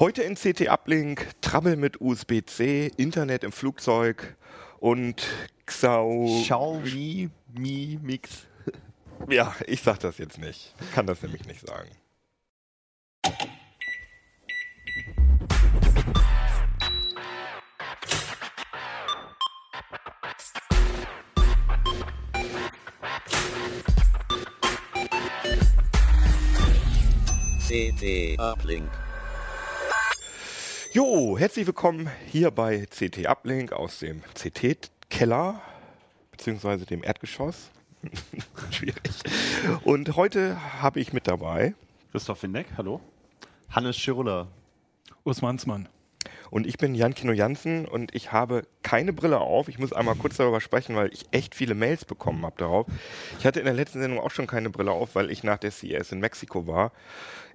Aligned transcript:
Heute 0.00 0.22
in 0.22 0.34
CT 0.34 0.70
Uplink, 0.70 1.28
Trouble 1.42 1.76
mit 1.76 2.00
USB-C, 2.00 2.90
Internet 2.96 3.44
im 3.44 3.52
Flugzeug 3.52 4.34
und 4.78 5.26
Xau. 5.66 6.40
Xiaomi 6.42 7.28
Mi 7.52 7.98
Mix. 8.02 8.46
Ja, 9.28 9.54
ich 9.66 9.82
sag 9.82 9.98
das 9.98 10.16
jetzt 10.16 10.38
nicht. 10.38 10.74
Kann 10.94 11.06
das 11.06 11.20
nämlich 11.20 11.44
nicht 11.44 11.60
sagen. 11.60 11.90
CT 27.68 28.40
Uplink. 28.40 28.90
Jo, 30.92 31.38
herzlich 31.38 31.68
willkommen 31.68 32.10
hier 32.26 32.50
bei 32.50 32.84
CT 32.86 33.28
Uplink 33.28 33.72
aus 33.72 34.00
dem 34.00 34.22
CT-Keller, 34.34 35.60
beziehungsweise 36.32 36.84
dem 36.84 37.04
Erdgeschoss. 37.04 37.70
Schwierig. 38.72 38.96
Und 39.84 40.16
heute 40.16 40.82
habe 40.82 40.98
ich 40.98 41.12
mit 41.12 41.28
dabei 41.28 41.74
Christoph 42.10 42.42
Windeck, 42.42 42.66
hallo. 42.76 43.00
Hannes 43.70 43.96
Schirler. 43.96 44.48
Urs 45.22 45.42
Mansmann. 45.42 45.88
und 46.50 46.66
ich 46.66 46.76
bin 46.76 46.96
Jan 46.96 47.14
Kino 47.14 47.32
Jansen 47.32 47.86
und 47.86 48.12
ich 48.12 48.32
habe 48.32 48.62
keine 48.82 49.12
Brille 49.12 49.38
auf. 49.38 49.68
Ich 49.68 49.78
muss 49.78 49.92
einmal 49.92 50.16
kurz 50.16 50.38
darüber 50.38 50.60
sprechen, 50.60 50.96
weil 50.96 51.12
ich 51.12 51.26
echt 51.30 51.54
viele 51.54 51.76
Mails 51.76 52.04
bekommen 52.04 52.44
habe 52.44 52.56
darauf. 52.58 52.86
Ich 53.38 53.46
hatte 53.46 53.60
in 53.60 53.66
der 53.66 53.74
letzten 53.74 54.00
Sendung 54.00 54.18
auch 54.18 54.32
schon 54.32 54.48
keine 54.48 54.70
Brille 54.70 54.90
auf, 54.90 55.14
weil 55.14 55.30
ich 55.30 55.44
nach 55.44 55.58
der 55.58 55.70
CES 55.70 56.10
in 56.10 56.18
Mexiko 56.18 56.66
war, 56.66 56.90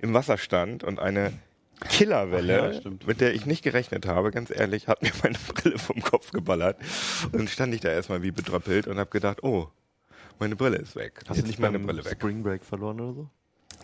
im 0.01 0.13
Wasser 0.13 0.37
stand 0.37 0.85
und 0.85 0.99
eine 0.99 1.33
Killerwelle, 1.81 2.81
ja, 2.83 2.91
mit 3.05 3.21
der 3.21 3.33
ich 3.33 3.45
nicht 3.45 3.63
gerechnet 3.63 4.05
habe, 4.05 4.31
ganz 4.31 4.49
ehrlich, 4.49 4.87
hat 4.87 5.01
mir 5.01 5.11
meine 5.23 5.37
Brille 5.53 5.77
vom 5.77 6.01
Kopf 6.01 6.31
geballert. 6.31 6.77
Und 7.25 7.35
dann 7.35 7.47
stand 7.47 7.73
ich 7.73 7.81
da 7.81 7.89
erstmal 7.89 8.21
wie 8.21 8.31
bedröppelt 8.31 8.87
und 8.87 8.97
habe 8.97 9.09
gedacht, 9.09 9.43
oh, 9.43 9.69
meine 10.39 10.55
Brille 10.55 10.77
ist 10.77 10.95
weg. 10.95 11.21
Hast 11.27 11.37
Jetzt 11.37 11.45
du 11.45 11.49
nicht 11.49 11.59
meine 11.59 11.79
Brille 11.79 12.03
weg. 12.03 12.13
Spring 12.13 12.43
Break 12.43 12.63
verloren 12.63 12.99
oder 12.99 13.13
so? 13.13 13.29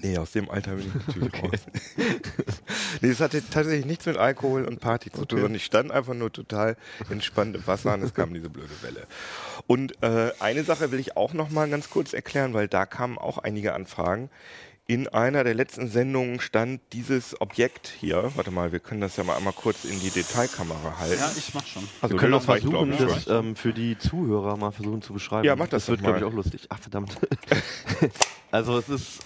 Nee, 0.01 0.17
aus 0.17 0.31
dem 0.31 0.49
Alter 0.49 0.75
bin 0.75 0.87
ich 0.87 1.07
natürlich 1.07 1.33
raus. 1.43 1.59
nee, 3.01 3.09
es 3.09 3.19
hatte 3.19 3.43
tatsächlich 3.47 3.85
nichts 3.85 4.05
mit 4.05 4.17
Alkohol 4.17 4.65
und 4.65 4.79
Party 4.79 5.11
zu 5.11 5.25
tun. 5.25 5.43
Und 5.43 5.55
ich 5.55 5.65
stand 5.65 5.91
einfach 5.91 6.13
nur 6.13 6.31
total 6.31 6.75
entspannt 7.09 7.55
im 7.55 7.67
Wasser 7.67 7.93
und 7.93 8.01
es 8.01 8.13
kam 8.13 8.33
diese 8.33 8.49
blöde 8.49 8.81
Welle. 8.81 9.05
Und 9.67 10.01
äh, 10.01 10.31
eine 10.39 10.63
Sache 10.63 10.91
will 10.91 10.99
ich 10.99 11.17
auch 11.17 11.33
noch 11.33 11.49
mal 11.49 11.69
ganz 11.69 11.89
kurz 11.89 12.13
erklären, 12.13 12.53
weil 12.53 12.67
da 12.67 12.85
kamen 12.85 13.17
auch 13.17 13.37
einige 13.37 13.73
Anfragen. 13.73 14.29
In 14.87 15.07
einer 15.07 15.43
der 15.43 15.53
letzten 15.53 15.87
Sendungen 15.87 16.41
stand 16.41 16.81
dieses 16.91 17.39
Objekt 17.39 17.93
hier. 17.99 18.31
Warte 18.35 18.51
mal, 18.51 18.71
wir 18.71 18.79
können 18.79 18.99
das 18.99 19.15
ja 19.15 19.23
mal 19.23 19.37
einmal 19.37 19.53
kurz 19.53 19.85
in 19.85 19.99
die 19.99 20.09
Detailkamera 20.09 20.97
halten. 20.97 21.21
Ja, 21.21 21.31
ich 21.37 21.53
mach 21.53 21.65
schon. 21.65 21.87
also 22.01 22.13
Wir 22.13 22.19
können 22.19 22.33
auch 22.33 22.41
versuchen, 22.41 22.91
ich, 22.91 22.99
das 22.99 23.27
ähm, 23.27 23.55
für 23.55 23.73
die 23.73 23.97
Zuhörer 23.97 24.57
mal 24.57 24.71
versuchen 24.71 25.01
zu 25.01 25.13
beschreiben. 25.13 25.45
Ja, 25.45 25.55
mach 25.55 25.67
das 25.67 25.83
Das 25.83 25.89
wird, 25.89 26.01
glaube 26.01 26.17
ich, 26.17 26.23
auch 26.25 26.33
lustig. 26.33 26.65
Ach, 26.69 26.79
verdammt. 26.79 27.15
also 28.51 28.77
es 28.77 28.89
ist, 28.89 29.19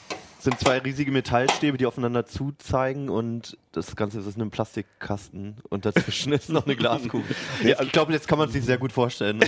sind 0.46 0.60
zwei 0.60 0.78
riesige 0.78 1.12
Metallstäbe, 1.12 1.78
die 1.78 1.86
aufeinander 1.86 2.26
zuzeigen 2.26 3.10
und 3.10 3.58
das 3.74 3.96
Ganze 3.96 4.20
ist 4.20 4.28
in 4.28 4.42
einem 4.42 4.52
Plastikkasten 4.52 5.58
und 5.70 5.86
dazwischen 5.86 6.32
ist 6.34 6.50
noch 6.50 6.66
eine 6.66 6.76
Glaskugel. 6.76 7.36
Ja, 7.64 7.82
ich 7.82 7.92
glaube, 7.92 8.14
jetzt 8.14 8.28
kann 8.28 8.38
man 8.38 8.50
sich 8.50 8.64
sehr 8.64 8.78
gut 8.78 8.94
vorstellen. 8.94 9.44
Ne? 9.46 9.48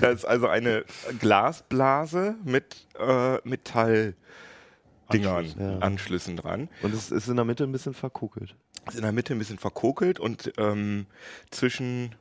Das 0.00 0.14
ist 0.14 0.24
also 0.24 0.48
eine 0.48 0.84
Glasblase 1.20 2.36
mit 2.42 2.86
äh, 2.98 3.36
Metalldingern, 3.46 4.16
Anschlüssen, 5.08 5.60
ja. 5.60 5.78
Anschlüssen 5.78 6.36
dran. 6.36 6.68
Und 6.82 6.94
es 6.94 7.10
ist 7.10 7.28
in 7.28 7.36
der 7.36 7.44
Mitte 7.44 7.64
ein 7.64 7.72
bisschen 7.72 7.94
verkokelt. 7.94 8.54
ist 8.88 8.96
in 8.96 9.02
der 9.02 9.12
Mitte 9.12 9.34
ein 9.34 9.38
bisschen 9.38 9.58
verkokelt 9.58 10.18
und 10.18 10.52
ähm, 10.56 11.06
zwischen 11.50 12.14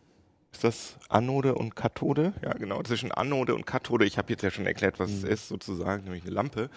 ist 0.53 0.63
das 0.63 0.97
Anode 1.09 1.55
und 1.55 1.75
Kathode? 1.75 2.33
Ja, 2.43 2.53
genau, 2.53 2.81
zwischen 2.83 3.11
Anode 3.11 3.55
und 3.55 3.65
Kathode, 3.65 4.05
ich 4.05 4.19
habe 4.19 4.31
jetzt 4.31 4.43
ja 4.43 4.51
schon 4.51 4.67
erklärt, 4.67 4.99
was 4.99 5.09
es 5.09 5.23
ist, 5.23 5.47
sozusagen, 5.47 6.03
nämlich 6.03 6.23
eine 6.23 6.31
Lampe, 6.31 6.69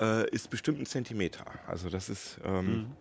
äh, 0.00 0.28
ist 0.30 0.50
bestimmt 0.50 0.80
ein 0.80 0.86
Zentimeter. 0.86 1.44
Also 1.66 1.90
das 1.90 2.08
ist 2.08 2.38
ähm, 2.44 2.92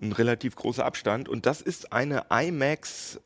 ein 0.00 0.12
relativ 0.12 0.56
großer 0.56 0.84
Abstand 0.84 1.28
und 1.28 1.46
das 1.46 1.60
ist 1.60 1.92
eine 1.92 2.24
IMAX 2.30 3.20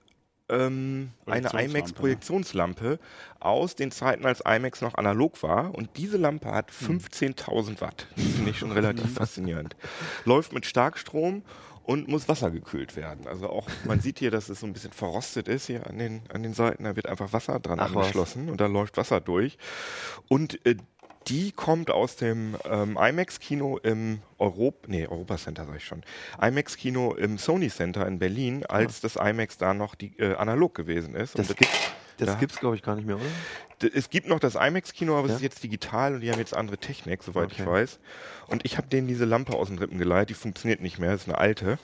ähm, 0.51 1.11
eine 1.27 1.49
Projektionslampe, 1.49 1.79
IMAX 1.79 1.93
Projektionslampe 1.93 2.99
aus 3.39 3.77
den 3.77 3.91
Zeiten, 3.91 4.27
als 4.27 4.41
IMAX 4.41 4.81
noch 4.81 4.95
analog 4.95 5.43
war. 5.43 5.75
Und 5.75 5.97
diese 5.97 6.17
Lampe 6.17 6.51
hat 6.51 6.71
15.000 6.71 7.81
Watt. 7.81 8.07
Das 8.17 8.25
finde 8.27 8.51
ich 8.51 8.59
schon 8.59 8.73
relativ 8.73 9.15
faszinierend. 9.15 9.77
Läuft 10.25 10.53
mit 10.53 10.67
Starkstrom 10.67 11.43
und 11.85 12.09
muss 12.09 12.29
wassergekühlt 12.29 12.97
werden. 12.97 13.27
Also 13.27 13.49
auch, 13.49 13.69
man 13.85 14.01
sieht 14.01 14.19
hier, 14.19 14.31
dass 14.31 14.49
es 14.49 14.61
so 14.61 14.67
ein 14.67 14.73
bisschen 14.73 14.93
verrostet 14.93 15.49
ist 15.49 15.67
hier 15.67 15.87
an 15.87 15.99
den, 15.99 16.23
an 16.33 16.43
den 16.43 16.55
Seiten. 16.55 16.85
Da 16.85 16.97
wird 16.97 17.07
einfach 17.07 17.33
Wasser 17.33 17.59
dran 17.61 17.81
Ach 17.81 17.95
was. 17.95 18.07
angeschlossen 18.07 18.49
und 18.49 18.61
da 18.61 18.67
läuft 18.67 18.97
Wasser 18.97 19.21
durch. 19.21 19.57
Und 20.29 20.65
äh, 20.67 20.77
die 21.29 21.53
kommt 21.53 21.91
aus 21.91 22.17
dem 22.17 22.57
ähm, 22.65 22.97
IMAX-Kino 23.01 23.79
im 23.79 24.21
Europ 24.39 24.89
nee, 24.89 25.07
Europa 25.07 25.37
Center 25.37 25.67
sag 25.67 25.77
ich 25.77 25.85
schon. 25.85 26.03
IMAX-Kino 26.41 27.15
im 27.15 27.39
Sony 27.39 27.69
Center 27.69 28.07
in 28.07 28.19
Berlin, 28.19 28.65
als 28.67 29.01
das 29.01 29.17
IMAX 29.17 29.59
da 29.59 29.75
noch 29.75 29.95
die, 29.95 30.19
äh, 30.19 30.35
analog 30.37 30.75
gewesen 30.75 31.15
ist. 31.15 31.39
Das 31.39 31.51
Und 31.51 31.57
gibt 31.59 31.71
das 32.19 32.29
da- 32.31 32.35
gibt's 32.35 32.59
glaube 32.61 32.77
ich 32.77 32.83
gar 32.83 32.97
nicht 32.97 33.07
mehr, 33.07 33.17
oder? 33.17 33.91
Es 33.95 34.11
gibt 34.11 34.29
noch 34.29 34.41
das 34.41 34.55
IMAX-Kino, 34.57 35.15
aber 35.17 35.27
es 35.27 35.31
Ja? 35.33 35.37
ist 35.37 35.43
jetzt 35.43 35.63
digital 35.63 36.15
und 36.15 36.21
die 36.21 36.31
haben 36.31 36.39
jetzt 36.39 36.55
andere 36.55 36.77
Technik, 36.79 37.23
soweit 37.23 37.53
ich 37.53 37.61
Okay. 37.61 37.71
weiß. 37.71 37.99
Und 38.49 38.65
ich 38.65 38.77
habe 38.77 38.89
denen 38.89 39.07
diese 39.09 39.25
Lampe 39.25 39.55
aus 39.55 39.69
den 39.69 39.79
Rippen 39.79 39.99
geleiht, 39.99 40.29
die 40.31 40.35
funktioniert 40.35 40.81
nicht 40.81 40.99
mehr, 40.99 41.13
das 41.13 41.23
ist 41.23 41.29
eine 41.29 41.39
alte. 41.39 41.79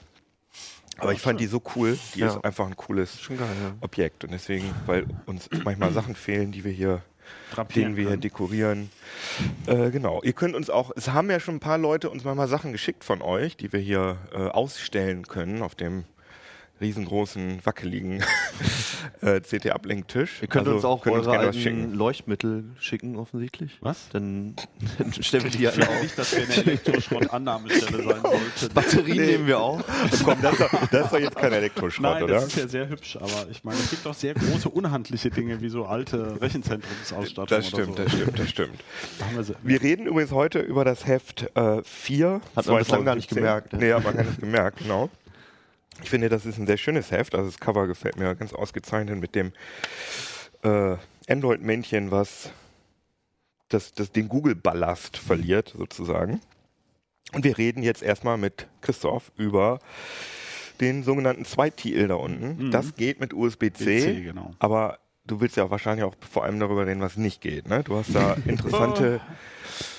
Aber 0.98 1.12
ich 1.12 1.20
fand 1.20 1.40
die 1.40 1.46
so 1.46 1.62
cool, 1.74 1.98
die 2.14 2.20
Ja. 2.20 2.28
ist 2.28 2.42
einfach 2.44 2.66
ein 2.66 2.76
cooles 2.76 3.18
geil, 3.28 3.38
ja. 3.38 3.74
Objekt. 3.82 4.24
Und 4.24 4.30
deswegen, 4.32 4.74
weil 4.86 5.06
uns 5.26 5.48
manchmal 5.64 5.90
Sachen 5.92 6.14
fehlen, 6.14 6.52
die 6.52 6.64
wir 6.64 6.72
hier, 6.72 7.02
denen 7.74 7.96
wir 7.96 8.02
hier 8.02 8.10
können. 8.10 8.20
dekorieren. 8.20 8.90
Äh, 9.66 9.90
genau. 9.90 10.22
Ihr 10.22 10.32
könnt 10.32 10.54
uns 10.54 10.70
auch, 10.70 10.90
es 10.96 11.08
haben 11.08 11.30
ja 11.30 11.40
schon 11.40 11.56
ein 11.56 11.60
paar 11.60 11.78
Leute 11.78 12.10
uns 12.10 12.24
manchmal 12.24 12.48
Sachen 12.48 12.72
geschickt 12.72 13.04
von 13.04 13.22
euch, 13.22 13.56
die 13.56 13.72
wir 13.72 13.80
hier 13.80 14.18
äh, 14.32 14.48
ausstellen 14.48 15.26
können 15.26 15.62
auf 15.62 15.74
dem 15.74 16.04
riesengroßen, 16.80 17.60
wackeligen 17.64 18.22
äh, 19.22 19.40
CT-Uplink-Tisch. 19.40 20.42
Ihr 20.42 20.48
könnt 20.48 20.66
Also 20.66 20.76
uns 20.76 20.84
auch 20.84 21.02
könnt 21.02 21.16
eure 21.16 21.26
was 21.26 21.38
alten 21.38 21.58
schicken. 21.60 21.94
Leuchtmittel 21.94 22.64
schicken, 22.78 23.16
offensichtlich. 23.16 23.78
Was? 23.80 24.08
Dann, 24.10 24.54
dann 24.98 25.12
stellen 25.12 25.44
wir 25.44 25.50
die 25.50 25.62
ja 25.62 25.70
Ich 25.70 25.76
finde 25.76 25.90
auf. 25.90 26.02
nicht, 26.02 26.18
dass 26.18 26.36
wir 26.36 26.42
eine 26.44 26.54
Elektroschrottannahmestelle 26.54 28.02
sein 28.04 28.22
sollten. 28.22 28.74
Batterien 28.74 29.26
nehmen 29.26 29.46
wir 29.46 29.58
auch. 29.60 29.82
Komm, 30.24 30.42
das 30.42 30.52
ist, 30.52 30.60
doch, 30.60 30.70
das 30.90 31.04
ist 31.06 31.12
doch 31.12 31.18
jetzt 31.18 31.36
kein 31.36 31.52
Elektroschrott, 31.52 32.02
Nein, 32.02 32.22
oder? 32.24 32.34
das 32.34 32.46
ist 32.48 32.56
ja 32.56 32.68
sehr 32.68 32.88
hübsch, 32.88 33.16
aber 33.16 33.46
ich 33.50 33.64
meine, 33.64 33.78
es 33.78 33.90
gibt 33.90 34.06
auch 34.06 34.14
sehr 34.14 34.34
große, 34.34 34.68
unhandliche 34.68 35.30
Dinge 35.30 35.60
wie 35.60 35.68
so 35.68 35.86
alte 35.86 36.40
Rechenzentrumsausstattung. 36.40 37.46
Das 37.48 37.68
stimmt, 37.68 37.88
oder 37.90 38.04
das 38.04 38.12
so. 38.12 38.18
stimmt, 38.18 38.38
das 38.38 38.48
stimmt. 38.50 38.80
Da 39.18 39.26
haben 39.26 39.56
wir 39.62 39.82
reden 39.82 40.06
übrigens 40.06 40.32
heute 40.32 40.60
über 40.60 40.84
das 40.84 41.06
Heft 41.06 41.46
äh, 41.54 41.82
4. 41.82 42.40
Hat 42.54 42.66
man 42.66 42.78
bislang 42.78 43.04
gar 43.04 43.14
nicht 43.16 43.30
2017. 43.30 43.36
gemerkt, 43.36 43.72
ne? 43.72 43.78
Nee, 43.78 43.92
hat 43.92 44.04
man 44.04 44.16
gar 44.16 44.24
nicht 44.24 44.40
gemerkt, 44.40 44.78
genau. 44.78 45.10
Ich 46.02 46.10
finde, 46.10 46.28
das 46.28 46.46
ist 46.46 46.58
ein 46.58 46.66
sehr 46.66 46.76
schönes 46.76 47.10
Heft. 47.10 47.34
Also 47.34 47.50
das 47.50 47.60
Cover 47.60 47.86
gefällt 47.86 48.18
mir 48.18 48.34
ganz 48.34 48.52
ausgezeichnet 48.52 49.18
mit 49.18 49.34
dem 49.34 49.52
äh, 50.62 50.96
Android-Männchen, 51.28 52.10
was 52.10 52.50
das, 53.68 53.92
das 53.92 54.12
den 54.12 54.28
Google-Ballast 54.28 55.16
verliert, 55.16 55.74
sozusagen. 55.76 56.40
Und 57.32 57.44
wir 57.44 57.58
reden 57.58 57.82
jetzt 57.82 58.02
erstmal 58.02 58.38
mit 58.38 58.68
Christoph 58.80 59.32
über 59.36 59.80
den 60.80 61.02
sogenannten 61.02 61.44
Zweititel 61.44 62.08
da 62.08 62.14
unten. 62.14 62.66
Mhm. 62.66 62.70
Das 62.70 62.94
geht 62.94 63.18
mit 63.20 63.32
USB-C. 63.32 64.22
Genau. 64.22 64.52
Aber 64.58 64.98
du 65.24 65.40
willst 65.40 65.56
ja 65.56 65.70
wahrscheinlich 65.70 66.04
auch 66.04 66.14
vor 66.30 66.44
allem 66.44 66.60
darüber 66.60 66.86
reden, 66.86 67.00
was 67.00 67.16
nicht 67.16 67.40
geht. 67.40 67.68
Ne? 67.68 67.82
Du 67.82 67.96
hast 67.96 68.14
da 68.14 68.36
interessante. 68.46 69.20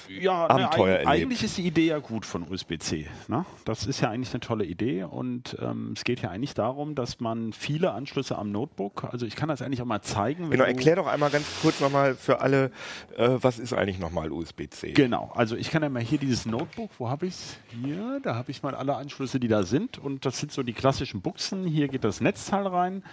Ja, 0.09 0.47
Abenteuer 0.47 0.85
ne, 0.85 0.91
erlebt. 0.99 1.07
eig- 1.09 1.11
eigentlich 1.23 1.43
ist 1.43 1.57
die 1.57 1.67
Idee 1.67 1.87
ja 1.87 1.99
gut 1.99 2.25
von 2.25 2.49
USB-C. 2.49 3.07
Ne? 3.27 3.45
Das 3.65 3.85
ist 3.85 4.01
ja 4.01 4.09
eigentlich 4.09 4.31
eine 4.33 4.39
tolle 4.39 4.65
Idee 4.65 5.03
und 5.03 5.57
ähm, 5.61 5.93
es 5.95 6.03
geht 6.03 6.21
ja 6.21 6.29
eigentlich 6.29 6.53
darum, 6.53 6.95
dass 6.95 7.19
man 7.19 7.53
viele 7.53 7.91
Anschlüsse 7.91 8.37
am 8.37 8.51
Notebook, 8.51 9.03
also 9.11 9.25
ich 9.25 9.35
kann 9.35 9.49
das 9.49 9.61
eigentlich 9.61 9.81
auch 9.81 9.85
mal 9.85 10.01
zeigen. 10.01 10.45
wenn 10.45 10.51
Genau, 10.51 10.63
erklär 10.63 10.95
doch 10.95 11.07
einmal 11.07 11.29
ganz 11.29 11.45
kurz 11.61 11.79
nochmal 11.79 12.15
für 12.15 12.41
alle, 12.41 12.71
äh, 13.17 13.29
was 13.41 13.59
ist 13.59 13.73
eigentlich 13.73 13.99
nochmal 13.99 14.31
USB-C? 14.31 14.93
Genau, 14.93 15.31
also 15.35 15.55
ich 15.55 15.69
kann 15.69 15.83
ja 15.83 15.89
mal 15.89 16.01
hier 16.01 16.17
dieses 16.17 16.45
Notebook, 16.45 16.91
wo 16.97 17.09
habe 17.09 17.27
ich 17.27 17.33
es? 17.33 17.57
Hier, 17.83 18.19
da 18.23 18.35
habe 18.35 18.51
ich 18.51 18.63
mal 18.63 18.75
alle 18.75 18.95
Anschlüsse, 18.95 19.39
die 19.39 19.47
da 19.47 19.63
sind 19.63 19.97
und 19.97 20.25
das 20.25 20.39
sind 20.39 20.51
so 20.51 20.63
die 20.63 20.73
klassischen 20.73 21.21
Buchsen. 21.21 21.65
Hier 21.65 21.87
geht 21.87 22.03
das 22.03 22.21
Netzteil 22.21 22.65
rein. 22.67 23.03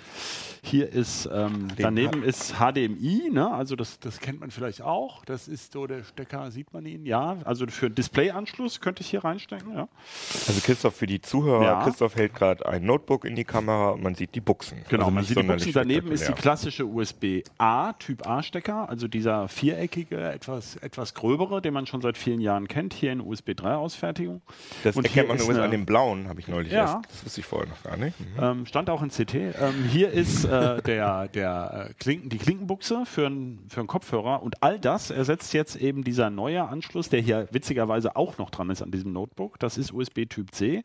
Hier 0.63 0.91
ist, 0.91 1.29
ähm, 1.33 1.69
daneben 1.77 2.23
ist 2.23 2.55
HDMI, 2.59 3.31
ne? 3.33 3.51
also 3.53 3.77
das, 3.77 3.99
das 4.01 4.21
kennt 4.21 4.41
man 4.41 4.51
vielleicht 4.51 4.81
auch. 4.83 5.25
Das 5.25 5.49
ist 5.49 5.73
so 5.73 5.87
der 5.87 6.05
Stecker, 6.05 6.51
sieht 6.51 6.73
man 6.73 6.84
von 6.85 6.93
Ihnen? 6.93 7.07
Ja, 7.07 7.37
also 7.45 7.67
für 7.67 7.91
Displayanschluss 7.91 8.81
könnte 8.81 9.03
ich 9.03 9.09
hier 9.11 9.25
reinstecken, 9.25 9.75
ja. 9.75 9.89
Also 10.47 10.61
Christoph, 10.63 10.95
für 10.95 11.07
die 11.07 11.21
Zuhörer, 11.21 11.65
Ja. 11.65 11.83
Christoph 11.85 12.17
hält 12.17 12.35
gerade 12.35 12.67
ein 12.67 12.85
Notebook 12.85 13.25
in 13.25 13.35
die 13.37 13.45
Kamera 13.45 13.91
und 13.91 14.03
man 14.03 14.15
sieht 14.15 14.35
die 14.35 14.41
Buchsen. 14.41 14.79
Genau, 14.89 15.05
also 15.05 15.15
man 15.15 15.25
sieht 15.25 15.39
die 15.39 15.43
Buchsen. 15.43 15.73
Daneben 15.73 16.13
ist 16.13 16.29
die 16.29 16.33
klassische 16.33 16.85
USB-A, 16.87 17.93
Typ 17.95 18.27
A-Stecker, 18.27 18.89
also 18.89 19.09
dieser 19.09 19.49
viereckige, 19.49 20.21
etwas, 20.31 20.77
etwas 20.77 21.15
gröbere, 21.15 21.63
den 21.63 21.75
man 21.75 21.87
schon 21.87 22.01
seit 22.01 22.19
vielen 22.19 22.41
Jahren 22.41 22.69
kennt, 22.69 22.93
hier 22.95 23.13
in 23.13 23.21
USB 23.21 23.51
3-Ausfertigung. 23.51 24.43
Das 24.83 24.97
Und 24.97 25.07
erkennt 25.07 25.29
man 25.29 25.39
übrigens 25.39 25.59
an 25.59 25.71
dem 25.71 25.87
blauen, 25.87 26.29
habe 26.29 26.41
ich 26.41 26.49
neulich 26.49 26.73
Ja. 26.73 26.81
erst. 26.81 27.11
Das 27.11 27.25
wusste 27.25 27.41
ich 27.41 27.47
vorher 27.47 27.69
noch 27.69 27.83
gar 27.83 27.97
nicht. 27.97 28.19
Mhm. 28.21 28.27
Ähm, 28.43 28.67
stand 28.67 28.91
auch 28.91 29.03
in 29.03 29.11
CT. 29.11 29.35
Ähm, 29.35 29.85
hier 29.91 30.11
ist 30.11 30.45
äh, 30.45 30.83
der, 30.83 31.29
der, 31.29 31.89
äh, 31.91 31.95
Klinken, 31.95 32.29
die 32.29 32.39
Klinkenbuchse 32.39 33.05
für 33.07 33.27
einen 33.27 33.67
für 33.69 33.81
einen 33.81 33.87
Kopfhörer 33.87 34.43
und 34.43 34.63
all 34.63 34.79
das 34.79 35.11
ersetzt 35.11 35.53
jetzt 35.55 35.77
eben 35.77 36.05
dieser 36.05 36.31
neue 36.31 36.69
Anschluss, 36.75 37.09
der 37.09 37.21
hier 37.21 37.47
witzigerweise 37.53 38.17
auch 38.17 38.37
noch 38.37 38.51
dran 38.51 38.69
ist 38.69 38.83
an 38.83 38.91
diesem 38.91 39.13
Notebook. 39.13 39.61
Das 39.61 39.79
ist 39.79 39.93
USB 39.93 40.27
Typ 40.29 40.53
C. 40.53 40.83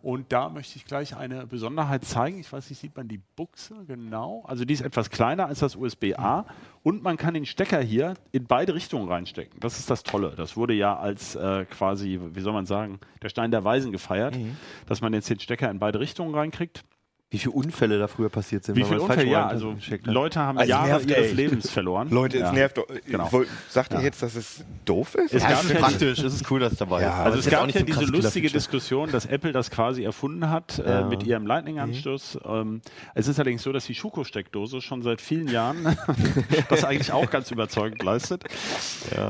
Und 0.00 0.32
da 0.32 0.48
möchte 0.48 0.76
ich 0.76 0.86
gleich 0.86 1.16
eine 1.16 1.46
Besonderheit 1.46 2.04
zeigen. 2.04 2.38
Ich 2.38 2.50
weiß 2.50 2.70
nicht, 2.70 2.78
sieht 2.78 2.96
man 2.96 3.08
die 3.08 3.20
Buchse 3.36 3.74
genau? 3.86 4.42
Also 4.46 4.64
die 4.64 4.72
ist 4.72 4.80
etwas 4.80 5.10
kleiner 5.10 5.46
als 5.46 5.58
das 5.58 5.76
USB-A 5.76 6.46
und 6.82 7.02
man 7.02 7.18
kann 7.18 7.34
den 7.34 7.44
Stecker 7.44 7.80
hier 7.80 8.14
in 8.32 8.46
beide 8.46 8.74
Richtungen 8.74 9.06
reinstecken. 9.08 9.60
Das 9.60 9.78
ist 9.78 9.90
das 9.90 10.02
Tolle. 10.02 10.32
Das 10.34 10.56
wurde 10.56 10.72
ja 10.72 10.96
als 10.96 11.34
äh, 11.34 11.66
quasi, 11.66 12.18
wie 12.32 12.40
soll 12.40 12.54
man 12.54 12.64
sagen, 12.64 12.98
der 13.22 13.28
Stein 13.28 13.50
der 13.50 13.64
Weisen 13.64 13.92
gefeiert, 13.92 14.34
dass 14.86 15.02
man 15.02 15.12
jetzt 15.12 15.28
den 15.28 15.40
Stecker 15.40 15.70
in 15.70 15.78
beide 15.78 16.00
Richtungen 16.00 16.34
reinkriegt. 16.34 16.84
Wie 17.30 17.36
viele 17.36 17.50
Unfälle 17.52 17.98
da 17.98 18.08
früher 18.08 18.30
passiert 18.30 18.64
sind? 18.64 18.74
Wie 18.76 18.84
viele 18.84 19.02
Unfälle? 19.02 19.26
Ja, 19.30 19.46
also. 19.46 19.76
Leute 20.04 20.40
haben 20.40 20.56
Also 20.56 20.70
Jahre 20.70 20.86
nervt 20.88 21.10
ihres 21.10 21.26
echt. 21.26 21.34
Lebens 21.36 21.68
verloren. 21.70 22.08
Leute, 22.08 22.38
es 22.38 22.42
ja. 22.44 22.52
nervt 22.52 22.78
doch. 22.78 22.86
Genau. 23.04 23.26
Ich 23.26 23.32
woll- 23.32 23.46
Sagt 23.68 23.92
ihr 23.92 23.98
Ja. 23.98 24.04
jetzt, 24.04 24.22
dass 24.22 24.34
es 24.34 24.64
doof 24.86 25.14
ist? 25.14 25.34
Es 25.34 25.42
Ja, 25.42 25.50
gab 25.50 25.64
ist 25.64 25.74
praktisch, 25.74 26.18
es 26.20 26.32
ist 26.34 26.50
cool, 26.50 26.60
dass 26.60 26.72
es 26.72 26.78
dabei 26.78 27.02
Ja, 27.02 27.18
ist. 27.20 27.26
Also 27.26 27.38
es 27.40 27.50
gab 27.50 27.66
nicht 27.66 27.74
ja 27.74 27.80
so 27.94 28.00
diese 28.00 28.12
lustige. 28.12 28.48
Diskussion, 28.48 29.10
dass 29.10 29.26
Apple 29.26 29.52
das 29.52 29.70
quasi 29.70 30.04
erfunden 30.04 30.48
hat 30.48 30.78
äh, 30.78 31.04
mit 31.04 31.22
ihrem 31.22 31.46
Lightning-Anschluss. 31.46 32.38
Ähm, 32.46 32.80
es 33.14 33.28
ist 33.28 33.38
allerdings 33.38 33.62
so, 33.62 33.72
dass 33.72 33.84
die 33.84 33.94
Schuko-Steckdose 33.94 34.80
schon 34.80 35.02
seit 35.02 35.20
vielen 35.20 35.48
Jahren 35.48 35.98
das 36.70 36.84
eigentlich 36.84 37.12
auch 37.12 37.28
ganz 37.28 37.50
überzeugend 37.50 38.02
leistet. 38.02 38.44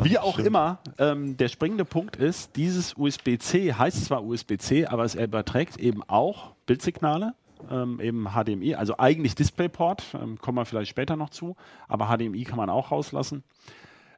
Wie 0.04 0.18
auch 0.18 0.38
immer, 0.38 0.78
ähm, 0.98 1.36
der 1.36 1.48
springende 1.48 1.84
Punkt 1.84 2.14
ist, 2.14 2.54
dieses 2.54 2.94
USB-C 2.96 3.74
heißt 3.74 4.04
zwar 4.04 4.22
USB-C, 4.24 4.86
aber 4.86 5.02
es 5.04 5.16
überträgt 5.16 5.78
eben 5.78 6.04
auch 6.04 6.52
Bildsignale. 6.66 7.34
Ähm, 7.70 8.00
eben 8.00 8.26
HDMI, 8.28 8.74
also 8.74 8.98
eigentlich 8.98 9.34
DisplayPort, 9.34 10.16
ähm, 10.20 10.38
kommen 10.38 10.56
wir 10.58 10.64
vielleicht 10.64 10.90
später 10.90 11.16
noch 11.16 11.30
zu, 11.30 11.56
aber 11.88 12.06
HDMI 12.06 12.44
kann 12.44 12.56
man 12.56 12.70
auch 12.70 12.90
rauslassen. 12.90 13.42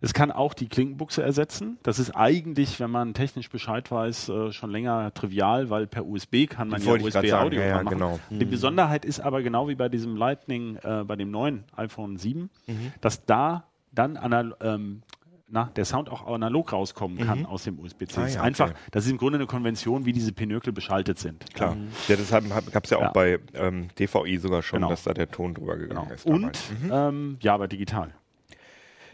Es 0.03 0.15
kann 0.15 0.33
auch 0.33 0.55
die 0.55 0.67
Klinkenbuchse 0.67 1.23
ersetzen. 1.23 1.77
Das 1.83 1.99
ist 1.99 2.13
eigentlich, 2.13 2.81
wenn 2.81 2.91
man 2.91 3.13
technisch 3.13 3.51
Bescheid 3.51 3.91
weiß, 3.91 4.31
äh, 4.31 4.51
schon 4.53 4.71
länger 4.71 5.13
trivial, 5.13 5.69
weil 5.69 5.87
per 5.87 6.07
USB 6.07 6.47
kann 6.49 6.69
man 6.69 6.81
ja. 6.83 6.93
USB-Audio 6.95 7.61
Ja, 7.61 7.75
machen. 7.83 7.89
genau. 7.91 8.19
Die 8.31 8.47
Besonderheit 8.47 9.05
ist 9.05 9.21
aber 9.21 9.43
genau 9.43 9.69
wie 9.69 9.75
bei 9.75 9.91
diesem 9.91 10.17
Lightning, 10.17 10.77
äh, 10.77 11.05
bei 11.05 11.17
dem 11.17 11.31
neuen 11.31 11.65
iPhone 11.77 12.17
7, 12.17 12.49
Mhm. 12.67 12.93
dass 13.03 13.27
da 13.27 13.65
dann 13.93 14.19
ähm, 14.63 15.03
na, 15.53 15.65
der 15.77 15.85
Sound 15.85 16.09
auch 16.11 16.27
analog 16.27 16.73
rauskommen 16.73 17.19
kann 17.27 17.45
aus 17.47 17.65
dem 17.65 17.79
USB-C. 17.81 18.17
Ah, 18.19 18.21
Das 18.23 18.31
ist 18.31 18.37
ja, 18.37 18.43
einfach, 18.43 18.71
okay. 18.71 18.79
das 18.93 19.05
ist 19.07 19.11
im 19.11 19.19
Grunde 19.19 19.39
eine 19.39 19.47
Konvention, 19.47 20.05
wie 20.05 20.13
diese 20.13 20.33
Pinökel 20.33 20.73
beschaltet 20.73 21.19
sind. 21.19 21.45
Klar. 21.55 21.77
Ja, 22.09 22.17
deshalb 22.17 22.45
gab 22.73 22.85
es 22.85 22.91
ja 22.91 22.99
auch 22.99 23.03
Ja. 23.03 23.11
bei 23.11 23.39
ähm, 23.55 23.89
DVI 23.99 24.37
sogar 24.39 24.63
schon, 24.63 24.79
Genau. 24.79 24.91
dass 24.91 25.03
da 25.03 25.13
der 25.13 25.31
Ton 25.31 25.55
drüber 25.55 25.77
gegangen 25.77 26.03
Genau. 26.09 26.15
ist. 26.15 26.25
Und 26.27 26.43
damals. 26.89 27.11
ähm, 27.15 27.37
ja, 27.41 27.55
aber 27.55 27.67
digital. 27.69 28.15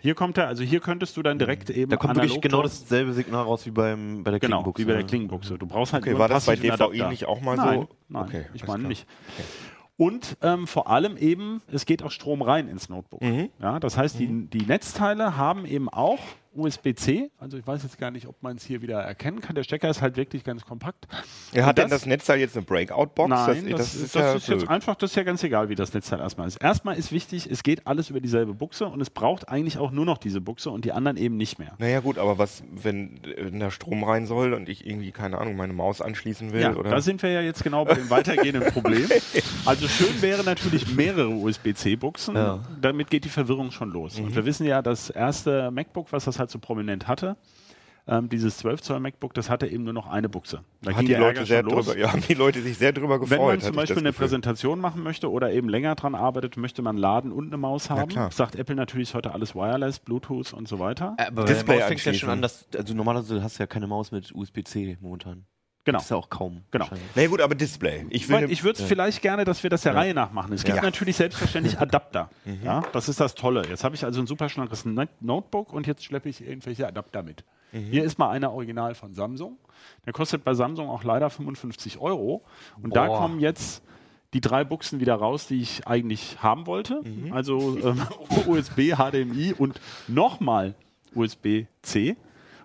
Hier 0.02 0.14
kommt 0.14 0.38
er, 0.38 0.46
also 0.46 0.62
hier 0.62 0.80
könntest 0.80 1.16
du 1.16 1.22
dann 1.22 1.38
direkt 1.38 1.68
eben 1.70 1.90
Da 1.90 1.96
kommt 1.96 2.14
wirklich 2.16 2.40
genau 2.40 2.62
dasselbe 2.62 3.12
Signal 3.12 3.42
raus 3.42 3.66
wie 3.66 3.70
beim, 3.70 4.22
bei 4.22 4.30
der 4.30 4.38
Genau, 4.38 4.58
Klinkenbuchse. 4.62 4.82
wie 4.82 4.84
bei 4.86 4.92
der 4.92 5.02
ne? 5.02 5.06
Klingenbuchse. 5.08 5.58
Du 5.58 5.66
brauchst 5.66 5.94
halt 5.94 6.02
Okay, 6.04 6.10
nur 6.10 6.20
war 6.20 6.28
das 6.28 6.44
bei 6.46 6.54
DVI 6.54 6.70
Adapter. 6.70 7.08
nicht 7.08 7.24
auch 7.26 7.40
mal 7.40 7.56
nein, 7.56 7.80
so? 7.80 7.88
Nein, 8.08 8.22
Okay, 8.24 8.44
ich 8.54 8.66
meine 8.66 8.80
klar. 8.80 8.88
nicht. 8.88 9.06
Und 9.96 10.36
ähm, 10.42 10.66
vor 10.66 10.88
allem 10.88 11.16
eben, 11.16 11.62
es 11.72 11.86
geht 11.86 12.02
auch 12.02 12.10
Strom 12.10 12.42
rein 12.42 12.68
ins 12.68 12.88
Notebook. 12.88 13.22
Mhm. 13.22 13.48
Ja, 13.60 13.80
das 13.80 13.96
heißt, 13.96 14.18
die, 14.18 14.46
die 14.46 14.66
Netzteile 14.66 15.36
haben 15.36 15.64
eben 15.64 15.88
auch 15.88 16.20
USB-C. 16.56 17.30
Also 17.38 17.56
ich 17.58 17.66
weiß 17.66 17.82
jetzt 17.82 17.98
gar 17.98 18.10
nicht, 18.10 18.26
ob 18.26 18.42
man 18.42 18.56
es 18.56 18.64
hier 18.64 18.82
wieder 18.82 19.00
erkennen 19.00 19.40
kann. 19.40 19.54
Der 19.54 19.62
Stecker 19.62 19.88
ist 19.90 20.02
halt 20.02 20.16
wirklich 20.16 20.44
ganz 20.44 20.64
kompakt. 20.64 21.06
Ja, 21.52 21.66
hat 21.66 21.78
Und 21.78 21.84
denn 21.84 21.90
das 21.90 22.06
Netzteil 22.06 22.40
jetzt 22.40 22.56
eine 22.56 22.64
Breakout-Box? 22.64 23.28
Nein, 23.28 23.68
das, 23.70 23.78
das 23.78 23.94
ist, 23.94 24.14
ja 24.14 24.32
das 24.32 24.42
ist 24.42 24.48
jetzt 24.48 24.68
einfach, 24.68 24.94
das 24.96 25.10
ist 25.10 25.16
ja 25.16 25.22
ganz 25.22 25.42
egal, 25.42 25.68
wie 25.68 25.74
das 25.74 25.92
Netzteil 25.92 26.20
erstmal 26.20 26.48
ist. 26.48 26.56
Erstmal 26.56 26.96
ist 26.96 27.12
wichtig, 27.12 27.48
es 27.50 27.62
geht 27.62 27.86
alles 27.86 28.10
über 28.10 28.20
dieselbe 28.20 28.54
Buchse 28.54 28.86
und 28.86 29.00
es 29.00 29.10
braucht 29.10 29.48
eigentlich 29.48 29.78
auch 29.78 29.90
nur 29.90 30.04
noch 30.04 30.18
diese 30.18 30.40
Buchse 30.40 30.70
und 30.70 30.84
die 30.84 30.92
anderen 30.92 31.16
eben 31.16 31.36
nicht 31.36 31.58
mehr. 31.58 31.74
Naja 31.78 32.00
gut, 32.00 32.18
aber 32.18 32.38
was, 32.38 32.62
wenn, 32.70 33.20
wenn 33.36 33.60
da 33.60 33.70
Strom 33.70 34.04
rein 34.04 34.26
soll 34.26 34.54
und 34.54 34.68
ich 34.68 34.86
irgendwie, 34.86 35.12
keine 35.12 35.38
Ahnung, 35.38 35.56
meine 35.56 35.72
Maus 35.72 36.00
anschließen 36.00 36.52
will? 36.52 36.62
Ja, 36.62 36.74
oder? 36.74 36.90
da 36.90 37.00
sind 37.00 37.22
wir 37.22 37.30
ja 37.30 37.40
jetzt 37.40 37.62
genau 37.62 37.84
bei 37.84 37.94
dem 37.94 38.10
weitergehenden 38.10 38.64
Problem. 38.72 39.08
Also 39.64 39.88
schön 39.88 40.20
wäre 40.22 40.44
natürlich 40.44 40.94
mehrere 40.94 41.28
USB-C-Buchsen. 41.28 42.34
Ja. 42.36 42.60
Damit 42.80 43.10
geht 43.10 43.24
die 43.24 43.28
Verwirrung 43.28 43.70
schon 43.70 43.90
los. 43.90 44.18
Und 44.18 44.34
wir 44.34 44.44
wissen 44.44 44.66
ja, 44.66 44.82
das 44.82 45.10
erste 45.10 45.70
MacBook, 45.70 46.12
was 46.12 46.24
das 46.24 46.38
halt 46.38 46.45
so 46.50 46.58
prominent 46.58 47.08
hatte, 47.08 47.36
ähm, 48.08 48.28
dieses 48.28 48.58
12 48.58 48.82
Zoll 48.82 49.00
MacBook, 49.00 49.34
das 49.34 49.50
hatte 49.50 49.66
eben 49.66 49.82
nur 49.84 49.92
noch 49.92 50.06
eine 50.06 50.28
Buchse. 50.28 50.60
Da 50.82 50.92
hat 50.92 50.98
ging 50.98 51.08
die 51.08 51.14
Leute 51.14 51.44
sehr 51.44 51.62
los. 51.62 51.86
drüber, 51.86 51.98
ja, 51.98 52.12
haben 52.12 52.22
die 52.22 52.34
Leute 52.34 52.62
sich 52.62 52.78
sehr 52.78 52.92
drüber 52.92 53.18
gefreut. 53.18 53.38
Wenn 53.38 53.46
man 53.46 53.60
zum 53.60 53.74
Beispiel 53.74 53.98
eine 53.98 54.10
Gefühl. 54.10 54.26
Präsentation 54.26 54.78
machen 54.78 55.02
möchte 55.02 55.30
oder 55.30 55.52
eben 55.52 55.68
länger 55.68 55.96
dran 55.96 56.14
arbeitet, 56.14 56.56
möchte 56.56 56.82
man 56.82 56.96
laden 56.96 57.32
und 57.32 57.48
eine 57.48 57.56
Maus 57.56 57.90
haben. 57.90 58.10
Sagt 58.30 58.54
Apple 58.54 58.76
natürlich 58.76 59.14
heute 59.14 59.32
alles 59.32 59.54
Wireless, 59.54 59.98
Bluetooth 59.98 60.52
und 60.52 60.68
so 60.68 60.78
weiter. 60.78 61.16
Äh, 61.18 61.26
Aber 61.26 61.44
Display 61.44 61.80
fängt 61.80 62.04
ja 62.04 62.14
schon 62.14 62.30
an, 62.30 62.42
dass, 62.42 62.68
also 62.76 62.94
normalerweise 62.94 63.42
hast 63.42 63.58
du 63.58 63.64
ja 63.64 63.66
keine 63.66 63.88
Maus 63.88 64.12
mit 64.12 64.32
USB-C 64.32 64.98
momentan. 65.00 65.46
Genau. 65.86 65.96
Das 65.98 66.04
ist 66.04 66.10
ja 66.10 66.16
auch 66.18 66.28
kaum. 66.28 66.62
Genau. 66.72 66.86
Na 66.90 66.98
nee, 67.14 67.28
gut, 67.28 67.40
aber 67.40 67.54
Display. 67.54 68.04
Ich 68.10 68.28
will 68.28 68.50
Ich, 68.50 68.62
würde 68.64 68.82
es 68.82 68.86
vielleicht 68.86 69.22
gerne, 69.22 69.44
dass 69.44 69.62
wir 69.62 69.70
das 69.70 69.82
der 69.82 69.94
Reihe 69.94 70.12
nach 70.12 70.32
machen. 70.32 70.52
Es 70.52 70.64
gibt 70.64 70.76
Ja. 70.76 70.82
Mhm. 70.82 70.86
natürlich 70.88 71.16
selbstverständlich 71.16 71.78
Adapter. 71.80 72.28
ja, 72.62 72.82
das 72.92 73.08
ist 73.08 73.20
das 73.20 73.34
Tolle. 73.34 73.62
Jetzt 73.68 73.84
habe 73.84 73.94
ich 73.94 74.04
also 74.04 74.20
ein 74.20 74.26
super 74.26 74.48
schlankes 74.50 74.84
Not- 74.84 75.08
Notebook 75.20 75.72
und 75.72 75.86
jetzt 75.86 76.04
schleppe 76.04 76.28
ich 76.28 76.46
irgendwelche 76.46 76.86
Adapter 76.86 77.22
mit. 77.22 77.44
Mhm. 77.72 77.86
Hier 77.90 78.04
ist 78.04 78.18
mal 78.18 78.30
einer 78.30 78.52
original 78.52 78.94
von 78.96 79.14
Samsung. 79.14 79.56
Der 80.04 80.12
kostet 80.12 80.42
bei 80.44 80.54
Samsung 80.54 80.90
auch 80.90 81.04
leider 81.04 81.30
55 81.30 81.98
Euro. 81.98 82.42
Und 82.82 82.94
da 82.96 83.06
Boah. 83.06 83.18
kommen 83.18 83.38
jetzt 83.40 83.82
die 84.34 84.40
drei 84.40 84.64
Buchsen 84.64 84.98
wieder 85.00 85.14
raus, 85.14 85.46
die 85.46 85.60
ich 85.62 85.86
eigentlich 85.86 86.42
haben 86.42 86.66
wollte. 86.66 87.00
Mhm. 87.04 87.32
Also 87.32 87.78
ähm, 87.78 88.02
USB, 88.48 88.92
HDMI 88.96 89.54
und 89.56 89.80
nochmal 90.08 90.74
USB-C. 91.14 92.16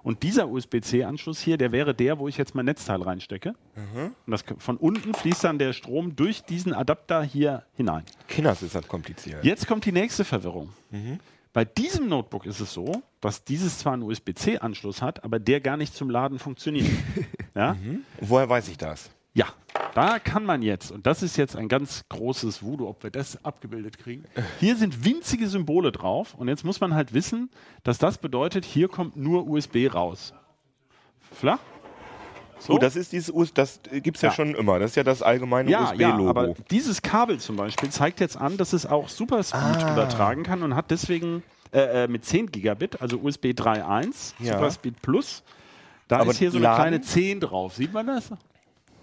Und 0.04 0.24
dieser 0.24 0.50
USB-C-Anschluss 0.50 1.40
hier, 1.40 1.58
der 1.58 1.72
wäre 1.72 1.94
der, 1.94 2.20
wo 2.20 2.28
ich 2.28 2.38
jetzt 2.38 2.56
mein 2.56 2.66
Netzteil 2.66 3.02
reinstecke. 3.02 3.54
Mhm. 3.76 4.16
Und 4.26 4.32
das, 4.32 4.44
von 4.58 4.78
unten 4.78 5.14
fließt 5.14 5.44
dann 5.44 5.60
der 5.60 5.74
Strom 5.74 6.16
durch 6.16 6.44
diesen 6.44 6.74
Adapter 6.74 7.24
hier 7.24 7.64
hinein. 7.74 8.04
Kinders 8.28 8.62
ist 8.62 8.76
das 8.76 8.88
kompliziert. 8.88 9.44
Jetzt 9.44 9.68
kommt 9.68 9.86
die 9.86 9.92
nächste 9.92 10.26
Verwirrung. 10.26 10.70
Mhm. 10.90 11.20
Bei 11.54 11.66
diesem 11.66 12.08
Notebook 12.08 12.46
ist 12.46 12.62
es 12.62 12.74
so, 12.74 13.04
dass 13.20 13.44
dieses 13.44 13.80
zwar 13.80 13.94
einen 13.94 14.04
USB-C-Anschluss 14.04 15.02
hat, 15.02 15.24
aber 15.24 15.38
der 15.38 15.60
gar 15.60 15.78
nicht 15.78 15.94
zum 15.94 16.10
Laden 16.10 16.40
funktioniert. 16.40 16.88
ja? 17.56 17.76
Woher 18.22 18.48
weiß 18.48 18.70
ich 18.70 18.78
das? 18.78 19.10
ja, 19.34 19.46
da 19.94 20.20
kann 20.20 20.46
man 20.46 20.62
jetzt, 20.62 20.92
und 20.92 21.06
das 21.06 21.22
ist 21.24 21.38
jetzt 21.38 21.56
ein 21.56 21.68
ganz 21.68 22.06
großes 22.10 22.64
Voodoo, 22.64 22.88
ob 22.88 23.04
wir 23.04 23.12
das 23.12 23.44
abgebildet 23.44 23.98
kriegen. 23.98 24.24
Hier 24.60 24.76
sind 24.76 25.04
winzige 25.06 25.48
Symbole 25.48 25.92
drauf 25.92 26.34
und 26.36 26.48
jetzt 26.48 26.64
muss 26.64 26.80
man 26.80 26.94
halt 26.94 27.14
wissen, 27.14 27.50
dass 27.84 27.98
das 27.98 28.18
bedeutet, 28.18 28.64
hier 28.66 28.88
kommt 28.88 29.18
nur 29.18 29.48
USB 29.48 29.88
raus. 29.94 30.34
Flach? 31.34 31.60
So? 32.60 32.74
Oh, 32.74 32.78
das 32.78 32.96
ist 32.96 33.12
dieses 33.12 33.32
US, 33.34 33.54
das 33.54 33.80
gibt 33.92 34.18
es 34.18 34.22
ja. 34.22 34.30
Ja. 34.30 34.36
schon 34.36 34.54
immer. 34.54 34.78
Das 34.78 34.92
ist 34.92 34.96
ja 34.96 35.04
das 35.04 35.24
allgemeine 35.24 35.72
Ja, 35.72 35.94
ja, 35.96 36.14
aber 36.14 36.42
USB-Logo. 36.50 36.56
dieses 36.70 37.02
Kabel 37.02 37.40
zum 37.40 37.56
Beispiel 37.56 37.90
zeigt 37.90 38.20
jetzt 38.20 38.38
an, 38.38 38.56
dass 38.58 38.74
es 38.74 38.86
auch 38.86 39.10
Superspeed 39.10 39.84
Ah. 39.84 39.94
übertragen 39.94 40.44
kann 40.44 40.62
und 40.62 40.76
hat 40.76 40.92
deswegen 40.92 41.42
äh, 41.74 42.04
äh, 42.04 42.08
mit 42.08 42.24
10 42.24 42.52
Gigabit, 42.52 43.02
also 43.02 43.18
USB 43.18 43.46
3.1, 43.54 44.36
Ja. 44.40 44.54
Superspeed 44.58 45.02
Plus. 45.02 45.42
Da 46.08 46.20
Aber 46.20 46.32
ist 46.32 46.38
hier 46.38 46.52
so 46.52 46.58
eine 46.58 46.68
kleine 46.68 47.02
10 47.02 47.40
drauf. 47.40 47.74
Sieht 47.76 47.94
man 47.94 48.06
das? 48.06 48.30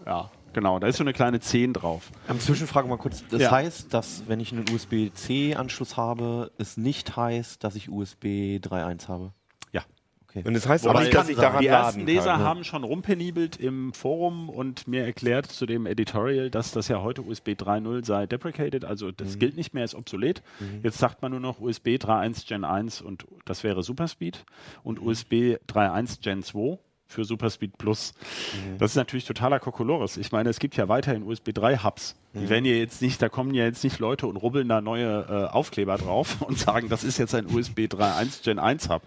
Ja, 0.07 0.31
genau. 0.53 0.79
Da 0.79 0.87
ist 0.87 0.97
so 0.97 1.05
eine 1.05 1.13
kleine 1.13 1.41
10 1.41 1.73
drauf. 1.73 2.11
Ähm, 2.29 2.41
Zwischenfrage 2.41 2.89
mal 2.89 2.97
kurz. 2.99 3.25
Das 3.31 3.43
Ja. 3.43 3.51
heißt, 3.51 3.93
dass 3.93 4.25
wenn 4.29 4.41
ich 4.41 4.53
einen 4.53 4.65
USB-C-Anschluss 4.73 5.97
habe, 5.97 6.51
es 6.59 6.77
nicht 6.77 7.17
heißt, 7.17 7.63
dass 7.65 7.75
ich 7.77 7.89
USB 7.91 8.59
3.1 8.59 9.09
habe. 9.09 9.33
Ja. 9.73 9.83
Okay. 10.29 10.43
Und 10.47 10.55
das 10.55 10.69
heißt 10.69 10.85
Wobei 10.85 10.91
aber 10.91 11.01
nicht, 11.01 11.13
kann 11.13 11.23
dass 11.23 11.29
ich 11.31 11.37
daran 11.37 11.61
Die 11.63 11.67
ersten 11.69 12.07
Leser 12.07 12.33
kann. 12.33 12.41
haben 12.43 12.65
schon 12.65 12.85
rumpenibelt 12.85 13.57
im 13.57 13.93
Forum 13.95 14.49
und 14.51 14.87
mir 14.87 15.05
erklärt 15.05 15.47
zu 15.47 15.65
dem 15.65 15.87
Editorial, 15.87 16.51
dass 16.51 16.71
das 16.73 16.89
ja 16.89 17.01
heute 17.03 17.23
USB 17.23 17.51
3.0 17.55 18.05
sei 18.05 18.27
deprecated, 18.27 18.85
also 18.85 19.11
das 19.11 19.35
Mhm. 19.37 19.39
gilt 19.39 19.57
nicht 19.57 19.73
mehr, 19.75 19.85
ist 19.85 19.95
obsolet. 19.95 20.43
Jetzt 20.83 20.99
sagt 20.99 21.23
man 21.23 21.31
nur 21.31 21.41
noch 21.41 21.61
USB 21.61 21.97
3.1 21.97 22.47
Gen 22.47 22.65
1 22.65 23.01
und 23.01 23.25
das 23.47 23.65
wäre 23.65 23.83
Superspeed 23.83 24.45
und 24.85 25.01
USB 25.01 25.57
3.1 25.67 26.21
Gen 26.21 26.43
2 26.43 26.79
für 27.09 27.25
Superspeed 27.25 27.79
Plus. 27.79 28.13
Mhm. 28.55 28.79
Das 28.79 28.93
ist 28.93 28.97
natürlich 28.97 29.25
totaler 29.25 29.59
Kokolores. 29.59 30.19
Ich 30.19 30.31
meine, 30.31 30.51
es 30.51 30.59
gibt 30.59 30.77
ja 30.77 30.89
weiterhin 30.89 31.23
USB 31.23 31.53
3 31.53 31.79
Hubs. 31.79 32.15
Die 32.35 32.41
mhm. 32.41 32.49
werden 32.51 32.65
ja 32.67 32.75
jetzt 32.75 33.01
nicht, 33.01 33.21
da 33.23 33.31
kommen 33.31 33.55
ja 33.55 33.65
jetzt 33.65 33.83
nicht 33.83 33.99
Leute 33.99 34.27
und 34.27 34.37
rubbeln 34.37 34.69
da 34.69 34.83
neue 34.83 35.27
äh, 35.29 35.53
Aufkleber 35.53 35.97
drauf 35.97 36.43
und 36.47 36.59
sagen, 36.59 36.91
das 36.91 37.03
ist 37.03 37.17
jetzt 37.17 37.35
ein 37.35 37.47
USB 37.47 37.81
3.1 37.81 38.45
Gen 38.45 38.59
1 38.59 38.91
Hub. 38.91 39.03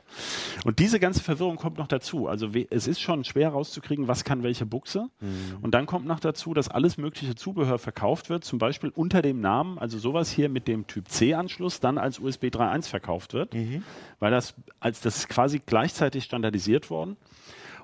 Und 0.65 0.79
diese 0.79 1.00
ganze 1.00 1.22
Verwirrung 1.22 1.58
kommt 1.58 1.77
noch 1.77 1.88
dazu. 1.88 2.27
Also 2.27 2.50
es 2.72 2.88
ist 2.88 3.00
schon 3.00 3.24
schwer 3.24 3.50
rauszukriegen, 3.50 4.08
was 4.08 4.24
kann 4.24 4.41
welche 4.41 4.65
Buchse. 4.65 5.10
Mhm. 5.20 5.60
Und 5.62 5.75
dann 5.75 5.86
kommt 5.86 6.08
noch 6.08 6.20
dazu, 6.20 6.55
dass 6.55 6.70
alles 6.70 6.98
mögliche 6.98 7.36
Zubehör 7.36 7.77
verkauft 7.77 8.29
wird, 8.31 8.43
zum 8.43 8.58
Beispiel 8.58 8.89
unter 8.89 9.22
dem 9.22 9.39
Namen, 9.39 9.77
also 9.77 10.00
sowas 10.00 10.31
hier 10.31 10.50
mit 10.50 10.67
dem 10.67 10.88
Typ 10.88 11.08
C 11.08 11.36
Anschluss, 11.36 11.79
dann 11.79 12.00
als 12.00 12.17
USB 12.17 12.46
3.1 12.46 12.89
verkauft 12.89 13.34
wird, 13.34 13.53
mhm. 13.53 13.84
weil 14.20 14.31
das 14.31 14.55
als 14.79 15.01
das 15.01 15.17
ist 15.17 15.29
quasi 15.29 15.62
gleichzeitig 15.63 16.24
standardisiert 16.24 16.89
worden. 16.89 17.17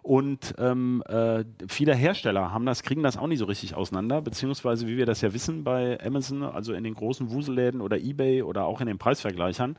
Und 0.08 0.56
ähm, 0.58 1.04
äh, 1.10 1.44
viele 1.68 1.94
Hersteller 1.94 2.54
haben 2.54 2.66
das, 2.66 2.82
kriegen 2.82 3.04
das 3.04 3.18
auch 3.18 3.28
nicht 3.28 3.40
so 3.40 3.46
richtig 3.46 3.76
auseinander, 3.76 4.22
beziehungsweise 4.22 4.88
wie 4.88 4.96
wir 4.96 5.06
das 5.06 5.20
ja 5.20 5.34
wissen 5.34 5.66
bei 5.66 6.02
Amazon, 6.02 6.44
also 6.44 6.72
in 6.72 6.86
den 6.86 6.94
großen 6.94 7.30
Wuselläden 7.30 7.82
oder 7.82 7.98
Ebay 7.98 8.42
oder 8.42 8.68
auch 8.68 8.80
in 8.80 8.88
den 8.88 9.00
Preisvergleichern, 9.00 9.78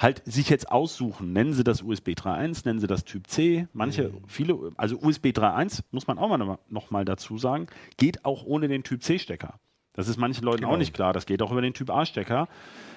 halt 0.00 0.20
sich 0.24 0.48
jetzt 0.48 0.72
aussuchen, 0.72 1.32
nennen 1.32 1.52
sie 1.52 1.62
das 1.62 1.82
USB 1.82 2.08
3.1, 2.08 2.62
nennen 2.64 2.80
sie 2.80 2.88
das 2.88 3.04
Typ 3.04 3.28
C, 3.28 3.68
manche, 3.72 4.08
mhm. 4.08 4.22
viele, 4.26 4.72
also 4.76 4.98
USB 4.98 5.26
3.1, 5.26 5.84
muss 5.92 6.08
man 6.08 6.18
auch 6.18 6.28
mal 6.28 6.58
noch 6.68 6.90
mal 6.90 7.04
dazu 7.04 7.38
sagen, 7.38 7.68
geht 7.98 8.24
auch 8.24 8.44
ohne 8.44 8.66
den 8.66 8.82
Typ 8.82 9.04
C-Stecker. 9.04 9.60
Das 9.94 10.08
ist 10.08 10.16
manchen 10.16 10.44
Leuten 10.44 10.62
genau. 10.62 10.72
auch 10.72 10.76
nicht 10.76 10.92
klar. 10.92 11.12
Das 11.12 11.24
geht 11.24 11.40
auch 11.40 11.52
über 11.52 11.62
den 11.62 11.74
Typ 11.74 11.90
A-Stecker. 11.90 12.48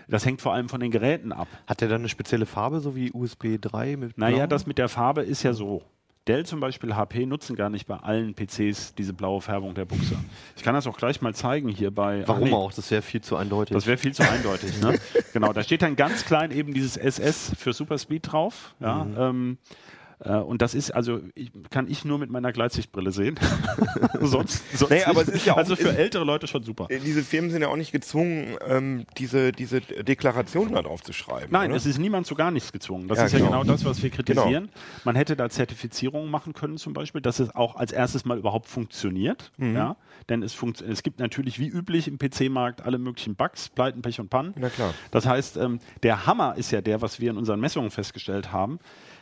Das 0.08 0.26
hängt 0.26 0.42
vor 0.42 0.54
allem 0.54 0.68
von 0.68 0.80
den 0.80 0.90
Geräten 0.90 1.32
ab. 1.32 1.48
Hat 1.68 1.82
der 1.82 1.90
dann 1.90 2.02
eine 2.02 2.10
spezielle 2.10 2.48
Farbe, 2.48 2.80
so 2.80 2.96
wie 2.96 3.12
USB 3.12 3.58
3 3.62 3.98
mit 3.98 4.16
Blau? 4.16 4.30
Naja, 4.30 4.48
das 4.48 4.66
mit 4.66 4.80
der 4.80 4.90
Farbe 4.90 5.22
ist 5.22 5.44
ja 5.44 5.54
so. 5.54 5.84
Dell 6.32 6.46
zum 6.46 6.62
Beispiel, 6.62 6.96
HP 6.96 7.26
nutzen 7.26 7.58
gar 7.58 7.70
nicht 7.70 7.88
bei 7.88 7.98
allen 7.98 8.34
PCs 8.34 8.96
diese 8.96 9.12
blaue 9.12 9.42
Färbung 9.42 9.76
der 9.76 9.84
Buchse. 9.84 10.16
Ich 10.56 10.64
kann 10.64 10.74
das 10.74 10.88
auch 10.88 10.96
gleich 10.96 11.22
mal 11.22 11.36
zeigen 11.36 11.68
hier 11.68 11.92
bei. 11.92 12.26
Warum 12.26 12.46
nee, 12.46 12.54
auch? 12.54 12.72
Das 12.72 12.90
wäre 12.90 13.02
viel 13.02 13.20
zu 13.20 13.36
eindeutig. 13.36 13.74
Das 13.74 13.86
wäre 13.86 13.98
viel 13.98 14.14
zu 14.14 14.24
eindeutig. 14.24 14.82
ne? 14.82 14.98
Genau, 15.34 15.52
da 15.52 15.62
steht 15.62 15.82
dann 15.82 15.98
ganz 15.98 16.24
klein 16.24 16.52
eben 16.52 16.74
dieses 16.74 16.96
SS 16.96 17.54
für 17.58 17.74
Superspeed 17.74 18.32
drauf. 18.32 18.76
Ja, 18.80 19.04
mhm. 19.04 19.18
ähm, 19.18 19.58
äh, 19.58 20.01
und 20.30 20.62
das 20.62 20.76
ist 20.76 20.92
also, 20.92 21.20
ich, 21.34 21.52
kann 21.72 21.88
ich 21.90 22.06
nur 22.06 22.20
mit 22.20 22.30
meiner 22.30 22.52
Gleitsichtbrille 22.52 23.12
sehen. 23.12 23.40
sonst, 24.22 24.64
sonst 24.78 24.92
nee, 24.92 25.04
aber 25.04 25.22
es 25.24 25.30
ist 25.30 25.46
ja 25.46 25.54
auch, 25.54 25.58
also 25.58 25.76
für 25.76 25.98
ältere 25.98 26.24
Leute 26.24 26.48
schon 26.48 26.64
super. 26.64 26.88
Äh, 26.90 27.00
diese 27.00 27.24
Firmen 27.24 27.50
sind 27.50 27.64
ja 27.64 27.70
auch 27.70 27.76
nicht 27.76 27.92
gezwungen, 27.92 28.56
ähm, 28.68 29.06
diese, 29.18 29.52
diese 29.52 29.82
Deklaration 29.82 30.74
da 30.74 30.82
drauf 30.84 31.02
zu 31.02 31.14
schreiben. 31.14 31.48
Nein, 31.52 31.72
oder? 31.72 31.78
es 31.78 31.88
ist 31.88 31.98
niemand 31.98 32.28
zu 32.28 32.36
gar 32.36 32.52
nichts 32.52 32.72
gezwungen. 32.72 33.08
Das 33.08 33.18
ja, 33.18 33.26
ist 33.26 33.32
genau. 33.32 33.46
ja 33.46 33.62
genau 33.62 33.64
das, 33.72 33.84
was 33.84 34.04
wir 34.04 34.12
kritisieren. 34.12 34.66
Genau. 34.66 35.02
Man 35.06 35.16
hätte 35.16 35.36
da 35.36 35.50
Zertifizierungen 35.50 36.30
machen 36.30 36.54
können, 36.54 36.78
zum 36.78 36.94
Beispiel, 36.94 37.22
dass 37.22 37.40
es 37.40 37.56
auch 37.56 37.76
als 37.76 37.92
erstes 37.92 38.24
mal 38.24 38.38
überhaupt 38.38 38.68
funktioniert. 38.68 39.52
Mhm. 39.58 39.76
Ja? 39.76 39.96
Denn 40.30 40.44
es, 40.44 40.54
funkt, 40.54 40.82
es 40.82 41.02
gibt 41.02 41.20
natürlich 41.20 41.58
wie 41.58 41.68
üblich 41.68 42.08
im 42.08 42.20
PC-Markt 42.20 42.84
alle 42.84 43.00
möglichen 43.00 43.36
Bugs, 43.36 43.70
Pleiten, 43.70 44.04
Pech 44.04 44.20
und 44.20 44.30
Pannen. 44.30 44.54
Na 44.56 44.70
klar. 44.70 44.94
Das 45.10 45.26
heißt, 45.26 45.58
ähm, 45.58 45.80
der 46.04 46.28
Hammer 46.28 46.56
ist 46.58 46.70
ja 46.72 46.82
der, 46.82 47.02
was 47.02 47.20
wir 47.20 47.32
in 47.32 47.38
unseren 47.38 47.60
Messungen 47.60 47.90
festgestellt 47.90 48.52
haben 48.52 48.80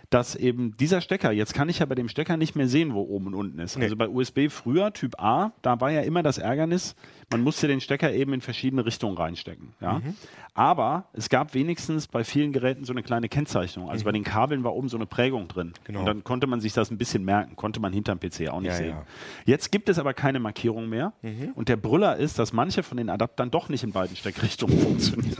dass 0.10 0.36
eben 0.36 0.76
dieser 0.78 1.02
Stecker, 1.02 1.32
jetzt 1.32 1.54
kann 1.54 1.70
ich 1.70 1.80
ja 1.80 1.86
bei 1.86 1.96
dem 1.96 2.10
Stecker 2.10 2.36
nicht 2.36 2.56
mehr 2.56 2.68
sehen, 2.68 2.94
wo 2.94 3.02
oben 3.02 3.28
und 3.28 3.36
unten 3.36 3.60
ist. 3.60 3.78
Nee. 3.78 3.84
Also 3.84 3.96
bei 3.96 4.10
USB 4.10 4.50
früher, 4.50 4.92
Typ 4.92 5.20
A, 5.22 5.52
da 5.62 5.80
war 5.82 5.92
ja 5.92 6.02
immer 6.02 6.24
das 6.24 6.40
Ärgernis, 6.40 6.96
man 7.32 7.42
musste 7.42 7.68
den 7.68 7.80
Stecker 7.80 8.12
eben 8.12 8.34
in 8.34 8.42
verschiedene 8.42 8.86
Richtungen 8.86 9.16
reinstecken. 9.16 9.74
Ja? 9.80 10.00
Mhm. 10.00 10.16
Aber 10.56 11.06
es 11.14 11.30
gab 11.30 11.54
wenigstens 11.54 12.08
bei 12.08 12.24
vielen 12.24 12.52
Geräten 12.52 12.84
so 12.84 12.92
eine 12.92 13.04
kleine 13.04 13.30
Kennzeichnung. 13.30 13.90
Also 13.90 14.04
mhm. 14.04 14.06
bei 14.06 14.12
den 14.14 14.24
Kabeln 14.24 14.64
war 14.64 14.74
oben 14.74 14.90
so 14.90 14.98
eine 14.98 15.06
Prägung 15.06 15.48
drin. 15.48 15.74
Genau. 15.84 16.00
Und 16.00 16.06
dann 16.06 16.24
konnte 16.24 16.48
man 16.48 16.60
sich 16.60 16.74
das 16.74 16.90
ein 16.90 16.98
bisschen 16.98 17.24
merken, 17.24 17.56
konnte 17.56 17.80
man 17.80 17.94
hinterm 17.94 18.20
PC 18.20 18.50
auch 18.50 18.60
nicht 18.60 18.72
ja, 18.72 18.76
sehen. 18.76 18.90
Ja. 18.90 19.06
Jetzt 19.46 19.72
gibt 19.72 19.90
es 19.90 20.00
aber 20.00 20.14
keine 20.14 20.40
Markierung 20.40 20.90
mehr. 20.90 21.14
Mhm. 21.22 21.52
Und 21.54 21.70
der 21.70 21.78
Brüller 21.78 22.18
ist, 22.18 22.40
dass 22.40 22.52
manche 22.52 22.82
von 22.82 22.98
den 22.98 23.10
Adaptern 23.10 23.52
doch 23.52 23.70
nicht 23.70 23.84
in 23.84 23.92
beiden 23.92 24.16
Steckrichtungen 24.16 24.78
funktionieren. 24.82 25.38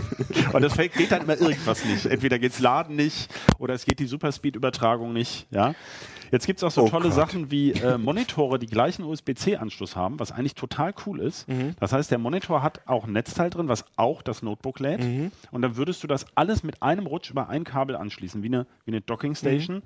Und 0.54 0.62
das 0.62 0.78
geht 0.78 1.12
dann 1.12 1.24
immer 1.24 1.40
irgendwas 1.40 1.84
nicht. 1.86 2.06
Entweder 2.06 2.38
geht 2.40 2.54
es 2.54 2.60
Laden 2.60 2.96
nicht 2.96 3.30
oder 3.58 3.74
es 3.74 3.86
geht 3.86 4.00
die 4.00 4.06
Superspeed-Übertragung 4.60 5.14
nicht. 5.14 5.48
Ja? 5.52 5.74
Jetzt 6.32 6.46
gibt 6.46 6.60
es 6.60 6.64
auch 6.64 6.70
so 6.70 6.84
oh 6.84 6.90
tolle 6.90 7.06
Gott. 7.06 7.14
Sachen 7.14 7.50
wie 7.50 7.72
äh, 7.72 7.98
Monitore, 7.98 8.60
die 8.60 8.68
gleichen 8.68 9.04
USB-C-Anschluss 9.04 9.96
haben, 9.96 10.20
was 10.20 10.32
eigentlich 10.32 10.54
total 10.54 10.94
cool 11.06 11.22
ist. 11.22 11.48
Mhm. 11.50 11.76
Das 11.80 11.92
heißt, 11.92 12.12
der 12.12 12.20
Monitor 12.20 12.62
hat 12.62 12.82
auch 12.86 13.06
ein 13.06 13.14
Netzteil 13.14 13.50
drin, 13.50 13.68
was 13.68 13.86
auch 13.96 14.22
das 14.22 14.44
Notebook 14.44 14.80
lädt. 14.80 15.04
Mhm. 15.04 15.32
Und 15.52 15.64
dann 15.64 15.76
würdest 15.76 16.04
du 16.04 16.08
das 16.08 16.28
alles 16.36 16.62
mit 16.64 16.84
einem 16.84 17.08
Rutsch 17.08 17.32
über 17.32 17.50
ein 17.50 17.64
Kabel 17.64 17.96
anschließen, 17.96 18.44
wie 18.44 18.48
eine, 18.48 18.68
wie 18.86 18.92
eine 18.92 19.02
Docking 19.02 19.36
Station. 19.36 19.78
Mhm 19.78 19.84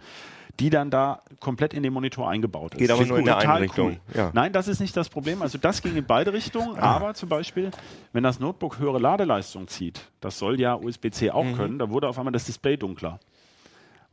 die 0.59 0.69
dann 0.69 0.91
da 0.91 1.23
komplett 1.39 1.73
in 1.73 1.81
den 1.81 1.91
Monitor 1.91 2.29
eingebaut 2.29 2.75
ist. 2.75 2.77
Geht 2.77 2.91
aber 2.91 3.05
nur 3.07 3.17
in 3.17 3.25
der 3.25 3.39
eine 3.39 3.61
Richtung. 3.61 3.87
Cool. 3.87 3.99
Ja. 4.15 4.29
Nein, 4.35 4.53
das 4.53 4.67
ist 4.67 4.79
nicht 4.79 4.95
das 4.95 5.09
Problem. 5.09 5.41
Also 5.41 5.57
das 5.57 5.81
ging 5.81 5.95
in 5.95 6.05
beide 6.05 6.31
Richtungen. 6.31 6.77
Ah. 6.77 6.95
Aber 6.95 7.15
zum 7.15 7.27
Beispiel, 7.27 7.71
wenn 8.11 8.21
das 8.23 8.39
Notebook 8.39 8.77
höhere 8.77 8.99
Ladeleistung 8.99 9.67
zieht, 9.67 10.11
das 10.21 10.37
soll 10.37 10.59
ja 10.59 10.75
USB-C 10.75 11.31
auch 11.31 11.43
mhm. 11.43 11.55
können, 11.55 11.79
da 11.79 11.89
wurde 11.89 12.07
auf 12.07 12.19
einmal 12.19 12.33
das 12.33 12.45
Display 12.45 12.77
dunkler 12.77 13.19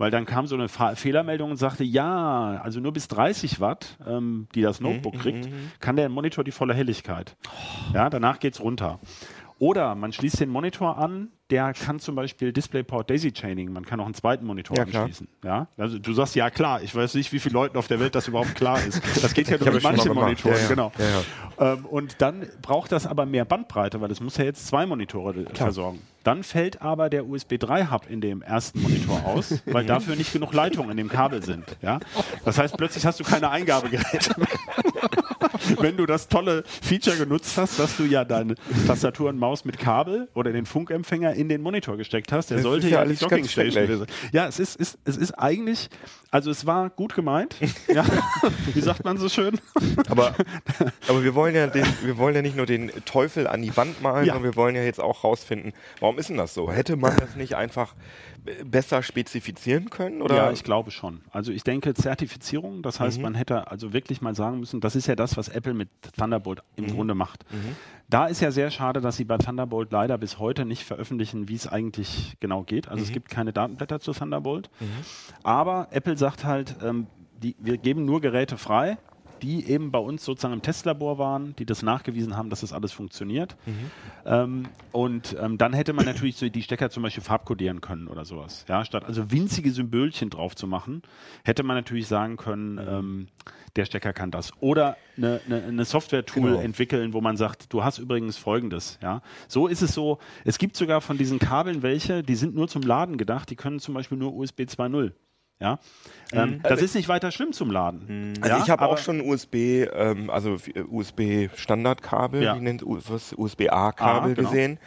weil 0.01 0.11
dann 0.11 0.25
kam 0.25 0.47
so 0.47 0.55
eine 0.55 0.69
Fa 0.69 0.95
Fehlermeldung 0.95 1.51
und 1.51 1.59
sagte, 1.59 1.85
ja, 1.85 2.59
also 2.65 2.81
nur 2.81 2.91
bis 2.91 3.07
30 3.09 3.61
Watt, 3.61 3.99
ähm, 4.07 4.49
die 4.55 4.63
das 4.63 4.81
Notebook 4.81 5.17
mhm, 5.17 5.19
kriegt, 5.19 5.45
mhm, 5.45 5.53
mhm. 5.53 5.73
kann 5.79 5.97
der 5.97 6.09
Monitor 6.09 6.43
die 6.43 6.53
volle 6.53 6.73
Helligkeit. 6.73 7.37
Ja, 7.93 8.09
danach 8.09 8.39
geht 8.39 8.55
es 8.55 8.63
runter. 8.63 8.99
Oder 9.61 9.95
man 9.95 10.11
schließt 10.11 10.41
den 10.41 10.49
Monitor 10.49 10.97
an, 10.97 11.29
der 11.51 11.75
kann 11.75 12.01
zum 12.01 12.15
Beispiel 12.15 12.51
DisplayPort 12.51 13.11
Daisy 13.11 13.31
Chaining. 13.31 13.75
Man 13.75 13.85
kann 13.85 14.01
auch 14.01 14.07
einen 14.07 14.15
zweiten 14.15 14.47
Monitor 14.47 14.75
ja, 14.75 14.85
anschließen. 14.85 15.29
Ja? 15.45 15.67
Also 15.77 15.99
du 15.99 16.15
sagst 16.15 16.35
ja 16.35 16.49
klar. 16.49 16.83
Ich 16.83 16.95
weiß 16.95 17.13
nicht, 17.13 17.31
wie 17.33 17.39
viele 17.39 17.53
Leuten 17.53 17.77
auf 17.77 17.87
der 17.87 18.01
Welt 18.01 18.15
das 18.15 18.27
überhaupt 18.27 18.55
klar 18.55 18.83
ist. 18.83 19.03
Das 19.23 19.35
geht 19.35 19.51
ja 19.51 19.59
nur 19.59 19.71
mit 19.71 19.83
manchen 19.83 20.15
Monitoren. 20.15 20.55
Ja, 20.55 20.63
ja. 20.63 20.69
Genau. 20.69 20.93
Ähm, 21.59 21.85
und 21.85 22.23
dann 22.23 22.47
braucht 22.63 22.91
das 22.91 23.07
aber 23.07 23.27
mehr 23.27 23.45
Bandbreite, 23.45 24.01
weil 24.01 24.11
es 24.11 24.21
muss 24.21 24.39
ja 24.39 24.45
jetzt 24.45 24.67
zwei 24.67 24.87
Monitore 24.87 25.45
klar. 25.45 25.55
versorgen. 25.55 26.01
Dann 26.25 26.43
fällt 26.43 26.81
aber 26.81 27.11
der 27.11 27.27
USB 27.27 27.59
3 27.59 27.91
Hub 27.91 28.09
in 28.09 28.23
dem 28.23 28.41
ersten 28.41 28.81
Monitor 28.81 29.27
aus, 29.27 29.63
weil 29.67 29.85
dafür 29.85 30.17
nicht 30.17 30.33
genug 30.33 30.55
Leitungen 30.55 30.91
in 30.93 30.97
dem 30.97 31.11
Kabel 31.11 31.43
sind. 31.43 31.65
Ja? 31.83 32.01
Das 32.47 32.57
heißt, 32.57 32.79
plötzlich 32.79 33.05
hast 33.05 33.21
du 33.21 33.25
keine 33.25 33.51
Eingabegeräte 33.51 34.39
mehr. 34.39 34.49
Wenn 35.79 35.97
du 35.97 36.07
das 36.07 36.29
tolle 36.29 36.65
Feature 36.83 37.17
genutzt 37.17 37.57
hast, 37.57 37.79
dass 37.79 37.97
du 37.97 38.05
ja 38.05 38.25
deine 38.25 38.55
Tastatur 38.87 39.29
und 39.29 39.39
Maus 39.39 39.65
mit 39.65 39.79
Kabel 39.79 40.29
oder 40.35 40.53
den 40.53 40.67
Funkempfänger 40.67 41.35
in 41.35 41.49
den 41.49 41.63
Monitor 41.63 41.97
gesteckt 41.97 42.33
hast, 42.33 42.51
der 42.51 42.59
das 42.59 42.65
sollte 42.65 42.89
ja, 42.89 43.03
ja 43.03 43.09
die 43.09 43.17
Docking 43.17 43.47
Station 43.47 43.87
sein. 43.87 44.07
Ja, 44.33 44.47
es 44.47 44.59
ist, 44.59 44.77
ist, 44.77 44.99
es 45.05 45.17
ist 45.17 45.33
eigentlich, 45.33 45.89
also 46.31 46.51
es 46.51 46.67
war 46.67 46.91
gut 46.91 47.15
gemeint. 47.15 47.57
ja. 47.89 48.05
Wie 48.73 48.81
sagt 48.81 49.05
man 49.05 49.19
so 49.19 49.29
schön? 49.29 49.59
aber, 50.09 50.35
aber 51.09 51.25
wir 51.25 51.35
wollen 51.35 51.55
ja 51.55 51.67
den, 51.67 51.87
wir 52.03 52.19
wollen 52.19 52.35
ja 52.35 52.43
nicht 52.43 52.57
nur 52.57 52.67
den 52.67 52.91
Teufel 53.05 53.47
an 53.47 53.63
die 53.63 53.77
Wand 53.77 54.01
malen, 54.03 54.27
ja. 54.27 54.35
sondern 54.35 54.53
wir 54.53 54.57
wollen 54.57 54.77
ja 54.77 54.83
jetzt 54.83 55.01
auch 55.01 55.25
rausfinden, 55.25 55.73
warum 56.01 56.19
ist 56.19 56.29
denn 56.29 56.37
das 56.37 56.55
so? 56.55 56.71
Hätte 56.71 56.97
man 56.97 57.17
das 57.17 57.37
nicht 57.37 57.55
einfach 57.55 57.95
besser 58.65 59.03
spezifizieren 59.03 59.91
können? 59.91 60.23
Oder? 60.23 60.37
Ja, 60.37 60.51
ich 60.51 60.65
glaube 60.65 60.91
schon. 60.91 61.23
Also 61.31 61.53
ich 61.53 61.65
denke 61.65 61.95
Zertifizierung, 61.95 62.83
das 62.83 63.01
heißt, 63.01 63.19
mhm. 63.19 63.25
man 63.25 63.35
hätte 63.35 63.71
also 63.71 63.93
wirklich 63.93 64.21
mal 64.21 64.35
sagen 64.35 64.61
müssen, 64.61 64.81
das 64.81 64.97
ist 64.97 65.07
ja 65.07 65.17
das, 65.17 65.37
was 65.37 65.49
Apple 65.49 65.75
mit 65.75 65.89
Thunderbolt 66.17 66.63
im 66.77 66.87
mhm. 66.87 66.91
Grunde 66.95 67.15
macht. 67.15 67.45
Mhm. 67.53 67.77
Da 68.09 68.27
ist 68.27 68.41
ja 68.41 68.51
sehr 68.51 68.71
schade, 68.71 69.01
dass 69.01 69.17
sie 69.17 69.25
bei 69.25 69.39
Thunderbolt 69.39 69.93
leider 69.93 70.19
bis 70.19 70.39
heute 70.39 70.65
nicht 70.65 70.85
veröffentlichen, 70.85 71.49
wie 71.49 71.55
es 71.55 71.67
eigentlich 71.67 72.37
genau 72.41 72.63
geht. 72.63 72.89
Also 72.89 73.03
es 73.03 73.11
mhm. 73.11 73.15
gibt 73.15 73.29
keine 73.29 73.53
Datenblätter 73.53 74.01
zu 74.01 74.13
Thunderbolt. 74.13 74.71
Mhm. 74.81 74.87
Aber 75.43 75.89
Apple 75.91 76.17
sagt 76.17 76.45
halt, 76.45 76.77
ähm, 76.83 77.07
die, 77.43 77.57
wir 77.59 77.79
geben 77.79 78.05
nur 78.05 78.21
Geräte 78.21 78.59
frei, 78.59 78.99
die 79.43 79.67
eben 79.67 79.91
bei 79.91 79.99
uns 79.99 80.25
sozusagen 80.25 80.55
im 80.55 80.63
Testlabor 80.63 81.19
waren, 81.19 81.55
die 81.57 81.67
das 81.67 81.83
nachgewiesen 81.83 82.37
haben, 82.37 82.51
dass 82.51 82.61
das 82.61 82.73
alles 82.73 82.93
funktioniert. 82.93 83.57
Mhm. 83.67 83.91
Ähm, 84.25 84.63
und 84.93 85.37
ähm, 85.41 85.59
dann 85.59 85.73
hätte 85.73 85.93
man 85.93 86.05
natürlich 86.05 86.37
so 86.37 86.49
die 86.49 86.63
Stecker 86.63 86.91
zum 86.91 87.03
Beispiel 87.03 87.23
farbkodieren 87.23 87.81
können 87.81 88.09
oder 88.09 88.25
sowas. 88.25 88.65
Ja, 88.69 88.85
statt 88.85 89.05
also 89.05 89.31
winzige 89.31 89.71
Symbolchen 89.71 90.31
drauf 90.31 90.55
zu 90.55 90.67
machen, 90.67 91.03
hätte 91.45 91.63
man 91.63 91.77
natürlich 91.77 92.07
sagen 92.07 92.37
können, 92.37 92.79
ähm, 92.79 93.29
der 93.77 93.85
Stecker 93.85 94.13
kann 94.13 94.31
das. 94.31 94.53
Oder 94.61 94.97
eine, 95.17 95.41
eine, 95.47 95.65
eine 95.65 95.85
Software-Tool 95.85 96.51
genau. 96.51 96.61
entwickeln, 96.61 97.13
wo 97.13 97.21
man 97.21 97.37
sagt, 97.37 97.73
du 97.73 97.85
hast 97.85 97.99
übrigens 97.99 98.37
folgendes. 98.37 98.99
Ja? 99.03 99.23
So 99.49 99.67
ist 99.67 99.83
es 99.83 99.95
so, 99.95 100.19
es 100.45 100.59
gibt 100.59 100.77
sogar 100.77 101.01
von 101.01 101.19
diesen 101.19 101.39
Kabeln 101.39 101.83
welche, 101.83 102.23
die 102.23 102.35
sind 102.35 102.55
nur 102.55 102.69
zum 102.69 102.83
Laden 102.83 103.17
gedacht, 103.17 103.51
die 103.51 103.57
können 103.57 103.81
zum 103.81 103.95
Beispiel 103.95 104.19
nur 104.19 104.35
USB 104.35 104.63
2.0. 104.63 105.13
Ja, 105.61 105.79
ähm, 106.33 106.51
mhm. 106.51 106.63
das 106.63 106.73
also 106.73 106.85
ist 106.85 106.95
nicht 106.95 107.09
weiter 107.09 107.31
schlimm 107.31 107.53
zum 107.53 107.71
Laden. 107.71 108.35
Also 108.41 108.57
ja, 108.57 108.63
ich 108.63 108.71
habe 108.71 108.87
auch 108.87 108.99
schon 108.99 109.21
USB, 109.21 109.87
ähm, 109.93 110.31
also 110.31 110.57
USB 110.91 111.49
Standardkabel, 111.55 112.43
ja. 112.43 112.57
wie 112.57 112.61
nennt 112.61 112.83
USB-A-Kabel 112.83 114.35
genau. 114.35 114.49
gesehen. 114.49 114.79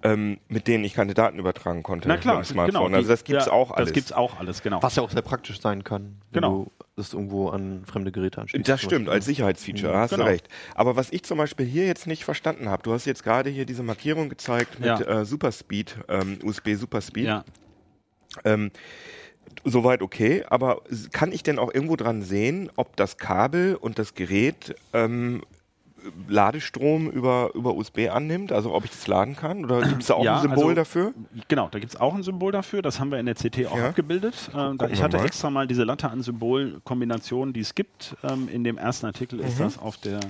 Ähm, 0.00 0.38
mit 0.46 0.68
denen 0.68 0.84
ich 0.84 0.94
keine 0.94 1.12
Daten 1.12 1.40
übertragen 1.40 1.82
konnte. 1.82 2.06
Na 2.06 2.16
klar, 2.16 2.44
genau. 2.44 2.86
Also 2.86 3.08
das 3.08 3.24
gibt's 3.24 3.46
ja, 3.46 3.52
auch 3.52 3.72
alles. 3.72 3.88
Das 3.88 3.94
gibt's 3.94 4.12
auch 4.12 4.38
alles, 4.38 4.62
genau. 4.62 4.80
Was 4.80 4.94
ja 4.94 5.02
auch 5.02 5.10
sehr 5.10 5.22
praktisch 5.22 5.60
sein 5.60 5.82
kann, 5.82 6.20
wenn 6.30 6.42
genau. 6.42 6.66
du 6.66 6.72
das 6.94 7.14
irgendwo 7.14 7.48
an 7.48 7.82
fremde 7.84 8.12
Geräte 8.12 8.40
anschließt. 8.40 8.68
Das 8.68 8.80
stimmt, 8.80 9.08
als 9.08 9.24
Sicherheitsfeature, 9.24 9.92
mhm. 9.92 9.96
hast 9.96 10.10
genau. 10.10 10.22
du 10.22 10.30
recht. 10.30 10.48
Aber 10.76 10.94
was 10.94 11.10
ich 11.10 11.24
zum 11.24 11.38
Beispiel 11.38 11.66
hier 11.66 11.86
jetzt 11.86 12.06
nicht 12.06 12.24
verstanden 12.24 12.68
habe, 12.68 12.84
du 12.84 12.92
hast 12.92 13.06
jetzt 13.06 13.24
gerade 13.24 13.50
hier 13.50 13.66
diese 13.66 13.82
Markierung 13.82 14.28
gezeigt 14.28 14.78
mit 14.78 14.86
ja. 14.86 15.00
äh, 15.00 15.24
Superspeed, 15.24 15.96
ähm, 16.08 16.38
USB 16.44 16.74
Superspeed. 16.74 17.26
Ja. 17.26 17.44
Ähm, 18.44 18.70
Soweit 19.64 20.02
okay, 20.02 20.44
aber 20.48 20.82
kann 21.12 21.32
ich 21.32 21.42
denn 21.42 21.58
auch 21.58 21.72
irgendwo 21.72 21.96
dran 21.96 22.22
sehen, 22.22 22.70
ob 22.76 22.96
das 22.96 23.16
Kabel 23.16 23.74
und 23.74 23.98
das 23.98 24.14
Gerät 24.14 24.74
ähm, 24.92 25.42
Ladestrom 26.28 27.10
über, 27.10 27.50
über 27.54 27.74
USB 27.74 28.08
annimmt, 28.10 28.52
also 28.52 28.74
ob 28.74 28.84
ich 28.84 28.90
das 28.90 29.06
laden 29.06 29.36
kann? 29.36 29.64
Oder 29.64 29.82
gibt 29.82 30.02
es 30.02 30.08
da 30.08 30.14
auch 30.14 30.24
ja, 30.24 30.36
ein 30.36 30.42
Symbol 30.42 30.64
also, 30.64 30.74
dafür? 30.74 31.14
Genau, 31.48 31.68
da 31.70 31.78
gibt 31.78 31.92
es 31.92 32.00
auch 32.00 32.14
ein 32.14 32.22
Symbol 32.22 32.52
dafür, 32.52 32.82
das 32.82 33.00
haben 33.00 33.10
wir 33.10 33.18
in 33.18 33.26
der 33.26 33.34
CT 33.34 33.66
auch 33.66 33.76
ja. 33.76 33.88
abgebildet. 33.88 34.50
Ähm, 34.54 34.78
ich 34.90 35.02
hatte 35.02 35.18
mal. 35.18 35.26
extra 35.26 35.50
mal 35.50 35.66
diese 35.66 35.84
Latte 35.84 36.10
an 36.10 36.22
Symbolkombinationen, 36.22 37.52
die 37.52 37.60
es 37.60 37.74
gibt. 37.74 38.16
Ähm, 38.22 38.48
in 38.48 38.64
dem 38.64 38.78
ersten 38.78 39.06
Artikel 39.06 39.40
mhm. 39.40 39.46
ist 39.46 39.60
das 39.60 39.78
auf 39.78 39.96
der 39.96 40.20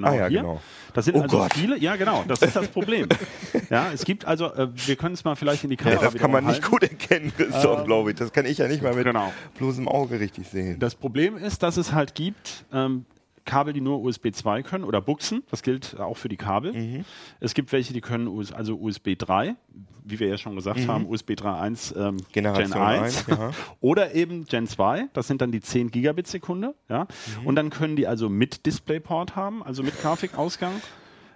genau 0.00 0.12
ah, 0.12 0.16
ja, 0.16 0.28
hier. 0.28 0.40
Genau. 0.40 0.60
Das 0.94 1.04
sind 1.04 1.16
oh 1.16 1.22
also 1.22 1.38
Gott. 1.38 1.54
viele, 1.54 1.78
ja 1.78 1.96
genau, 1.96 2.24
das 2.26 2.42
ist 2.42 2.56
das 2.56 2.68
Problem. 2.68 3.08
ja, 3.70 3.92
es 3.92 4.04
gibt 4.04 4.24
also, 4.24 4.52
äh, 4.54 4.68
wir 4.74 4.96
können 4.96 5.14
es 5.14 5.24
mal 5.24 5.36
vielleicht 5.36 5.64
in 5.64 5.70
die 5.70 5.76
Kamera 5.76 6.02
ja, 6.02 6.10
Das 6.10 6.20
kann 6.20 6.30
man 6.30 6.46
nicht 6.46 6.62
gut 6.62 6.82
erkennen, 6.82 7.32
Christoph, 7.36 7.80
ähm, 7.80 7.84
glaube 7.86 8.10
ich. 8.10 8.16
Das 8.16 8.32
kann 8.32 8.46
ich 8.46 8.58
ja 8.58 8.68
nicht 8.68 8.82
mal 8.82 8.94
mit 8.94 9.04
genau. 9.04 9.32
bloßem 9.58 9.86
Auge 9.86 10.18
richtig 10.18 10.48
sehen. 10.48 10.78
Das 10.78 10.94
Problem 10.94 11.36
ist, 11.36 11.62
dass 11.62 11.76
es 11.76 11.92
halt 11.92 12.14
gibt, 12.14 12.64
ähm, 12.72 13.04
Kabel, 13.48 13.72
die 13.72 13.80
nur 13.80 14.00
USB 14.02 14.28
2 14.32 14.62
können 14.62 14.84
oder 14.84 15.00
Buchsen. 15.00 15.42
Das 15.50 15.62
gilt 15.62 15.98
auch 15.98 16.16
für 16.16 16.28
die 16.28 16.36
Kabel. 16.36 16.72
Mhm. 16.74 17.04
Es 17.40 17.54
gibt 17.54 17.72
welche, 17.72 17.92
die 17.92 18.00
können 18.00 18.28
US, 18.28 18.52
also 18.52 18.76
USB 18.76 19.16
3, 19.16 19.56
wie 20.04 20.20
wir 20.20 20.28
ja 20.28 20.36
schon 20.36 20.54
gesagt 20.54 20.80
mhm. 20.80 20.88
haben, 20.88 21.06
USB 21.06 21.30
3.1 21.30 21.96
ähm, 21.98 22.18
Gen 22.32 22.46
1, 22.46 22.72
1 22.72 23.26
ja. 23.28 23.50
oder 23.80 24.14
eben 24.14 24.44
Gen 24.44 24.66
2. 24.66 25.08
Das 25.14 25.26
sind 25.26 25.40
dann 25.40 25.50
die 25.50 25.60
10 25.60 25.90
Gigabit 25.90 26.26
Sekunde. 26.26 26.74
Ja? 26.88 27.04
Mhm. 27.40 27.46
Und 27.46 27.56
dann 27.56 27.70
können 27.70 27.96
die 27.96 28.06
also 28.06 28.28
mit 28.28 28.66
DisplayPort 28.66 29.34
haben, 29.34 29.62
also 29.62 29.82
mit 29.82 29.98
Grafikausgang. 30.00 30.74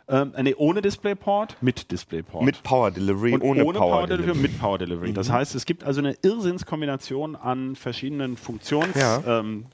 Ähm, 0.09 0.33
nee, 0.43 0.55
ohne 0.55 0.83
DisplayPort, 0.83 1.57
mit 1.63 1.91
DisplayPort. 1.91 2.45
Mit 2.45 2.63
Power 2.63 2.91
Delivery, 2.91 3.33
und 3.33 3.43
ohne, 3.43 3.65
ohne 3.65 3.79
Power, 3.79 3.91
Power 3.91 4.07
Delivery. 4.07 4.37
Mit 4.37 4.59
Power 4.61 4.77
Delivery. 4.77 5.11
Mhm. 5.11 5.15
Das 5.15 5.31
heißt, 5.31 5.55
es 5.55 5.65
gibt 5.65 5.85
also 5.85 6.01
eine 6.01 6.17
Irrsinnskombination 6.23 7.37
an 7.37 7.77
verschiedenen 7.77 8.37
Funktionsumfängen, 8.37 9.01
ja. 9.25 9.39
ähm, 9.41 9.67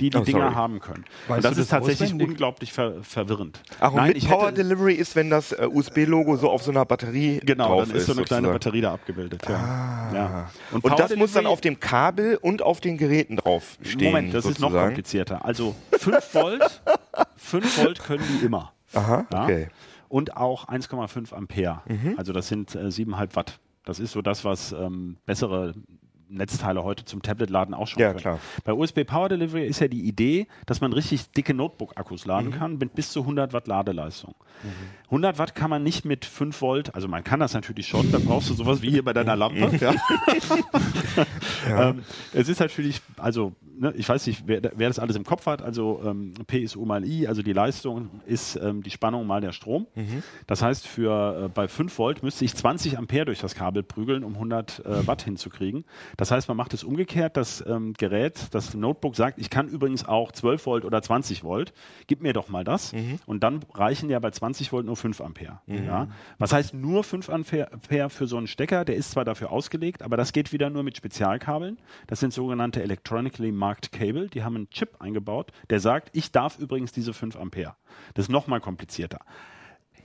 die 0.00 0.10
die 0.10 0.18
oh, 0.18 0.20
Dinger 0.20 0.54
haben 0.54 0.80
können. 0.80 1.04
und 1.28 1.44
das 1.44 1.58
ist 1.58 1.70
tatsächlich 1.70 2.08
auswendig? 2.08 2.28
unglaublich 2.28 2.72
ver 2.72 3.02
verwirrend. 3.02 3.60
Ach, 3.80 3.90
und 3.90 3.96
Nein, 3.96 4.12
mit 4.12 4.28
Power 4.28 4.52
Delivery 4.52 4.94
ist, 4.94 5.16
wenn 5.16 5.30
das 5.30 5.52
äh, 5.52 5.68
USB-Logo 5.70 6.36
so 6.36 6.50
auf 6.50 6.62
so 6.62 6.70
einer 6.70 6.84
Batterie 6.84 7.40
genau, 7.44 7.68
drauf 7.68 7.88
dann 7.88 7.96
ist, 7.96 8.06
so 8.06 8.12
eine 8.12 8.22
kleine 8.22 8.48
Batterie 8.48 8.80
da 8.80 8.94
abgebildet. 8.94 9.42
Ja. 9.48 9.56
Ah. 9.56 10.14
ja. 10.14 10.50
Und, 10.72 10.84
und 10.84 10.98
das 10.98 11.14
muss 11.16 11.32
dann 11.32 11.46
auf 11.46 11.60
dem 11.60 11.80
Kabel 11.80 12.36
und 12.36 12.62
auf 12.62 12.80
den 12.80 12.96
Geräten 12.96 13.36
drauf 13.36 13.78
stehen. 13.82 14.12
Moment, 14.12 14.34
das 14.34 14.44
sozusagen. 14.44 14.72
ist 14.72 14.78
noch 14.78 14.84
komplizierter. 14.84 15.44
Also 15.44 15.74
5 15.92 16.16
Volt, 16.34 16.82
5 17.36 17.78
Volt 17.78 18.00
können 18.00 18.24
die 18.28 18.46
immer. 18.46 18.72
Aha, 18.94 19.26
ja? 19.32 19.44
okay. 19.44 19.68
Und 20.08 20.36
auch 20.36 20.68
1,5 20.68 21.34
Ampere. 21.34 21.82
Mhm. 21.86 22.14
Also 22.16 22.32
das 22.32 22.48
sind 22.48 22.74
äh, 22.74 22.86
7,5 22.86 23.36
Watt. 23.36 23.58
Das 23.84 24.00
ist 24.00 24.12
so 24.12 24.22
das, 24.22 24.44
was 24.44 24.72
ähm, 24.72 25.16
bessere 25.26 25.74
Netzteile 26.28 26.84
heute 26.84 27.04
zum 27.04 27.22
Tablet-Laden 27.22 27.74
auch 27.74 27.86
schon 27.86 28.00
ja, 28.00 28.08
können. 28.08 28.20
Klar. 28.20 28.40
Bei 28.64 28.72
USB 28.72 29.04
Power 29.04 29.28
Delivery 29.28 29.66
ist 29.66 29.80
ja 29.80 29.88
die 29.88 30.02
Idee, 30.02 30.46
dass 30.66 30.80
man 30.80 30.92
richtig 30.92 31.30
dicke 31.32 31.54
Notebook-Akkus 31.54 32.26
laden 32.26 32.50
mhm. 32.50 32.54
kann 32.54 32.78
mit 32.78 32.94
bis 32.94 33.10
zu 33.12 33.20
100 33.20 33.52
Watt 33.52 33.66
Ladeleistung. 33.66 34.34
Mhm. 34.62 34.68
100 35.06 35.38
Watt 35.38 35.54
kann 35.54 35.70
man 35.70 35.82
nicht 35.82 36.04
mit 36.04 36.24
5 36.24 36.60
Volt, 36.60 36.94
also 36.94 37.08
man 37.08 37.24
kann 37.24 37.40
das 37.40 37.54
natürlich 37.54 37.86
schon, 37.86 38.10
da 38.12 38.18
brauchst 38.18 38.50
du 38.50 38.54
sowas 38.54 38.82
wie 38.82 38.90
hier 38.90 39.04
bei 39.04 39.12
deiner 39.12 39.36
Lampe. 39.36 39.76
ja. 39.76 39.94
ja. 41.68 41.90
ähm, 41.90 42.02
es 42.34 42.48
ist 42.48 42.60
natürlich, 42.60 43.00
also 43.16 43.54
ne, 43.78 43.92
ich 43.96 44.08
weiß 44.08 44.26
nicht, 44.26 44.42
wer, 44.46 44.60
wer, 44.74 44.88
das 44.88 44.98
alles 44.98 45.16
im 45.16 45.24
Kopf 45.24 45.46
hat, 45.46 45.62
also 45.62 46.02
ähm, 46.04 46.34
PSU 46.46 46.84
mal 46.84 47.04
I, 47.04 47.26
also 47.26 47.42
die 47.42 47.52
Leistung 47.52 48.10
ist 48.26 48.56
ähm, 48.56 48.82
die 48.82 48.90
Spannung 48.90 49.26
mal 49.26 49.40
der 49.40 49.52
Strom. 49.52 49.86
Mhm. 49.94 50.22
Das 50.46 50.62
heißt, 50.62 50.86
für 50.86 51.44
äh, 51.44 51.48
bei 51.48 51.68
5 51.68 51.96
Volt 51.98 52.22
müsste 52.22 52.44
ich 52.44 52.54
20 52.54 52.98
Ampere 52.98 53.26
durch 53.26 53.40
das 53.40 53.54
Kabel 53.54 53.82
prügeln, 53.82 54.24
um 54.24 54.34
100 54.34 54.84
äh, 54.84 55.06
Watt 55.06 55.22
hinzukriegen. 55.22 55.84
Das 56.18 56.32
heißt, 56.32 56.48
man 56.48 56.56
macht 56.56 56.74
es 56.74 56.82
umgekehrt, 56.82 57.36
das 57.36 57.64
ähm, 57.64 57.94
Gerät, 57.94 58.48
das 58.50 58.74
Notebook 58.74 59.14
sagt, 59.14 59.38
ich 59.38 59.50
kann 59.50 59.68
übrigens 59.68 60.04
auch 60.04 60.32
12 60.32 60.66
Volt 60.66 60.84
oder 60.84 61.00
20 61.00 61.44
Volt, 61.44 61.72
gib 62.08 62.22
mir 62.22 62.32
doch 62.32 62.48
mal 62.48 62.64
das. 62.64 62.92
Mhm. 62.92 63.20
Und 63.24 63.44
dann 63.44 63.60
reichen 63.72 64.10
ja 64.10 64.18
bei 64.18 64.32
20 64.32 64.72
Volt 64.72 64.84
nur 64.84 64.96
5 64.96 65.20
Ampere. 65.20 65.60
Mhm. 65.66 65.84
Ja? 65.84 66.08
Was 66.38 66.52
heißt 66.52 66.74
nur 66.74 67.04
5 67.04 67.30
Ampere 67.30 68.10
für 68.10 68.26
so 68.26 68.36
einen 68.36 68.48
Stecker, 68.48 68.84
der 68.84 68.96
ist 68.96 69.12
zwar 69.12 69.24
dafür 69.24 69.52
ausgelegt, 69.52 70.02
aber 70.02 70.16
das 70.16 70.32
geht 70.32 70.52
wieder 70.52 70.70
nur 70.70 70.82
mit 70.82 70.96
Spezialkabeln. 70.96 71.78
Das 72.08 72.18
sind 72.18 72.32
sogenannte 72.32 72.82
Electronically 72.82 73.52
Marked 73.52 73.92
Cable, 73.92 74.26
die 74.26 74.42
haben 74.42 74.56
einen 74.56 74.70
Chip 74.70 74.96
eingebaut, 75.00 75.52
der 75.70 75.78
sagt, 75.78 76.10
ich 76.14 76.32
darf 76.32 76.58
übrigens 76.58 76.90
diese 76.90 77.14
5 77.14 77.36
Ampere. 77.36 77.76
Das 78.14 78.24
ist 78.24 78.30
nochmal 78.30 78.60
komplizierter. 78.60 79.20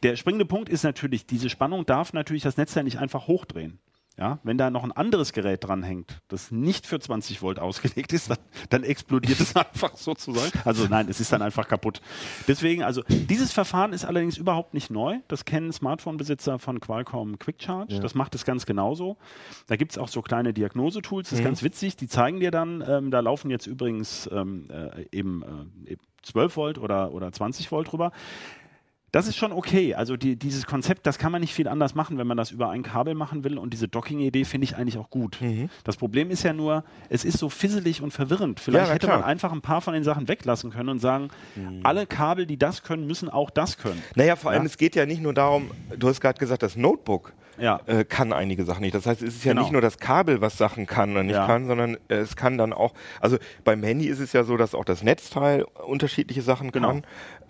Der 0.03 0.15
springende 0.15 0.45
Punkt 0.45 0.69
ist 0.69 0.83
natürlich, 0.83 1.25
diese 1.25 1.49
Spannung 1.49 1.87
darf 1.87 2.13
natürlich 2.13 2.43
das 2.43 2.57
Netzteil 2.57 2.83
nicht 2.83 2.99
einfach 2.99 3.25
hochdrehen. 3.25 3.79
Ja, 4.15 4.37
wenn 4.43 4.59
da 4.59 4.69
noch 4.69 4.83
ein 4.83 4.91
anderes 4.91 5.33
Gerät 5.33 5.63
dranhängt, 5.63 6.21
das 6.27 6.51
nicht 6.51 6.85
für 6.85 6.99
20 6.99 7.41
Volt 7.41 7.57
ausgelegt 7.57 8.13
ist, 8.13 8.29
dann, 8.29 8.37
dann 8.69 8.83
explodiert 8.83 9.39
es 9.39 9.55
einfach 9.55 9.97
sozusagen. 9.97 10.51
Also 10.65 10.85
nein, 10.87 11.07
es 11.09 11.19
ist 11.19 11.33
dann 11.33 11.41
einfach 11.41 11.67
kaputt. 11.67 11.99
Deswegen, 12.47 12.83
also 12.83 13.01
dieses 13.09 13.51
Verfahren 13.51 13.91
ist 13.91 14.05
allerdings 14.05 14.37
überhaupt 14.37 14.75
nicht 14.75 14.91
neu. 14.91 15.17
Das 15.29 15.45
kennen 15.45 15.73
Smartphone-Besitzer 15.73 16.59
von 16.59 16.79
Qualcomm 16.79 17.39
Quick 17.39 17.63
Charge. 17.63 17.95
Ja. 17.95 18.01
Das 18.01 18.13
macht 18.13 18.35
es 18.35 18.45
ganz 18.45 18.67
genauso. 18.67 19.17
Da 19.65 19.77
gibt 19.77 19.93
es 19.93 19.97
auch 19.97 20.07
so 20.07 20.21
kleine 20.21 20.53
Diagnosetools, 20.53 21.29
das 21.29 21.39
ist 21.39 21.43
mhm. 21.43 21.47
ganz 21.47 21.63
witzig. 21.63 21.95
Die 21.95 22.07
zeigen 22.07 22.39
dir 22.39 22.51
dann, 22.51 22.83
ähm, 22.87 23.09
da 23.09 23.19
laufen 23.19 23.49
jetzt 23.49 23.65
übrigens 23.65 24.29
ähm, 24.31 24.67
äh, 24.69 25.07
eben 25.11 25.67
äh, 25.87 25.95
12 26.21 26.55
Volt 26.55 26.77
oder, 26.77 27.13
oder 27.13 27.31
20 27.31 27.71
Volt 27.71 27.91
drüber 27.91 28.11
das 29.13 29.27
ist 29.27 29.37
schon 29.37 29.51
okay. 29.51 29.93
Also 29.93 30.17
die, 30.17 30.35
dieses 30.35 30.65
Konzept, 30.65 31.05
das 31.05 31.19
kann 31.19 31.31
man 31.31 31.39
nicht 31.39 31.53
viel 31.53 31.67
anders 31.67 31.93
machen, 31.93 32.17
wenn 32.17 32.25
man 32.25 32.35
das 32.35 32.49
über 32.49 32.71
ein 32.71 32.81
Kabel 32.81 33.13
machen 33.13 33.43
will. 33.43 33.59
Und 33.59 33.71
diese 33.71 33.87
Docking-Idee 33.87 34.43
finde 34.43 34.65
ich 34.65 34.75
eigentlich 34.75 34.97
auch 34.97 35.11
gut. 35.11 35.37
Mhm. 35.39 35.69
Das 35.83 35.97
Problem 35.97 36.31
ist 36.31 36.41
ja 36.41 36.51
nur, 36.51 36.83
es 37.09 37.23
ist 37.23 37.37
so 37.37 37.47
fisselig 37.47 38.01
und 38.01 38.11
verwirrend. 38.11 38.59
Vielleicht 38.59 38.87
ja, 38.87 38.93
hätte 38.93 39.05
klar. 39.05 39.19
man 39.19 39.29
einfach 39.29 39.51
ein 39.51 39.61
paar 39.61 39.81
von 39.81 39.93
den 39.93 40.03
Sachen 40.03 40.27
weglassen 40.27 40.71
können 40.71 40.89
und 40.89 40.99
sagen, 40.99 41.29
mhm. 41.55 41.81
alle 41.83 42.07
Kabel, 42.07 42.47
die 42.47 42.57
das 42.57 42.81
können, 42.81 43.05
müssen 43.05 43.29
auch 43.29 43.51
das 43.51 43.77
können. 43.77 44.01
Naja, 44.15 44.35
vor 44.35 44.49
allem, 44.49 44.63
ja? 44.63 44.65
es 44.65 44.77
geht 44.77 44.95
ja 44.95 45.05
nicht 45.05 45.21
nur 45.21 45.35
darum, 45.35 45.69
du 45.95 46.07
hast 46.09 46.19
gerade 46.19 46.39
gesagt, 46.39 46.63
das 46.63 46.75
Notebook 46.75 47.33
ja. 47.57 47.79
äh, 47.85 48.03
kann 48.03 48.33
einige 48.33 48.65
Sachen 48.65 48.81
nicht. 48.81 48.95
Das 48.95 49.05
heißt, 49.05 49.21
es 49.21 49.35
ist 49.35 49.45
ja 49.45 49.51
genau. 49.51 49.61
nicht 49.61 49.71
nur 49.71 49.81
das 49.81 49.97
Kabel, 49.97 50.41
was 50.41 50.57
Sachen 50.57 50.85
kann 50.85 51.11
oder 51.11 51.23
nicht 51.23 51.35
ja. 51.35 51.45
kann, 51.45 51.67
sondern 51.67 51.97
äh, 52.07 52.15
es 52.15 52.35
kann 52.35 52.57
dann 52.57 52.73
auch, 52.73 52.93
also 53.21 53.37
beim 53.63 53.83
Handy 53.83 54.07
ist 54.07 54.19
es 54.19 54.33
ja 54.33 54.43
so, 54.43 54.57
dass 54.57 54.75
auch 54.75 54.85
das 54.85 55.03
Netzteil 55.03 55.63
unterschiedliche 55.85 56.41
Sachen 56.41 56.71
genau. 56.71 56.87
kann. 56.87 57.03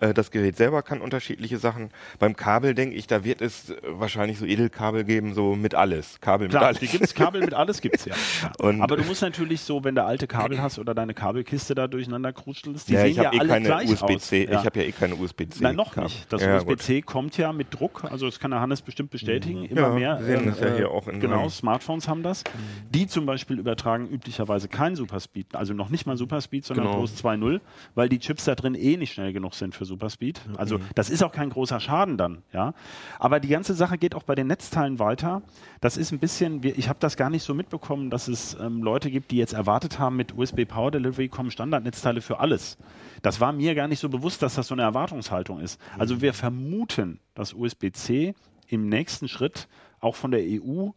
Äh, 0.04 0.14
das 0.14 0.30
Gerät 0.30 0.56
selber 0.56 0.82
kann 0.82 1.00
unterschiedliche 1.00 1.58
Sachen. 1.58 1.90
Beim 2.18 2.36
Kabel 2.36 2.74
denke 2.74 2.96
ich, 2.96 3.06
da 3.06 3.24
wird 3.24 3.40
es 3.40 3.70
äh, 3.70 3.76
wahrscheinlich 3.86 4.38
so 4.38 4.44
Edelkabel 4.44 5.04
geben, 5.04 5.34
so 5.34 5.54
mit 5.54 5.74
alles. 5.74 6.20
Kabel 6.20 6.48
Klar, 6.48 6.72
mit 6.72 6.80
alles. 6.80 6.92
Gibt's, 6.92 7.14
Kabel 7.14 7.40
mit 7.40 7.54
alles 7.54 7.80
gibt 7.80 7.96
es 7.96 8.04
ja. 8.04 8.14
Und 8.58 8.82
Aber 8.82 8.96
du 8.96 9.04
musst 9.04 9.22
natürlich 9.22 9.62
so, 9.62 9.82
wenn 9.84 9.94
du 9.94 10.04
alte 10.04 10.26
Kabel 10.26 10.60
hast 10.60 10.78
oder 10.78 10.94
deine 10.94 11.14
Kabelkiste 11.14 11.74
da 11.74 11.86
durcheinander 11.86 12.32
krustelst, 12.32 12.88
die 12.88 12.94
ja, 12.94 13.02
sehen 13.02 13.16
ja 13.16 13.32
eh 13.32 13.38
alle 13.38 13.60
gleich 13.60 13.90
USB-C. 13.90 14.44
Ja. 14.44 14.60
Ich 14.60 14.66
habe 14.66 14.80
ja 14.80 14.86
eh 14.86 14.92
keine 14.92 15.14
USB-C. 15.14 15.62
Nein, 15.62 15.76
noch 15.76 15.96
nicht. 15.96 16.30
Das 16.32 16.42
USB-C 16.42 17.02
kommt 17.02 17.36
ja 17.38 17.52
mit 17.52 17.72
Druck, 17.72 18.04
also 18.04 18.26
das 18.26 18.38
kann 18.38 18.50
der 18.50 18.60
Hannes 18.60 18.82
bestimmt 18.82 19.10
bestätigen, 19.10 19.60
mhm. 19.60 19.66
immer 19.66 19.90
mehr. 19.90 20.18
Wir 20.20 20.38
sehen 20.38 20.46
das 20.46 20.60
ja 20.60 20.74
hier 20.74 20.90
auch 20.90 21.08
in 21.08 21.20
Genau, 21.20 21.48
Smartphones 21.48 22.08
haben 22.08 22.22
das. 22.22 22.44
Die 22.90 23.06
zum 23.06 23.24
Beispiel 23.24 23.58
übertragen 23.58 24.08
üblicherweise 24.08 24.68
kein 24.68 24.96
Superspeed, 24.96 25.54
also 25.54 25.72
noch 25.72 25.88
nicht 25.88 26.06
mal 26.06 26.16
Superspeed, 26.16 26.64
sondern 26.64 26.86
genau. 26.86 26.98
bloß 26.98 27.24
2.0, 27.24 27.60
weil 27.94 28.08
die 28.08 28.18
Chips 28.18 28.44
da 28.44 28.54
drin 28.54 28.74
eh 28.74 28.96
nicht 28.96 29.14
schnell 29.14 29.32
genug 29.32 29.54
sind 29.54 29.74
für 29.74 29.84
Superspeed. 29.94 30.40
Also 30.56 30.78
mhm. 30.78 30.82
das 30.94 31.08
ist 31.08 31.22
auch 31.22 31.32
kein 31.32 31.50
großer 31.50 31.78
Schaden 31.78 32.16
dann, 32.16 32.42
ja. 32.52 32.74
Aber 33.18 33.40
die 33.40 33.48
ganze 33.48 33.74
Sache 33.74 33.96
geht 33.96 34.14
auch 34.14 34.24
bei 34.24 34.34
den 34.34 34.48
Netzteilen 34.48 34.98
weiter. 34.98 35.42
Das 35.80 35.96
ist 35.96 36.12
ein 36.12 36.18
bisschen, 36.18 36.62
ich 36.64 36.88
habe 36.88 36.98
das 36.98 37.16
gar 37.16 37.30
nicht 37.30 37.44
so 37.44 37.54
mitbekommen, 37.54 38.10
dass 38.10 38.28
es 38.28 38.56
ähm, 38.60 38.82
Leute 38.82 39.10
gibt, 39.10 39.30
die 39.30 39.36
jetzt 39.36 39.52
erwartet 39.52 39.98
haben, 39.98 40.16
mit 40.16 40.36
USB 40.36 40.64
Power 40.66 40.90
Delivery 40.90 41.28
kommen 41.28 41.50
Standardnetzteile 41.50 42.20
für 42.20 42.40
alles. 42.40 42.76
Das 43.22 43.40
war 43.40 43.52
mir 43.52 43.74
gar 43.74 43.88
nicht 43.88 44.00
so 44.00 44.08
bewusst, 44.08 44.42
dass 44.42 44.56
das 44.56 44.66
so 44.66 44.74
eine 44.74 44.82
Erwartungshaltung 44.82 45.60
ist. 45.60 45.80
Also 45.98 46.20
wir 46.20 46.34
vermuten, 46.34 47.20
dass 47.34 47.54
USB-C 47.54 48.34
im 48.68 48.88
nächsten 48.88 49.28
Schritt 49.28 49.68
auch 50.00 50.16
von 50.16 50.30
der 50.30 50.40
EU 50.40 50.90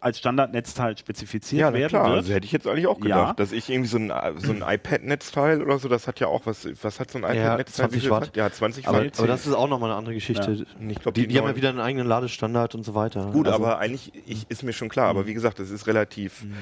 als 0.00 0.18
Standardnetzteil 0.18 0.98
spezifiziert 0.98 1.60
ja, 1.60 1.72
werden 1.72 1.88
klar. 1.88 2.06
wird. 2.06 2.16
Also 2.18 2.32
hätte 2.32 2.46
ich 2.46 2.52
jetzt 2.52 2.66
eigentlich 2.66 2.86
auch 2.86 2.98
gedacht, 2.98 3.28
ja. 3.28 3.34
dass 3.34 3.52
ich 3.52 3.70
irgendwie 3.70 3.88
so 3.88 3.98
ein, 3.98 4.12
so 4.38 4.52
ein 4.52 4.62
iPad-Netzteil 4.66 5.62
oder 5.62 5.78
so, 5.78 5.88
das 5.88 6.06
hat 6.06 6.20
ja 6.20 6.26
auch 6.26 6.46
was, 6.46 6.68
was 6.82 7.00
hat 7.00 7.10
so 7.10 7.18
ein 7.18 7.24
iPad-Netzteil? 7.24 7.86
Ja, 7.86 7.90
20 7.90 8.10
Watt. 8.10 8.36
Ja, 8.36 8.50
20 8.50 8.88
aber, 8.88 9.04
Watt. 9.04 9.18
Aber 9.18 9.28
das 9.28 9.46
ist 9.46 9.54
auch 9.54 9.68
nochmal 9.68 9.90
eine 9.90 9.98
andere 9.98 10.14
Geschichte. 10.14 10.52
Ja. 10.52 10.88
Ich 10.88 10.98
glaub, 10.98 11.14
die, 11.14 11.22
die, 11.22 11.28
die 11.28 11.38
haben 11.38 11.46
ja 11.46 11.56
wieder 11.56 11.68
einen 11.68 11.80
eigenen 11.80 12.06
Ladestandard 12.06 12.74
und 12.74 12.84
so 12.84 12.94
weiter. 12.94 13.30
Gut, 13.32 13.46
also, 13.46 13.64
aber 13.64 13.78
eigentlich 13.78 14.12
ich, 14.26 14.46
ist 14.48 14.62
mir 14.62 14.72
schon 14.72 14.88
klar, 14.88 15.08
aber 15.08 15.26
wie 15.26 15.34
gesagt, 15.34 15.58
das 15.58 15.70
ist 15.70 15.86
relativ 15.86 16.44
mhm. 16.44 16.54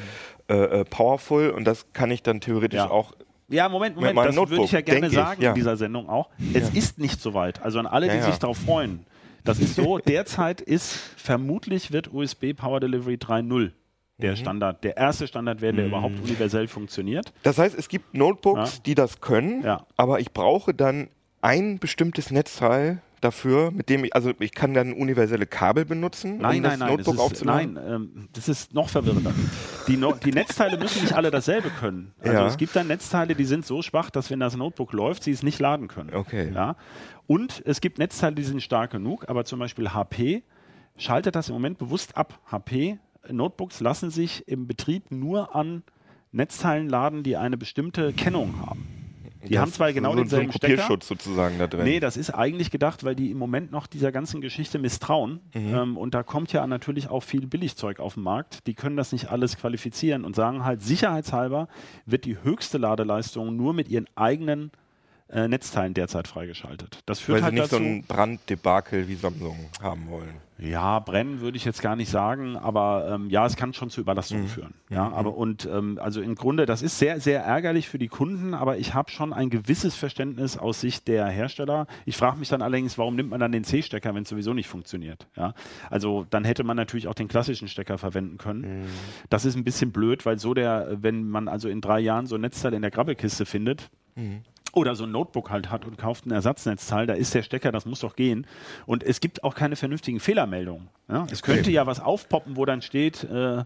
äh, 0.49 0.81
äh 0.81 0.85
powerful 0.85 1.51
und 1.51 1.65
das 1.65 1.93
kann 1.93 2.11
ich 2.11 2.23
dann 2.23 2.41
theoretisch 2.41 2.81
auch 2.81 3.13
ja, 3.49 3.69
Moment, 3.69 3.97
Moment, 3.97 4.17
das 4.17 4.35
Notebook, 4.35 4.51
würde 4.51 4.65
ich 4.65 4.73
ja 4.73 4.81
gerne 4.81 5.11
sagen 5.11 5.37
ich, 5.39 5.45
ja. 5.45 5.51
in 5.51 5.55
dieser 5.55 5.77
Sendung 5.77 6.09
auch. 6.09 6.31
Es 6.55 6.73
ja. 6.73 6.79
ist 6.79 6.99
nicht 6.99 7.21
so 7.21 7.35
weit. 7.35 7.63
Also 7.63 7.79
an 7.79 7.87
alle, 7.87 8.09
die 8.09 8.17
ja, 8.17 8.23
sich 8.23 8.39
darauf 8.39 8.57
freuen. 8.57 9.05
Das 9.45 9.59
ist 9.59 9.77
so, 9.77 9.99
derzeit 9.99 10.61
ist, 10.61 10.93
vermutlich 11.17 11.93
wird 11.93 12.13
USB 12.13 12.55
Power 12.57 12.81
Delivery 12.81 13.15
3.0 13.15 13.73
der 14.19 14.33
mhm. 14.33 14.37
Standard, 14.37 14.85
der 14.85 14.97
erste 14.97 15.27
Standard 15.27 15.61
werden, 15.61 15.77
der 15.77 15.87
mhm. 15.87 15.91
überhaupt 15.91 16.21
universell 16.21 16.69
funktioniert. 16.69 17.33
Das 17.43 17.59
heißt, 17.59 17.77
es 17.77 17.89
gibt 17.89 18.15
Notebooks, 18.15 18.77
ja. 18.77 18.83
die 18.87 18.95
das 18.95 19.21
können, 19.21 19.63
ja. 19.63 19.87
aber 19.97 20.21
ich 20.21 20.33
brauche 20.33 20.73
dann 20.73 21.09
ein 21.43 21.79
bestimmtes 21.79 22.31
Netzteil, 22.31 23.03
dafür, 23.25 23.71
mit 23.71 23.89
dem 23.89 24.05
ich, 24.05 24.15
also 24.15 24.33
ich 24.39 24.53
kann 24.53 24.75
dann 24.75 24.93
universelle 24.93 25.47
Kabel 25.47 25.85
benutzen, 25.85 26.39
nein, 26.39 26.57
um 26.57 26.63
nein, 26.63 26.63
das 26.63 26.79
nein, 26.79 26.89
Notebook 26.91 27.17
das 27.17 27.33
ist, 27.33 27.45
nein, 27.45 27.79
ähm, 27.89 28.29
das 28.33 28.49
ist 28.49 28.75
noch 28.75 28.89
verwirrender. 28.89 29.33
Die, 29.89 29.97
no 29.97 30.13
die 30.13 30.31
Netzteile 30.31 30.77
müssen 30.79 31.03
nicht 31.03 31.15
alle 31.15 31.31
dasselbe 31.31 31.71
können. 31.71 32.13
Also 32.21 32.33
Ja. 32.33 32.47
es 32.47 32.57
gibt 32.57 32.77
dann 32.77 32.87
Netzteile, 32.87 33.35
die 33.35 33.45
sind 33.45 33.65
so 33.65 33.83
schwach, 33.83 34.11
dass 34.11 34.31
wenn 34.31 34.41
das 34.41 34.57
Notebook 34.57 34.93
läuft, 34.93 35.25
sie 35.25 35.31
es 35.31 35.43
nicht 35.43 35.59
laden 35.59 35.89
können. 35.89 36.15
Okay. 36.15 36.53
Ja? 36.55 36.77
Und 37.27 37.63
es 37.65 37.81
gibt 37.81 37.99
Netzteile, 37.99 38.35
die 38.35 38.43
sind 38.43 38.63
stark 38.63 38.91
genug, 38.91 39.29
aber 39.29 39.45
zum 39.45 39.59
Beispiel 39.59 39.93
HP 39.93 40.43
schaltet 40.97 41.35
das 41.35 41.49
im 41.49 41.55
Moment 41.55 41.79
bewusst 41.79 42.17
ab. 42.17 42.39
HP 42.51 42.99
Notebooks 43.31 43.81
lassen 43.81 44.11
sich 44.11 44.47
im 44.47 44.67
Betrieb 44.67 45.11
nur 45.11 45.55
an 45.55 45.83
Netzteilen 46.33 46.89
laden, 46.89 47.23
die 47.23 47.37
eine 47.37 47.57
bestimmte 47.57 48.13
Kennung 48.13 48.61
haben. 48.61 48.87
Die 49.45 49.55
Das 49.55 49.61
haben 49.61 49.73
zwar 49.73 49.93
genau 49.93 50.11
so, 50.13 50.17
so 50.17 50.23
denselben 50.23 50.53
Stecker. 50.53 50.75
Kopierschutz 50.75 51.07
sozusagen 51.07 51.59
da 51.59 51.67
drin. 51.67 51.85
Nee, 51.85 52.01
das 52.01 52.17
ist 52.17 52.31
eigentlich 52.31 52.71
gedacht, 52.71 53.05
weil 53.05 53.15
die 53.15 53.31
im 53.31 53.39
Moment 53.39 53.73
noch 53.73 53.87
dieser 53.87 54.11
ganzen 54.11 54.41
Geschichte 54.41 54.79
misstrauen. 54.79 55.41
Mhm. 55.55 55.75
Ähm, 55.75 55.97
und 55.99 56.15
da 56.15 56.23
kommt 56.23 56.53
ja 56.53 56.67
natürlich 56.67 57.09
auch 57.09 57.23
viel 57.23 57.47
Billigzeug 57.47 58.01
auf 58.01 58.15
den 58.15 58.23
Markt. 58.23 58.67
Die 58.67 58.75
können 58.75 58.97
das 58.97 59.13
nicht 59.13 59.31
alles 59.31 59.57
qualifizieren 59.57 60.25
und 60.25 60.35
sagen 60.35 60.65
halt, 60.65 60.83
sicherheitshalber 60.83 61.69
wird 62.07 62.25
die 62.25 62.43
höchste 62.43 62.79
Ladeleistung 62.79 63.55
nur 63.55 63.75
mit 63.75 63.89
ihren 63.89 64.07
eigenen 64.15 64.71
äh, 65.35 65.49
Netzteilen 65.49 65.93
derzeit 65.95 66.29
freigeschaltet. 66.29 67.01
Das 67.07 67.19
führt 67.21 67.35
weil 67.37 67.41
sie 67.41 67.45
halt 67.45 67.55
nicht 67.55 67.65
dazu. 67.73 67.77
so 67.77 67.83
ein 67.83 68.05
Branddebakel 68.05 69.09
wie 69.09 69.17
Samsung 69.17 69.57
haben 69.83 70.09
wollen. 70.09 70.35
Ja, 70.57 71.01
brennen 71.01 71.41
würde 71.41 71.57
ich 71.57 71.65
jetzt 71.65 71.83
gar 71.83 71.97
nicht 71.97 72.09
sagen, 72.09 72.57
aber 72.57 73.09
ähm, 73.13 73.29
ja, 73.29 73.45
es 73.45 73.57
kann 73.57 73.73
schon 73.73 73.91
zu 73.91 74.01
Mhm. 74.01 74.05
Überlastungen 74.05 74.47
führen. 74.47 74.75
Ja, 74.89 75.11
aber 75.11 75.37
und 75.37 75.67
ähm, 75.67 75.99
also 76.01 76.21
im 76.21 76.37
Grunde, 76.37 76.65
das 76.65 76.81
ist 76.81 76.97
sehr, 77.01 77.19
sehr 77.19 77.43
ärgerlich 77.43 77.89
für 77.89 77.99
die 77.99 78.07
Kunden, 78.07 78.55
aber 78.55 78.79
ich 78.79 78.95
habe 78.95 79.11
schon 79.11 79.33
ein 79.33 79.51
gewisses 79.51 79.97
Verständnis 79.97 80.57
aus 80.57 80.81
Sicht 80.81 81.09
der 81.09 81.27
Hersteller. 81.27 81.89
Ich 82.07 82.17
frage 82.17 82.39
mich 82.39 82.49
dann 82.49 82.63
allerdings, 82.63 82.97
warum 82.99 83.17
nimmt 83.17 83.31
man 83.31 83.41
dann 83.41 83.51
den 83.51 83.65
C-Stecker, 83.65 84.15
wenn 84.15 84.23
es 84.23 84.29
sowieso 84.29 84.55
nicht 84.55 84.69
funktioniert? 84.69 85.27
Ja, 85.37 85.55
also 85.91 86.25
dann 86.31 86.45
hätte 86.45 86.63
man 86.63 86.77
natürlich 86.77 87.09
auch 87.09 87.15
den 87.15 87.27
klassischen 87.27 87.67
Stecker 87.67 87.99
verwenden 87.99 88.39
können. 88.39 88.83
Mhm. 88.83 88.87
Das 89.31 89.45
ist 89.45 89.57
ein 89.57 89.65
bisschen 89.65 89.91
blöd, 89.91 90.25
weil 90.25 90.39
so 90.39 90.55
der, 90.55 90.99
wenn 91.03 91.29
man 91.29 91.49
also 91.49 91.69
in 91.69 91.81
drei 91.81 91.99
Jahren 91.99 92.27
so 92.29 92.37
ein 92.37 92.43
Netzteil 92.43 92.75
in 92.75 92.83
der 92.83 92.93
Grabbelkiste 92.93 93.45
findet, 93.45 93.91
oder 94.77 94.95
so 94.95 95.05
ein 95.05 95.11
Notebook 95.11 95.51
halt 95.51 95.71
hat 95.71 95.85
und 95.85 95.99
kauft 95.99 96.27
ein 96.27 96.31
Ersatznetzteil, 96.31 97.07
da 97.07 97.15
ist 97.15 97.35
der 97.35 97.43
Stecker, 97.43 97.73
das 97.73 97.87
muss 97.87 98.01
doch 98.01 98.17
gehen. 98.17 98.47
Und 98.87 99.03
es 99.03 99.21
gibt 99.21 99.45
auch 99.45 99.55
keine 99.55 99.77
vernünftigen 99.77 100.21
Fehlermeldungen. 100.21 100.89
Ja? 101.09 101.27
Es 101.31 101.43
könnte 101.43 101.71
ja 101.71 101.87
was 101.87 102.01
aufpoppen, 102.01 102.57
wo 102.57 102.65
dann 102.65 102.83
steht, 102.83 103.25
äh, 103.25 103.65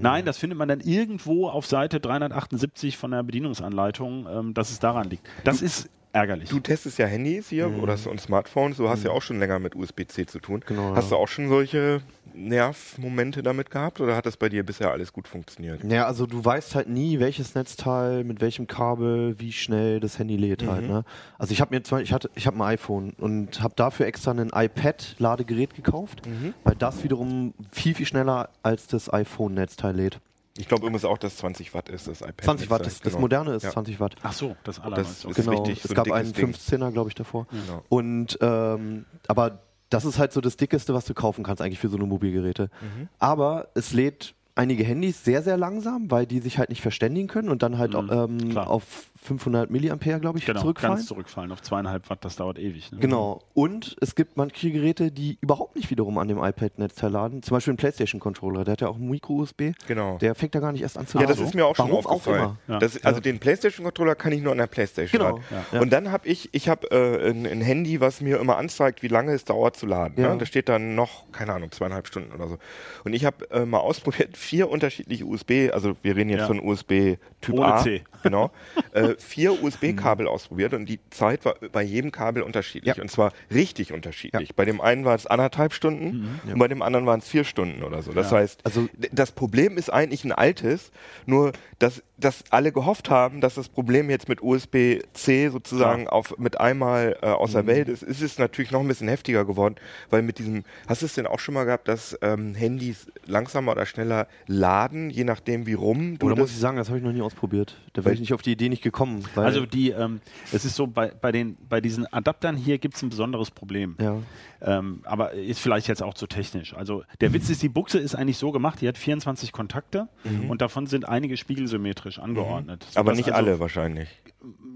nein, 0.00 0.24
das 0.24 0.38
findet 0.38 0.58
man 0.58 0.68
dann 0.68 0.80
irgendwo 0.80 1.48
auf 1.48 1.66
Seite 1.66 2.00
378 2.00 2.96
von 2.96 3.10
der 3.10 3.22
Bedienungsanleitung, 3.22 4.26
ähm, 4.30 4.54
dass 4.54 4.70
es 4.70 4.78
daran 4.78 5.08
liegt. 5.08 5.26
Das 5.44 5.62
ist 5.62 5.88
ärgerlich. 6.12 6.48
Du 6.48 6.60
testest 6.60 6.98
ja 6.98 7.06
Handys 7.06 7.48
hier 7.48 7.68
Mhm. 7.68 7.80
oder 7.80 7.96
so 7.96 8.10
und 8.10 8.20
Smartphones, 8.20 8.76
du 8.78 8.88
hast 8.88 9.04
ja 9.04 9.10
auch 9.10 9.22
schon 9.22 9.38
länger 9.38 9.58
mit 9.58 9.74
USB-C 9.76 10.26
zu 10.26 10.38
tun. 10.40 10.62
Genau, 10.66 10.94
hast 10.94 11.10
ja. 11.10 11.16
du 11.16 11.22
auch 11.22 11.28
schon 11.28 11.48
solche 11.48 12.00
Nervmomente 12.34 13.42
damit 13.42 13.70
gehabt 13.70 14.00
oder 14.00 14.16
hat 14.16 14.26
das 14.26 14.36
bei 14.36 14.48
dir 14.48 14.64
bisher 14.64 14.90
alles 14.90 15.12
gut 15.12 15.26
funktioniert? 15.28 15.82
Ja, 15.84 16.06
also 16.06 16.26
du 16.26 16.44
weißt 16.44 16.74
halt 16.74 16.88
nie, 16.88 17.18
welches 17.20 17.54
Netzteil, 17.54 18.24
mit 18.24 18.40
welchem 18.40 18.66
Kabel, 18.66 19.38
wie 19.38 19.52
schnell 19.52 20.00
das 20.00 20.18
Handy 20.18 20.36
lädt 20.36 20.66
halt. 20.66 20.88
Ne? 20.88 21.04
Also 21.38 21.52
ich 21.52 21.60
habe 21.60 21.74
mir 21.74 21.82
zwar, 21.82 22.00
ich 22.00 22.12
hatte, 22.12 22.30
ich 22.34 22.46
habe 22.46 22.56
ein 22.58 22.62
iPhone 22.62 23.12
und 23.18 23.62
habe 23.62 23.74
dafür 23.76 24.06
extra 24.06 24.30
ein 24.32 24.50
iPad-Ladegerät 24.54 25.74
gekauft, 25.74 26.22
weil 26.64 26.74
das 26.76 27.02
wiederum 27.04 27.54
viel 27.72 27.94
viel 27.94 28.06
schneller 28.06 28.48
als 28.62 28.86
das 28.86 29.12
iPhone-Netzteil 29.12 29.94
lädt. 29.96 30.20
Ich 30.60 30.68
glaube 30.68 30.82
übrigens 30.86 31.04
auch, 31.04 31.18
dass 31.18 31.36
20 31.38 31.74
Watt 31.74 31.88
ist 31.88 32.06
das 32.08 32.20
iPad. 32.20 32.44
20 32.44 32.70
Watt, 32.70 32.86
das, 32.86 33.00
das 33.00 33.18
moderne 33.18 33.54
ist 33.54 33.62
Ja. 33.64 33.70
20 33.70 33.98
Watt. 34.00 34.16
Ach 34.22 34.32
so, 34.32 34.56
das 34.64 34.78
allerneueste. 34.80 35.28
ist 35.28 35.36
Genau, 35.36 35.52
wichtig, 35.52 35.82
so 35.82 35.86
es 35.86 35.90
ein 35.90 35.94
gab 35.94 36.04
dickes 36.04 36.20
einen 36.20 36.32
Ding. 36.32 36.52
15er, 36.54 36.90
glaube 36.92 37.08
ich, 37.08 37.14
davor. 37.14 37.46
Genau. 37.50 37.82
Und 37.88 38.38
ähm, 38.40 39.04
aber 39.28 39.60
das 39.88 40.04
ist 40.04 40.18
halt 40.18 40.32
so 40.32 40.40
das 40.40 40.56
dickeste, 40.56 40.94
was 40.94 41.04
du 41.04 41.14
kaufen 41.14 41.42
kannst 41.42 41.60
eigentlich 41.62 41.80
für 41.80 41.88
so 41.88 41.96
eine 41.96 42.06
Mobilgeräte. 42.06 42.70
Mhm. 42.80 43.08
Aber 43.18 43.68
es 43.74 43.92
lädt 43.92 44.34
einige 44.54 44.84
Handys 44.84 45.24
sehr, 45.24 45.42
sehr 45.42 45.56
langsam, 45.56 46.10
weil 46.10 46.26
die 46.26 46.40
sich 46.40 46.58
halt 46.58 46.68
nicht 46.70 46.82
verständigen 46.82 47.28
können 47.28 47.48
und 47.48 47.62
dann 47.62 47.78
halt 47.78 47.94
ähm, 47.94 48.50
klar. 48.50 48.68
auf 48.68 49.09
500 49.22 49.70
Milliampere, 49.70 50.18
glaube 50.18 50.38
ich, 50.38 50.46
Genau, 50.46 50.60
zurückfallen. 50.62 50.96
ganz 50.96 51.06
zurückfallen 51.06 51.52
auf 51.52 51.60
zweieinhalb 51.60 52.08
Watt, 52.08 52.24
das 52.24 52.36
dauert 52.36 52.58
ewig. 52.58 52.90
Ne? 52.90 53.00
Genau. 53.00 53.42
Und 53.52 53.94
es 54.00 54.14
gibt 54.14 54.36
manche 54.38 54.70
Geräte, 54.70 55.10
die 55.12 55.36
überhaupt 55.42 55.76
nicht 55.76 55.90
wiederum 55.90 56.16
an 56.16 56.28
dem 56.28 56.38
iPad-Netzteil 56.38 57.10
laden. 57.10 57.42
Zum 57.42 57.54
Beispiel 57.56 57.74
ein 57.74 57.76
PlayStation-Controller, 57.76 58.64
der 58.64 58.72
hat 58.72 58.80
ja 58.80 58.88
auch 58.88 58.96
ein 58.96 59.06
Micro-USB. 59.08 59.72
Genau. 59.86 60.16
Der 60.18 60.34
fängt 60.34 60.54
da 60.54 60.60
gar 60.60 60.72
nicht 60.72 60.80
erst 60.82 60.96
an 60.96 61.06
zu 61.06 61.18
Ja, 61.18 61.24
laden. 61.24 61.36
das 61.36 61.46
ist 61.46 61.54
mir 61.54 61.66
auch 61.66 61.76
schon 61.76 61.90
Warum 61.90 62.06
aufgefallen. 62.06 62.40
Auch 62.40 62.44
immer. 62.46 62.56
Ja. 62.68 62.78
Das, 62.78 63.04
also 63.04 63.20
den 63.20 63.38
PlayStation-Controller 63.38 64.14
kann 64.14 64.32
ich 64.32 64.40
nur 64.42 64.52
an 64.52 64.58
der 64.58 64.66
PlayStation 64.68 65.20
Genau, 65.20 65.36
laden. 65.36 65.44
ja. 65.72 65.80
Und 65.80 65.90
dann 65.92 66.10
habe 66.12 66.26
ich, 66.26 66.48
ich 66.52 66.68
habe 66.70 66.90
äh, 66.90 67.28
ein, 67.30 67.46
ein 67.46 67.60
Handy, 67.60 68.00
was 68.00 68.22
mir 68.22 68.38
immer 68.40 68.56
anzeigt, 68.56 69.02
wie 69.02 69.08
lange 69.08 69.32
es 69.32 69.44
dauert 69.44 69.76
zu 69.76 69.84
laden. 69.86 70.14
Ja. 70.16 70.32
Ne? 70.32 70.38
Da 70.38 70.46
steht 70.46 70.70
dann 70.70 70.94
noch, 70.94 71.30
keine 71.32 71.52
Ahnung, 71.52 71.70
zweieinhalb 71.72 72.06
Stunden 72.06 72.32
oder 72.32 72.48
so. 72.48 72.58
Und 73.04 73.12
ich 73.12 73.26
habe 73.26 73.50
äh, 73.50 73.66
mal 73.66 73.78
ausprobiert, 73.80 74.38
vier 74.38 74.70
unterschiedliche 74.70 75.26
USB, 75.26 75.70
also 75.72 75.94
wir 76.02 76.16
reden 76.16 76.30
jetzt 76.30 76.40
Ja. 76.40 76.46
von 76.46 76.60
USB 76.60 77.16
Typ 77.42 77.54
Ohne 77.56 77.74
A. 77.74 77.76
C. 77.82 78.02
Genau. 78.22 78.50
äh, 78.92 79.09
vier 79.18 79.62
USB-Kabel 79.62 80.26
ausprobiert 80.28 80.74
und 80.74 80.86
die 80.86 81.00
Zeit 81.10 81.44
war 81.44 81.54
bei 81.72 81.82
jedem 81.82 82.12
Kabel 82.12 82.42
unterschiedlich. 82.42 82.96
Ja. 82.96 83.02
Und 83.02 83.10
zwar 83.10 83.32
richtig 83.52 83.92
unterschiedlich. 83.92 84.54
Bei 84.54 84.64
dem 84.64 84.80
einen 84.80 85.04
war 85.04 85.14
es 85.14 85.26
anderthalb 85.26 85.72
Stunden 85.72 86.40
und 86.50 86.58
bei 86.58 86.68
dem 86.68 86.82
anderen 86.82 87.06
waren 87.06 87.20
es 87.20 87.28
vier 87.28 87.44
Stunden 87.44 87.82
oder 87.82 88.02
so. 88.02 88.12
Das 88.12 88.30
Ja. 88.30 88.38
heißt, 88.38 88.60
Also- 88.64 88.88
das 89.12 89.32
Problem 89.32 89.76
ist 89.78 89.90
eigentlich 89.90 90.24
ein 90.24 90.32
altes, 90.32 90.90
nur 91.26 91.52
dass, 91.78 92.02
dass 92.18 92.44
alle 92.50 92.72
gehofft 92.72 93.08
haben, 93.10 93.40
dass 93.40 93.54
das 93.54 93.68
Problem 93.68 94.10
jetzt 94.10 94.28
mit 94.28 94.42
USB-C 94.42 95.48
sozusagen 95.48 96.08
auf, 96.08 96.36
mit 96.38 96.60
einmal 96.60 97.16
äh, 97.22 97.26
aus 97.26 97.50
Mhm. 97.50 97.54
der 97.54 97.66
Welt 97.66 97.88
ist, 97.88 98.02
ist 98.02 98.20
es 98.22 98.38
natürlich 98.38 98.70
noch 98.70 98.80
ein 98.80 98.88
bisschen 98.88 99.08
heftiger 99.08 99.44
geworden, 99.44 99.76
weil 100.10 100.22
mit 100.22 100.38
diesem, 100.38 100.64
hast 100.86 101.02
du 101.02 101.06
es 101.06 101.14
denn 101.14 101.26
auch 101.26 101.38
schon 101.38 101.54
mal 101.54 101.64
gehabt, 101.64 101.88
dass 101.88 102.18
ähm, 102.22 102.54
Handys 102.54 103.06
langsamer 103.26 103.72
oder 103.72 103.86
schneller 103.86 104.26
laden, 104.46 105.08
je 105.10 105.24
nachdem 105.24 105.66
wie 105.66 105.72
rum 105.74 106.18
du 106.18 106.26
Oder 106.26 106.36
muss 106.36 106.50
ich 106.50 106.58
sagen, 106.58 106.76
das 106.76 106.88
habe 106.88 106.98
ich 106.98 107.04
noch 107.04 107.12
nie 107.12 107.22
ausprobiert. 107.22 107.76
Da 107.94 108.04
wäre 108.04 108.14
ich 108.14 108.20
nicht 108.20 108.34
auf 108.34 108.42
die 108.42 108.52
Idee 108.52 108.68
nicht 108.68 108.82
gekommen. 108.82 108.99
Weil, 109.34 109.44
Also 109.46 109.66
die, 109.66 109.90
ähm, 109.90 110.20
es 110.52 110.64
ist 110.64 110.76
so, 110.76 110.86
bei, 110.86 111.08
bei, 111.20 111.32
den, 111.32 111.56
bei 111.68 111.80
diesen 111.80 112.06
Adaptern 112.12 112.56
hier 112.56 112.78
gibt 112.78 112.94
es 112.96 113.02
ein 113.02 113.08
besonderes 113.10 113.50
Problem. 113.50 113.96
ja. 114.00 114.18
Ähm, 114.62 115.00
aber 115.04 115.32
ist 115.32 115.58
vielleicht 115.58 115.88
jetzt 115.88 116.02
auch 116.02 116.12
zu 116.12 116.26
technisch. 116.26 116.74
Also 116.74 117.02
der 117.22 117.32
Witz 117.32 117.48
ist, 117.48 117.62
die 117.62 117.70
Buchse 117.70 117.98
ist 117.98 118.14
eigentlich 118.14 118.36
so 118.36 118.52
gemacht, 118.52 118.82
die 118.82 118.88
hat 118.88 118.98
24 118.98 119.52
Kontakte 119.52 120.08
und 120.50 120.60
davon 120.60 120.86
sind 120.86 121.08
einige 121.08 121.38
spiegelsymmetrisch 121.38 122.18
angeordnet. 122.18 122.84
Mhm. 122.92 122.98
aber 122.98 123.12
nicht 123.14 123.32
also, 123.32 123.36
alle 123.38 123.58
wahrscheinlich. 123.58 124.10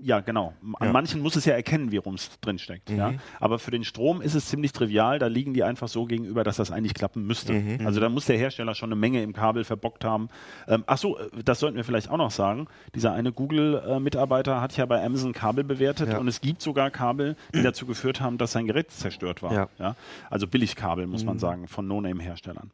Ja, 0.03 0.21
genau. 0.21 0.55
An 0.79 0.87
Ja. 0.87 0.93
manchen 0.93 1.21
muss 1.21 1.37
es 1.37 1.45
ja 1.45 1.53
erkennen, 1.55 1.91
wie 1.93 1.99
rum 1.99 2.15
es 2.15 2.31
drin 2.41 2.59
steckt. 2.59 2.89
Ja? 2.91 3.13
Aber 3.41 3.59
für 3.59 3.71
den 3.71 3.85
Strom 3.85 4.23
ist 4.23 4.35
es 4.35 4.47
ziemlich 4.47 4.73
trivial, 4.73 5.19
da 5.19 5.27
liegen 5.27 5.53
die 5.53 5.63
einfach 5.65 5.89
so 5.89 6.07
gegenüber, 6.07 6.45
dass 6.45 6.57
das 6.57 6.71
eigentlich 6.71 6.95
klappen 6.95 7.27
müsste. 7.27 7.63
Also 7.85 8.01
da 8.01 8.09
muss 8.09 8.25
der 8.25 8.39
Hersteller 8.39 8.75
schon 8.75 8.89
eine 8.89 8.97
Menge 8.97 9.23
im 9.23 9.35
Kabel 9.35 9.65
verbockt 9.65 10.05
haben. 10.07 10.31
Ähm, 10.67 10.85
ach 10.87 10.97
so, 10.97 11.19
äh, 11.19 11.29
das 11.45 11.61
sollten 11.61 11.77
wir 11.77 11.85
vielleicht 11.85 12.09
auch 12.11 12.17
noch 12.17 12.31
sagen. 12.31 12.69
Dieser 12.95 13.13
eine 13.13 13.33
Google-Mitarbeiter 13.33 14.14
hat 14.17 14.77
ja 14.77 14.87
bei 14.87 15.05
Amazon 15.05 15.33
Kabel 15.33 15.65
bewertet 15.65 16.09
Ja. 16.09 16.19
und 16.19 16.29
es 16.29 16.41
gibt 16.41 16.63
sogar 16.63 16.91
Kabel, 16.91 17.37
die 17.55 17.63
dazu 17.63 17.87
geführt 17.87 18.21
haben, 18.21 18.39
dass 18.39 18.53
sein 18.53 18.67
Gerät 18.67 18.91
zerstört 18.91 19.43
war. 19.43 19.53
Ja. 19.53 19.69
Ja? 19.79 19.97
Also 20.31 20.47
Billigkabel, 20.47 21.07
muss 21.07 21.25
man 21.25 21.39
sagen, 21.39 21.69
von 21.69 21.87
No-Name-Herstellern. 21.87 22.71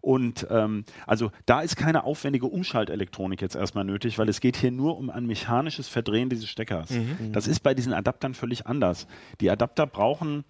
Und 0.00 0.46
ähm, 0.50 0.84
also 1.06 1.32
da 1.46 1.62
ist 1.62 1.76
keine 1.76 2.04
aufwendige 2.04 2.46
Umschaltelektronik 2.46 3.42
jetzt 3.42 3.56
erstmal 3.56 3.84
nötig, 3.84 4.18
weil 4.18 4.28
es 4.28 4.40
geht 4.40 4.56
hier 4.56 4.70
nur 4.70 4.96
um 4.98 5.10
ein 5.10 5.26
mechanisches 5.26 5.88
Verdrehen 5.88 6.28
dieses 6.28 6.48
Steckers. 6.48 6.90
Das 7.32 7.48
ist 7.48 7.60
bei 7.60 7.74
diesen 7.74 7.92
Adaptern 7.92 8.34
völlig 8.34 8.66
anders. 8.68 9.08
Die 9.40 9.50
Adapter 9.50 9.86
brauchen 9.86 10.44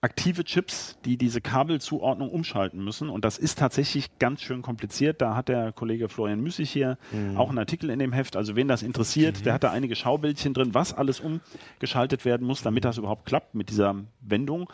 aktive 0.00 0.44
Chips, 0.44 0.96
die 1.04 1.16
diese 1.16 1.40
Kabelzuordnung 1.40 2.30
umschalten 2.30 2.82
müssen. 2.84 3.08
Und 3.08 3.24
das 3.24 3.36
ist 3.36 3.58
tatsächlich 3.58 4.18
ganz 4.18 4.42
schön 4.42 4.62
kompliziert. 4.62 5.20
Da 5.20 5.34
hat 5.34 5.48
der 5.48 5.72
Kollege 5.72 6.08
Florian 6.08 6.40
Müssig 6.40 6.70
hier 6.70 6.98
auch 7.36 7.48
einen 7.48 7.58
Artikel 7.58 7.90
in 7.90 7.98
dem 7.98 8.12
Heft. 8.12 8.36
Also 8.36 8.54
wen 8.54 8.68
das 8.68 8.82
interessiert, 8.82 9.44
der 9.44 9.54
hat 9.54 9.64
da 9.64 9.72
einige 9.72 9.96
Schaubildchen 9.96 10.54
drin, 10.54 10.74
was 10.74 10.94
alles 10.94 11.20
umgeschaltet 11.20 12.24
werden 12.24 12.46
muss, 12.46 12.62
damit 12.62 12.84
das 12.84 12.98
überhaupt 12.98 13.26
klappt 13.26 13.54
mit 13.54 13.70
dieser 13.70 13.96
Wendung. 14.20 14.70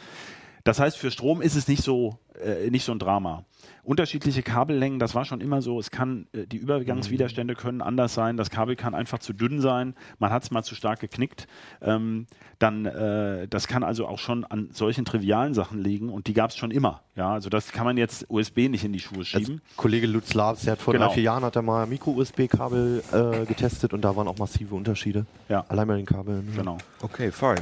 Das 0.65 0.79
heißt, 0.81 0.97
für 0.97 1.11
Strom 1.11 1.43
ist 1.43 1.57
es 1.57 1.69
nicht 1.69 1.83
so, 1.83 2.19
äh, 2.43 2.71
nicht 2.71 2.85
so 2.85 2.93
ein 2.93 2.99
Drama. 2.99 3.45
Unterschiedliche 3.83 4.43
Kabellängen, 4.43 4.99
das 4.99 5.15
war 5.15 5.25
schon 5.25 5.41
immer 5.41 5.61
so. 5.63 5.79
Es 5.79 5.91
kann, 5.91 6.27
äh, 6.33 6.47
die 6.47 6.57
Übergangswiderstände 6.57 7.55
können 7.55 7.83
anders 7.83 8.15
sein. 8.15 8.37
Das 8.37 8.51
Kabel 8.51 8.77
kann 8.77 8.95
einfach 8.95 9.19
zu 9.19 9.33
dünn 9.33 9.61
sein. 9.61 9.95
Man 10.19 10.31
hat 10.33 10.43
es 10.45 10.51
mal 10.51 10.63
zu 10.63 10.75
stark 10.75 11.01
geknickt. 11.01 11.47
Ähm, 11.83 12.27
dann, 12.59 12.87
äh, 12.87 13.47
das 13.49 13.67
kann 13.69 13.83
also 13.83 14.07
auch 14.07 14.19
schon 14.19 14.45
an 14.45 14.69
solchen 14.73 15.05
trivialen 15.05 15.55
Sachen 15.55 15.81
liegen 15.83 16.09
und 16.09 16.27
die 16.29 16.35
gab 16.35 16.51
es 16.51 16.57
schon 16.57 16.71
immer. 16.71 17.03
Ja, 17.17 17.33
also 17.33 17.49
das 17.51 17.71
kann 17.73 17.85
man 17.85 17.97
jetzt 17.97 18.27
USB 18.29 18.69
nicht 18.69 18.85
in 18.85 18.93
die 18.93 19.01
Schuhe 19.01 19.19
Als 19.19 19.29
schieben. 19.29 19.61
Kollege 19.77 20.07
Lutz 20.07 20.35
Labs, 20.35 20.63
der 20.63 20.73
hat 20.73 20.81
vor 20.83 20.95
Genau. 20.95 21.07
drei, 21.07 21.15
vier 21.15 21.23
Jahren 21.25 21.45
hat 21.45 21.55
er 21.57 21.63
mal 21.63 21.87
Micro-USB-Kabel 21.87 23.03
äh, 23.13 23.47
getestet 23.47 23.93
und 23.93 24.03
da 24.03 24.17
waren 24.17 24.27
auch 24.29 24.39
massive 24.39 24.75
Unterschiede. 24.75 25.27
Ja. 25.49 25.65
Allein 25.69 25.87
bei 25.87 25.97
den 25.97 26.07
Kabeln. 26.07 26.49
ja. 26.53 26.59
Genau. 26.59 26.79
Okay, 27.03 27.31
fein. 27.31 27.59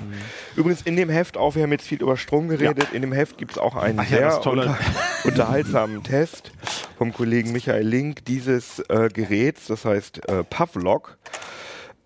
Übrigens 0.57 0.83
in 0.83 0.97
dem 0.97 1.09
Heft 1.11 1.37
auch, 1.37 1.55
wir 1.55 1.65
haben 1.65 1.73
jetzt 1.73 1.87
viel 1.87 2.01
über 2.01 2.17
Strom 2.17 2.49
geredet, 2.49 2.93
in 2.93 3.03
dem 3.03 3.13
Heft 3.13 3.37
gibt 3.39 3.53
es 3.53 3.59
auch 3.59 3.75
einen 3.77 3.99
Ach 3.99 4.09
ja, 4.09 4.41
sehr 4.41 4.47
unter, 4.53 4.79
unterhaltsamen 5.25 5.92
Test 6.01 6.53
vom 6.99 7.13
Kollegen 7.13 7.53
Michael 7.53 7.87
Link 7.87 8.25
dieses 8.25 8.79
äh, 8.89 9.09
Geräts, 9.13 9.67
das 9.67 9.85
heißt 9.85 10.29
äh, 10.29 10.45
Pavlog. 10.45 11.19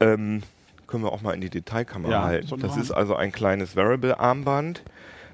Ähm, 0.00 0.42
können 0.86 1.02
wir 1.02 1.12
auch 1.12 1.22
mal 1.22 1.34
in 1.34 1.40
die 1.40 1.50
Detailkamera 1.50 2.10
Ja, 2.12 2.22
halten. 2.22 2.60
Das 2.60 2.76
ist 2.76 2.90
also 2.92 3.16
ein 3.16 3.32
kleines 3.32 3.74
Variable-Armband, 3.76 4.82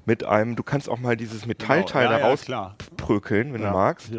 mit 0.05 0.23
einem, 0.25 0.55
du 0.55 0.63
kannst 0.63 0.89
auch 0.89 0.99
mal 0.99 1.15
dieses 1.15 1.45
Metallteil 1.45 2.07
Genau. 2.07 2.17
Ja, 2.17 2.35
da 2.35 2.49
ja, 2.49 2.65
rausprökeln, 2.65 3.53
wenn 3.53 3.61
Ja. 3.61 3.67
du 3.67 3.73
magst. 3.73 4.09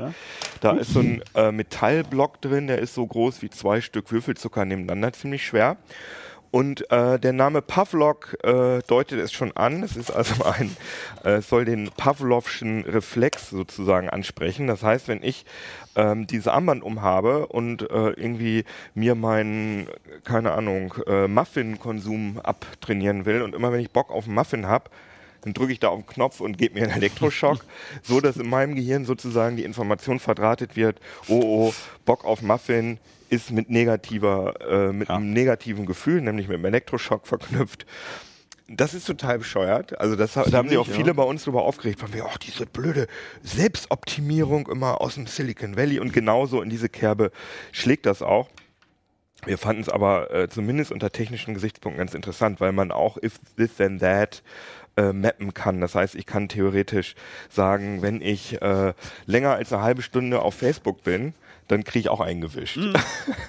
Da 0.61 0.73
ist 0.73 0.93
so 0.93 1.01
ein 1.01 1.23
äh, 1.35 1.53
Metallblock 1.53 2.41
drin, 2.41 2.67
der 2.69 2.79
ist 2.79 2.95
so 2.95 3.07
groß 3.07 3.43
wie 3.43 3.51
zwei 3.51 3.81
Stück 3.81 4.11
Würfelzucker 4.11 4.65
nebeneinander, 4.65 5.13
ziemlich 5.13 5.45
schwer. 5.45 5.77
Und 6.55 6.89
äh, 6.93 7.19
der 7.19 7.33
Name 7.33 7.63
Pavlok 7.63 8.37
äh, 8.45 8.81
deutet 8.87 9.19
es 9.19 9.33
schon 9.33 9.51
an. 9.57 9.83
Es 9.83 9.97
ist 9.97 10.13
also 10.13 10.45
ein, 10.45 10.77
äh, 11.25 11.41
soll 11.41 11.65
den 11.65 11.91
Pavlovschen 11.91 12.85
Reflex 12.85 13.51
sozusagen 13.51 14.09
ansprechen. 14.09 14.69
Das 14.69 14.85
heißt, 14.85 15.09
wenn 15.09 15.21
ich 15.25 15.47
ähm, 15.97 16.29
diese 16.29 16.53
Armband 16.53 16.85
umhabe 16.85 17.49
und 17.49 17.83
äh, 17.83 18.11
irgendwie 18.11 18.63
mir 18.95 19.17
meinen, 19.17 19.89
keine 20.23 20.53
Ahnung, 20.53 20.95
äh, 21.09 21.27
Muffin-Konsum 21.27 22.39
abtrainieren 22.39 23.27
will 23.27 23.43
und 23.43 23.57
immer 23.57 23.73
wenn 23.73 23.81
ich 23.81 23.91
Bock 23.91 24.13
auf 24.13 24.29
Muffin 24.29 24.69
hab, 24.69 24.91
dann 25.41 25.55
drücke 25.55 25.73
ich 25.73 25.81
da 25.81 25.89
auf 25.89 25.99
den 25.99 26.07
Knopf 26.07 26.39
und 26.39 26.57
gebe 26.57 26.79
mir 26.79 26.85
einen 26.85 26.97
Elektroschock, 26.99 27.65
so 28.05 28.21
dass 28.21 28.37
in 28.37 28.49
meinem 28.49 28.77
Gehirn 28.77 29.07
sozusagen 29.07 29.57
die 29.57 29.65
Information 29.65 30.21
verdrahtet 30.21 30.77
wird, 30.77 31.01
oh 31.27 31.43
oh, 31.45 31.75
Bock 32.05 32.25
auf 32.25 32.43
Muffin 32.43 32.99
ist 33.35 33.51
mit 33.51 33.71
negativer, 33.71 34.55
äh, 34.61 34.93
mit 34.93 35.09
Ja. 35.09 35.17
einem 35.17 35.33
negativen 35.33 35.87
Gefühl, 35.87 36.21
nämlich 36.21 36.49
mit 36.49 36.57
einem 36.57 36.67
Elektroschock 36.67 37.27
verknüpft. 37.27 37.87
Das 38.67 38.95
ist 38.95 39.07
total 39.07 39.39
bescheuert. 39.39 40.01
Also 40.01 40.17
das, 40.17 40.37
ha- 40.37 40.45
da 40.51 40.57
haben 40.59 40.69
sich 40.71 40.79
auch 40.79 40.85
Ziemlich, 40.85 40.97
viele 41.03 41.09
ja. 41.09 41.13
bei 41.15 41.23
uns 41.25 41.45
drüber 41.45 41.63
aufgeregt, 41.65 42.01
von 42.01 42.11
mir, 42.11 42.25
ach, 42.27 42.39
diese 42.39 42.65
blöde 42.65 43.07
Selbstoptimierung 43.43 44.69
immer 44.69 45.01
aus 45.01 45.15
dem 45.17 45.27
Silicon 45.27 45.77
Valley 45.77 45.99
und 46.01 46.13
genauso 46.13 46.63
in 46.63 46.71
diese 46.71 46.89
Kerbe 46.89 47.31
schlägt 47.73 48.07
das 48.07 48.23
auch. 48.23 48.49
Wir 49.47 49.59
fanden 49.59 49.83
es 49.83 49.89
aber 49.91 50.33
äh, 50.33 50.49
zumindest 50.49 50.93
unter 50.93 51.11
technischen 51.13 51.53
Gesichtspunkten 51.55 51.99
ganz 51.99 52.15
interessant, 52.15 52.61
weil 52.61 52.73
man 52.73 52.93
auch 52.93 53.19
if 53.23 53.39
this 53.57 53.77
then 53.77 53.99
that 53.99 54.43
äh, 54.97 55.13
mappen 55.13 55.53
kann. 55.53 55.81
Das 55.81 55.95
heißt, 55.95 56.15
ich 56.15 56.25
kann 56.25 56.49
theoretisch 56.49 57.15
sagen, 57.51 58.01
wenn 58.01 58.23
ich 58.23 58.63
äh, 58.63 58.95
länger 59.27 59.55
als 59.57 59.73
eine 59.73 59.83
halbe 59.83 60.03
Stunde 60.03 60.41
auf 60.41 60.55
Facebook 60.55 61.03
bin, 61.03 61.35
dann 61.69 61.85
kriege 61.85 62.01
ich 62.01 62.09
auch 62.09 62.21
eingewischt. 62.21 62.79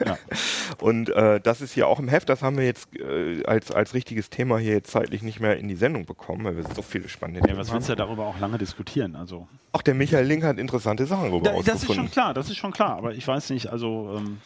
Ja. 0.06 0.18
Und 0.82 1.10
äh, 1.10 1.40
das 1.42 1.62
ist 1.62 1.74
hier 1.74 1.88
auch 1.88 2.00
im 2.00 2.08
Heft, 2.08 2.30
das 2.30 2.42
haben 2.42 2.58
wir 2.58 2.66
jetzt 2.66 2.88
äh, 2.96 3.44
als, 3.46 3.72
als 3.72 3.94
richtiges 3.94 4.30
Thema 4.30 4.58
hier 4.58 4.74
jetzt 4.74 4.92
zeitlich 4.92 5.22
nicht 5.22 5.40
mehr 5.40 5.58
in 5.58 5.68
die 5.68 5.76
Sendung 5.76 6.06
bekommen, 6.06 6.44
weil 6.46 6.58
wir 6.58 6.64
so 6.76 6.82
viele 6.82 7.10
spannende 7.10 7.42
Ja, 7.42 7.48
Themen 7.48 7.60
was 7.60 7.68
haben. 7.70 7.76
willst 7.76 7.90
du 7.90 7.96
darüber 7.96 8.26
auch 8.26 8.40
lange 8.40 8.58
diskutieren? 8.58 9.16
Also 9.16 9.48
Auch 9.72 9.82
der 9.82 9.94
Michael 9.96 10.26
Link 10.26 10.44
hat 10.44 10.58
interessante 10.58 11.06
Sachen 11.06 11.30
darüber 11.30 11.52
Da, 11.52 11.62
das 11.62 11.84
ist 11.84 11.94
schon 11.94 12.10
klar, 12.12 12.34
das 12.34 12.50
ist 12.50 12.58
schon 12.58 12.72
klar. 12.72 12.98
Aber 12.98 13.14
ich 13.14 13.28
weiß 13.28 13.50
nicht, 13.50 13.68
also 13.68 14.16
ähm, 14.18 14.40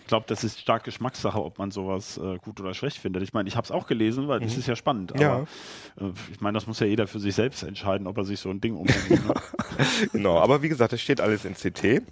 ich 0.00 0.06
glaube, 0.06 0.24
das 0.28 0.42
ist 0.42 0.58
stark 0.58 0.82
Geschmackssache, 0.84 1.40
ob 1.40 1.58
man 1.58 1.70
sowas 1.70 2.18
äh, 2.18 2.36
gut 2.38 2.58
oder 2.60 2.74
schlecht 2.74 2.98
findet. 2.98 3.22
Ich 3.22 3.32
meine, 3.32 3.48
ich 3.48 3.56
habe 3.56 3.64
es 3.64 3.70
auch 3.70 3.86
gelesen, 3.86 4.26
weil 4.26 4.40
das 4.40 4.56
ist 4.56 4.66
ja 4.66 4.74
spannend. 4.74 5.14
Mhm. 5.14 5.20
Ja. 5.20 5.46
Aber 5.96 6.08
äh, 6.08 6.12
ich 6.32 6.40
meine, 6.40 6.54
das 6.56 6.66
muss 6.66 6.80
ja 6.80 6.86
jeder 6.86 7.06
für 7.06 7.20
sich 7.20 7.34
selbst 7.34 7.62
entscheiden, 7.62 8.06
ob 8.08 8.16
er 8.18 8.24
sich 8.24 8.40
so 8.40 8.50
ein 8.50 8.60
Ding 8.60 8.74
umhängt. 8.76 9.10
ne? 9.10 9.34
Genau, 10.12 10.38
aber 10.38 10.62
wie 10.62 10.68
gesagt, 10.68 10.92
das 10.92 11.00
steht 11.00 11.20
alles 11.20 11.44
in 11.44 11.54
CT. 11.54 12.02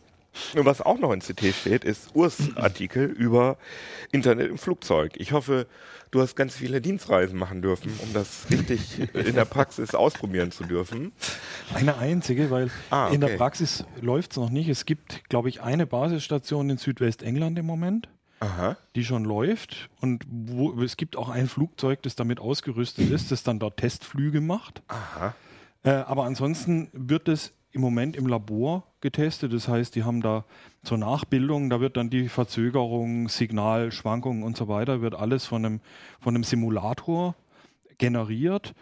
Und 0.54 0.64
was 0.64 0.80
auch 0.80 0.98
noch 0.98 1.12
in 1.12 1.20
CT 1.20 1.54
steht, 1.54 1.84
ist 1.84 2.10
Urs 2.14 2.38
Artikel 2.56 3.04
über 3.04 3.56
Internet 4.12 4.48
im 4.50 4.58
Flugzeug. 4.58 5.12
Ich 5.16 5.32
hoffe, 5.32 5.66
du 6.10 6.20
hast 6.20 6.36
ganz 6.36 6.56
viele 6.56 6.80
Dienstreisen 6.80 7.38
machen 7.38 7.62
dürfen, 7.62 7.92
um 8.02 8.12
das 8.12 8.46
richtig 8.50 8.98
in 9.14 9.34
der 9.34 9.44
Praxis 9.44 9.94
ausprobieren 9.94 10.50
zu 10.50 10.64
dürfen. 10.64 11.12
Eine 11.74 11.98
einzige, 11.98 12.50
weil 12.50 12.70
Ah, 12.90 13.08
in 13.12 13.20
der 13.20 13.30
okay. 13.30 13.38
Praxis 13.38 13.84
läuft 14.00 14.32
es 14.32 14.36
noch 14.38 14.50
nicht. 14.50 14.68
Es 14.68 14.84
gibt, 14.86 15.28
glaube 15.28 15.48
ich, 15.48 15.60
eine 15.62 15.86
Basisstation 15.86 16.70
in 16.70 16.78
Südwestengland 16.78 17.58
im 17.58 17.66
Moment, 17.66 18.08
Aha. 18.40 18.76
die 18.94 19.04
schon 19.04 19.24
läuft. 19.24 19.90
Und 20.00 20.24
wo, 20.28 20.80
es 20.82 20.96
gibt 20.96 21.16
auch 21.16 21.28
ein 21.28 21.48
Flugzeug, 21.48 22.02
das 22.02 22.16
damit 22.16 22.40
ausgerüstet 22.40 23.10
ist, 23.10 23.30
das 23.30 23.42
dann 23.42 23.58
dort 23.58 23.76
Testflüge 23.76 24.40
macht. 24.40 24.82
Aha. 24.88 25.34
Äh, 25.84 25.90
aber 25.90 26.24
ansonsten 26.24 26.88
wird 26.92 27.28
es 27.28 27.52
im 27.72 27.80
Moment 27.80 28.16
im 28.16 28.26
Labor 28.26 28.84
getestet. 29.00 29.52
Das 29.52 29.68
heißt, 29.68 29.94
die 29.94 30.04
haben 30.04 30.20
da 30.20 30.44
zur 30.82 30.98
Nachbildung, 30.98 31.70
da 31.70 31.80
wird 31.80 31.96
dann 31.96 32.10
die 32.10 32.28
Verzögerung, 32.28 33.28
Signal, 33.28 33.92
Schwankungen 33.92 34.42
und 34.42 34.56
so 34.56 34.68
weiter, 34.68 35.00
wird 35.00 35.14
alles 35.14 35.46
von 35.46 35.64
einem, 35.64 35.80
von 36.20 36.34
einem 36.34 36.44
Simulator 36.44 37.34
generiert. 37.98 38.74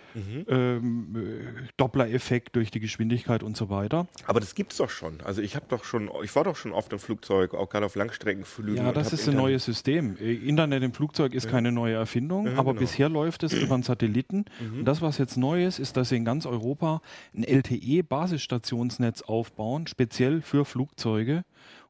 Ähm, 0.49 1.17
äh, 1.17 1.69
Doppler-Effekt 1.77 2.57
durch 2.57 2.71
die 2.71 2.81
Geschwindigkeit 2.81 3.43
und 3.43 3.57
so 3.57 3.71
weiter. 3.71 4.07
Aber 4.27 4.41
das 4.41 4.55
gibt's 4.55 4.77
doch 4.77 4.91
schon. 4.91 5.21
Also 5.23 5.43
ich 5.43 5.57
habe 5.57 5.67
doch 5.69 5.85
schon, 5.85 6.11
ich 6.23 6.35
war 6.37 6.45
doch 6.45 6.57
schon 6.57 6.73
oft 6.73 6.93
im 6.93 6.99
Flugzeug, 6.99 7.55
auch 7.55 7.69
gerade 7.69 7.87
auf 7.87 7.95
Langstreckenflügen. 7.95 8.85
Ja, 8.85 8.93
das 8.93 9.13
ist 9.13 9.27
ein 9.27 9.33
Internet- 9.33 9.43
neues 9.43 9.65
System. 9.65 10.17
Äh, 10.21 10.35
Internet 10.35 10.83
im 10.83 10.93
Flugzeug 10.93 11.35
ist 11.35 11.49
keine 11.49 11.73
neue 11.73 11.95
Erfindung, 11.95 12.49
aber 12.57 12.73
genau. 12.73 12.81
bisher 12.81 13.09
läuft 13.09 13.43
es 13.43 13.53
über 13.53 13.75
einen 13.75 13.83
Satelliten. 13.83 14.45
Und 14.61 14.85
das, 14.85 15.03
was 15.03 15.19
jetzt 15.19 15.37
neu 15.37 15.65
ist, 15.65 15.79
ist, 15.79 15.97
dass 15.97 16.11
sie 16.11 16.17
in 16.17 16.25
ganz 16.25 16.47
Europa 16.47 17.01
ein 17.35 17.45
LTE-Basisstationsnetz 17.45 19.23
aufbauen, 19.23 19.87
speziell 19.87 20.43
für 20.43 20.65
Flugzeuge, 20.65 21.45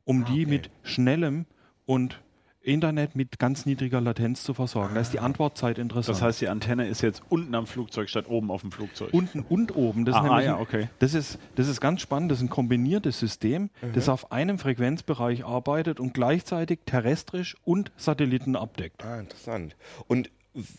um 0.04 0.24
die 0.24 0.42
okay. 0.42 0.46
mit 0.46 0.70
schnellem 0.82 1.46
und 1.84 2.20
Internet 2.66 3.14
mit 3.14 3.38
ganz 3.38 3.64
niedriger 3.64 4.00
Latenz 4.00 4.42
zu 4.42 4.52
versorgen. 4.54 4.94
Da 4.94 5.00
ist 5.00 5.12
die 5.12 5.20
Antwortzeit 5.20 5.78
interessant. 5.78 6.16
Das 6.16 6.22
heißt, 6.22 6.40
die 6.40 6.48
Antenne 6.48 6.88
ist 6.88 7.00
jetzt 7.00 7.22
unten 7.28 7.54
am 7.54 7.66
Flugzeug 7.66 8.08
statt 8.08 8.26
oben 8.28 8.50
auf 8.50 8.62
dem 8.62 8.72
Flugzeug. 8.72 9.10
Unten 9.12 9.40
und 9.40 9.74
oben. 9.76 10.04
Das, 10.04 10.14
ist 10.16 10.20
Aha, 10.20 10.28
nämlich 10.28 10.46
ja, 10.46 10.56
ein- 10.56 10.60
okay. 10.62 10.88
das, 10.98 11.14
ist, 11.14 11.38
das 11.54 11.68
ist 11.68 11.80
ganz 11.80 12.00
spannend. 12.00 12.30
Das 12.30 12.38
ist 12.38 12.44
ein 12.44 12.50
kombiniertes 12.50 13.18
System, 13.18 13.70
das 13.94 14.08
auf 14.08 14.32
einem 14.32 14.58
Frequenzbereich 14.58 15.44
arbeitet 15.44 16.00
und 16.00 16.12
gleichzeitig 16.14 16.80
terrestrisch 16.86 17.56
und 17.64 17.92
Satelliten 17.96 18.56
abdeckt. 18.56 19.04
Ah, 19.04 19.20
interessant. 19.20 19.76
Und 20.08 20.30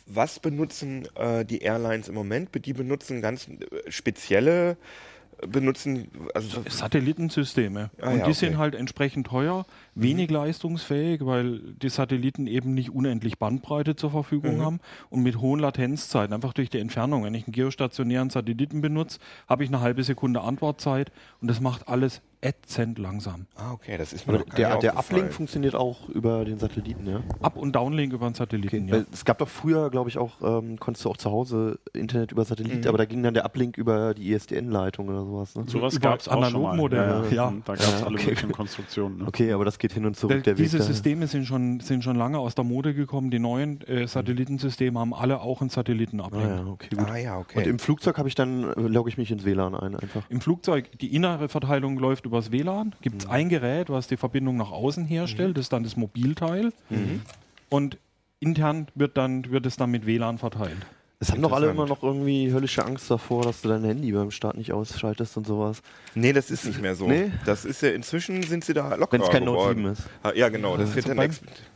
was 0.05 0.39
benutzen 0.39 1.07
äh, 1.15 1.45
die 1.45 1.59
Airlines 1.59 2.07
im 2.09 2.15
Moment? 2.15 2.49
Die 2.65 2.73
benutzen 2.73 3.21
ganz 3.21 3.47
äh, 3.47 3.91
spezielle, 3.91 4.71
äh, 4.71 4.75
benutzen, 5.45 6.07
also 6.33 6.63
Satellitensysteme. 6.67 7.91
Ah, 8.01 8.09
und 8.09 8.11
ja, 8.11 8.15
die 8.17 8.31
okay. 8.31 8.33
sind 8.33 8.57
halt 8.57 8.75
entsprechend 8.75 9.27
teuer, 9.27 9.65
wenig 9.95 10.31
leistungsfähig, 10.31 11.25
weil 11.25 11.59
die 11.59 11.89
Satelliten 11.89 12.47
eben 12.47 12.73
nicht 12.73 12.89
unendlich 12.89 13.37
Bandbreite 13.37 13.95
zur 13.95 14.11
Verfügung 14.11 14.61
haben 14.61 14.79
und 15.09 15.21
mit 15.23 15.39
hohen 15.39 15.59
Latenzzeiten, 15.59 16.33
einfach 16.33 16.53
durch 16.53 16.69
die 16.69 16.79
Entfernung. 16.79 17.23
Wenn 17.23 17.33
ich 17.33 17.45
einen 17.45 17.53
geostationären 17.53 18.29
Satelliten 18.29 18.81
benutze, 18.81 19.19
habe 19.47 19.63
ich 19.63 19.69
eine 19.69 19.81
halbe 19.81 20.03
Sekunde 20.03 20.41
Antwortzeit 20.41 21.11
und 21.41 21.49
das 21.49 21.61
macht 21.61 21.87
alles 21.87 22.21
ätzend 22.41 22.99
langsam. 22.99 23.47
Ah, 23.55 23.71
okay, 23.73 23.97
das 23.97 24.13
ist 24.13 24.27
mir 24.27 24.39
der, 24.57 24.77
der. 24.77 24.97
Uplink 24.97 25.33
funktioniert 25.33 25.73
auch 25.75 26.07
über 26.09 26.45
den 26.45 26.59
Satelliten, 26.59 27.07
ja? 27.07 27.21
Up- 27.41 27.57
und 27.57 27.75
Downlink 27.75 28.13
über 28.13 28.27
einen 28.27 28.35
Satelliten, 28.35 28.87
ja. 28.87 28.95
Weil 28.95 29.05
es 29.11 29.25
gab 29.25 29.39
doch 29.39 29.47
früher, 29.47 29.89
glaube 29.89 30.09
ich, 30.09 30.17
auch, 30.19 30.33
ähm, 30.41 30.79
konntest 30.79 31.03
du 31.05 31.09
auch 31.09 31.17
zu 31.17 31.31
Hause 31.31 31.79
Internet 31.93 32.31
über 32.31 32.45
Satellit, 32.45 32.83
Mhm. 32.83 32.87
aber 32.89 32.99
da 32.99 33.05
ging 33.05 33.23
dann 33.23 33.33
der 33.33 33.43
Uplink 33.45 33.75
über 33.77 34.13
die 34.13 34.31
ISDN-Leitung 34.31 35.09
oder 35.09 35.25
sowas. 35.25 35.55
Ne? 35.55 35.63
Sowas 35.67 35.99
gab 35.99 36.19
es 36.19 36.27
auch 36.27 36.33
schon 36.33 36.41
mal. 36.41 36.47
Analogmodelle, 36.71 37.23
ja. 37.31 37.35
Ja, 37.49 37.53
Da 37.65 37.73
gab 37.73 37.79
es 37.79 37.99
Ja, 38.01 38.05
alle 38.05 38.15
okay. 38.15 38.25
möglichen 38.27 38.51
Konstruktionen. 38.51 39.17
Ne? 39.19 39.25
Okay, 39.27 39.51
aber 39.51 39.65
das 39.65 39.79
geht 39.79 39.93
hin 39.93 40.05
und 40.05 40.15
zurück, 40.15 40.43
der 40.43 40.57
Weg 40.57 40.63
Diese 40.63 40.77
dahin. 40.77 40.93
Systeme 40.93 41.27
sind 41.27 41.45
schon, 41.45 41.79
sind 41.79 42.03
schon 42.03 42.15
lange 42.17 42.37
aus 42.37 42.53
der 42.53 42.63
Mode 42.65 42.93
gekommen. 42.93 43.31
Die 43.31 43.39
neuen 43.39 43.81
äh, 43.87 44.07
Satellitensysteme 44.07 44.99
haben 44.99 45.13
alle 45.15 45.41
auch 45.41 45.61
einen 45.61 45.69
Ah 45.71 45.73
Satellitenuplink. 45.73 46.43
ja, 46.45 46.65
okay, 46.67 46.95
gut. 46.95 47.09
Ah 47.09 47.17
ja, 47.17 47.37
okay. 47.39 47.57
Und 47.59 47.67
im 47.67 47.79
Flugzeug 47.79 48.17
habe 48.19 48.27
ich 48.29 48.35
dann, 48.35 48.63
äh, 48.63 48.73
logge 48.81 49.09
ich 49.09 49.17
mich 49.17 49.31
ins 49.31 49.43
WLAN 49.43 49.73
ein 49.73 49.95
einfach. 49.95 50.23
Im 50.29 50.39
Flugzeug, 50.41 50.91
die 50.99 51.15
innere 51.15 51.49
Verteilung 51.49 51.97
läuft 51.97 52.26
übers 52.27 52.51
WLAN. 52.51 52.93
Gibt 53.01 53.23
es 53.23 53.29
ein 53.29 53.49
Gerät, 53.49 53.89
was 53.89 54.07
die 54.07 54.17
Verbindung 54.17 54.57
nach 54.57 54.71
außen 54.71 55.05
herstellt. 55.05 55.57
Das 55.57 55.65
ist 55.65 55.73
dann 55.73 55.83
das 55.83 55.95
Mobilteil. 55.97 56.71
Und 57.69 57.97
intern 58.39 58.87
wird, 58.95 59.17
dann, 59.17 59.49
wird 59.49 59.65
es 59.65 59.75
dann 59.77 59.89
mit 59.91 60.05
WLAN 60.05 60.37
verteilt. 60.37 60.77
Es 61.19 61.31
haben 61.31 61.41
doch 61.41 61.51
alle 61.51 61.71
immer 61.71 61.87
noch 61.87 62.03
irgendwie 62.03 62.51
höllische 62.53 62.85
Angst 62.85 63.09
davor, 63.09 63.41
dass 63.41 63.61
du 63.61 63.69
dein 63.69 63.83
Handy 63.83 64.11
beim 64.11 64.29
Start 64.29 64.55
nicht 64.55 64.71
ausschaltest 64.71 65.35
und 65.37 65.47
sowas. 65.47 65.81
nee, 66.13 66.31
das 66.31 66.51
ist 66.51 66.65
nicht 66.65 66.79
mehr 66.79 66.93
so. 66.93 67.07
Nee? 67.07 67.31
Das 67.43 67.65
ist 67.65 67.81
ja, 67.81 67.89
inzwischen 67.89 68.43
sind 68.43 68.63
sie 68.63 68.75
da 68.75 68.93
locker 68.93 69.13
Wenn 69.13 69.21
es 69.23 69.29
kein 69.31 69.43
Note 69.45 69.57
geworden. 69.73 69.77
7 69.79 69.91
ist. 69.93 70.03
Ah, 70.21 70.31
Ja, 70.35 70.49
genau. 70.49 70.77
Das 70.77 70.93
wird 70.93 71.07
Also 71.07 71.07
dann 71.07 71.17
beim, 71.17 71.31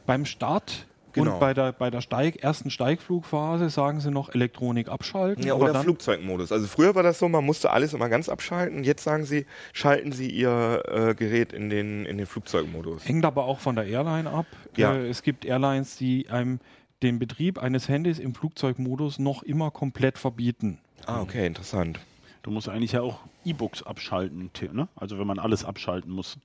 beim 0.06 0.26
Start 0.26 0.86
Genau. 1.14 1.34
und 1.34 1.40
bei 1.40 1.54
der, 1.54 1.72
bei 1.72 1.90
der 1.90 2.02
Steig, 2.02 2.44
ersten 2.44 2.70
Steigflugphase 2.70 3.70
sagen 3.70 4.00
sie 4.00 4.12
noch 4.12 4.30
Elektronik 4.30 4.90
abschalten. 4.90 5.46
ja, 5.46 5.54
aber 5.54 5.66
oder 5.66 5.74
dann, 5.74 5.84
Flugzeugmodus. 5.84 6.52
Also 6.52 6.68
früher 6.68 6.96
war 6.96 7.04
das 7.04 7.20
so, 7.20 7.28
man 7.30 7.46
musste 7.46 7.72
alles 7.72 7.94
immer 7.94 8.10
ganz 8.10 8.30
abschalten. 8.30 8.84
Jetzt 8.84 9.04
sagen 9.04 9.26
sie, 9.26 9.46
schalten 9.74 10.12
Sie 10.12 10.30
Ihr 10.30 10.84
äh, 10.88 11.16
Gerät 11.16 11.54
in 11.54 11.70
den, 11.70 12.06
in 12.06 12.18
den 12.18 12.26
Flugzeugmodus. 12.26 13.08
Hängt 13.08 13.26
aber 13.26 13.46
auch 13.46 13.60
von 13.60 13.76
der 13.76 13.86
Airline 13.86 14.30
ab. 14.30 14.46
Ja. 14.78 14.94
Äh, 14.94 15.08
es 15.08 15.24
gibt 15.24 15.46
Airlines, 15.46 15.98
die 15.98 16.30
einem 16.30 16.60
den 17.04 17.20
Betrieb 17.20 17.58
eines 17.58 17.90
Handys 17.90 18.20
im 18.20 18.36
Flugzeugmodus 18.36 19.20
noch 19.20 19.44
immer 19.44 19.72
komplett 19.72 20.18
verbieten. 20.18 20.80
Ah, 21.06 21.22
okay, 21.22 21.48
interessant. 21.48 22.00
Du 22.44 22.52
musst 22.52 22.70
eigentlich 22.70 22.94
ja 22.94 23.02
auch 23.02 23.20
E-Books 23.44 23.84
abschalten, 23.84 24.52
ne? 24.72 24.88
Also 24.96 25.20
wenn 25.20 25.28
man 25.28 25.40
alles 25.40 25.66
abschalten 25.66 26.12
muss. 26.12 26.38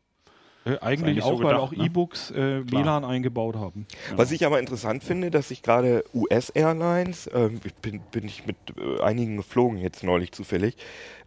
Äh, 0.67 0.79
eigentlich 0.81 1.23
eigentlich 1.23 1.25
so 1.25 1.31
auch, 1.31 1.39
weil 1.39 1.47
gedacht, 1.47 1.61
auch 1.61 1.73
ne? 1.73 1.85
E-Books 1.85 2.31
äh. 2.33 2.71
WLAN 2.71 3.05
eingebaut 3.05 3.55
haben. 3.55 3.87
Was 4.17 4.33
ich 4.33 4.45
aber 4.45 4.59
interessant 4.59 5.05
finde, 5.05 5.31
dass 5.31 5.49
sich 5.49 5.63
gerade 5.63 6.05
US-Airlines, 6.13 7.31
ähm, 7.33 7.61
ich 7.65 7.75
bin, 7.75 8.01
bin 8.11 8.25
ich 8.25 8.47
mit 8.47 8.57
äh, 8.77 9.01
einigen 9.01 9.37
geflogen 9.37 9.79
jetzt 9.79 10.03
neulich 10.03 10.33
zufällig, 10.33 10.77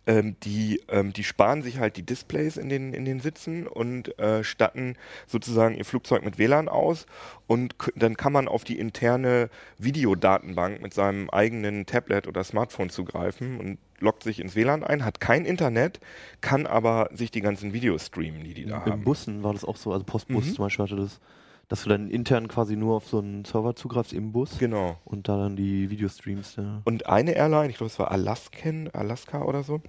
ähm, 0.07 0.35
die, 0.43 0.81
ähm, 0.89 1.13
die 1.13 1.23
sparen 1.23 1.61
sich 1.61 1.79
halt 1.79 1.97
die 1.97 2.05
Displays 2.05 2.57
in 2.57 2.69
den, 2.69 2.93
in 2.93 3.05
den 3.05 3.19
Sitzen 3.19 3.67
und 3.67 4.17
äh, 4.19 4.43
statten 4.43 4.95
sozusagen 5.27 5.75
ihr 5.75 5.85
Flugzeug 5.85 6.23
mit 6.23 6.37
WLAN 6.37 6.67
aus 6.69 7.05
und 7.47 7.75
dann 7.95 8.17
kann 8.17 8.33
man 8.33 8.47
auf 8.47 8.63
die 8.63 8.79
interne 8.79 9.49
Videodatenbank 9.77 10.81
mit 10.81 10.93
seinem 10.93 11.29
eigenen 11.29 11.85
Tablet 11.85 12.27
oder 12.27 12.43
Smartphone 12.43 12.89
zugreifen 12.89 13.59
und 13.59 13.77
loggt 13.99 14.23
sich 14.23 14.39
ins 14.39 14.55
WLAN 14.55 14.83
ein, 14.83 15.03
hat 15.03 15.19
kein 15.19 15.45
Internet, 15.45 15.99
kann 16.41 16.65
aber 16.65 17.09
sich 17.13 17.31
die 17.31 17.41
ganzen 17.41 17.73
Videos 17.73 18.05
streamen, 18.07 18.43
die 18.43 18.53
die 18.53 18.65
da 18.65 18.77
In 18.85 18.91
haben. 18.91 19.03
Bussen 19.03 19.43
war 19.43 19.53
das 19.53 19.65
auch 19.65 19.75
so, 19.77 19.91
also 19.91 20.05
Postbus 20.05 20.45
Mhm. 20.45 20.53
zum 20.55 20.65
Beispiel 20.65 20.85
hatte 20.85 20.95
das, 20.95 21.19
dass 21.69 21.83
du 21.83 21.89
dann 21.89 22.09
intern 22.09 22.47
quasi 22.49 22.75
nur 22.75 22.97
auf 22.97 23.07
so 23.07 23.19
einen 23.19 23.45
Server 23.45 23.75
zugreifst 23.75 24.11
im 24.11 24.31
Bus 24.33 24.57
Genau. 24.59 24.97
und 25.05 25.29
da 25.29 25.37
dann 25.37 25.55
die 25.55 25.89
Videostreams. 25.89 26.57
Ja. 26.57 26.81
Und 26.83 27.05
eine 27.05 27.31
Airline, 27.31 27.69
ich 27.69 27.77
glaube, 27.77 27.91
es 27.91 27.99
war 27.99 28.11
Alaskan, 28.11 28.89
Alaska 28.91 29.43
oder 29.43 29.63
so, 29.63 29.81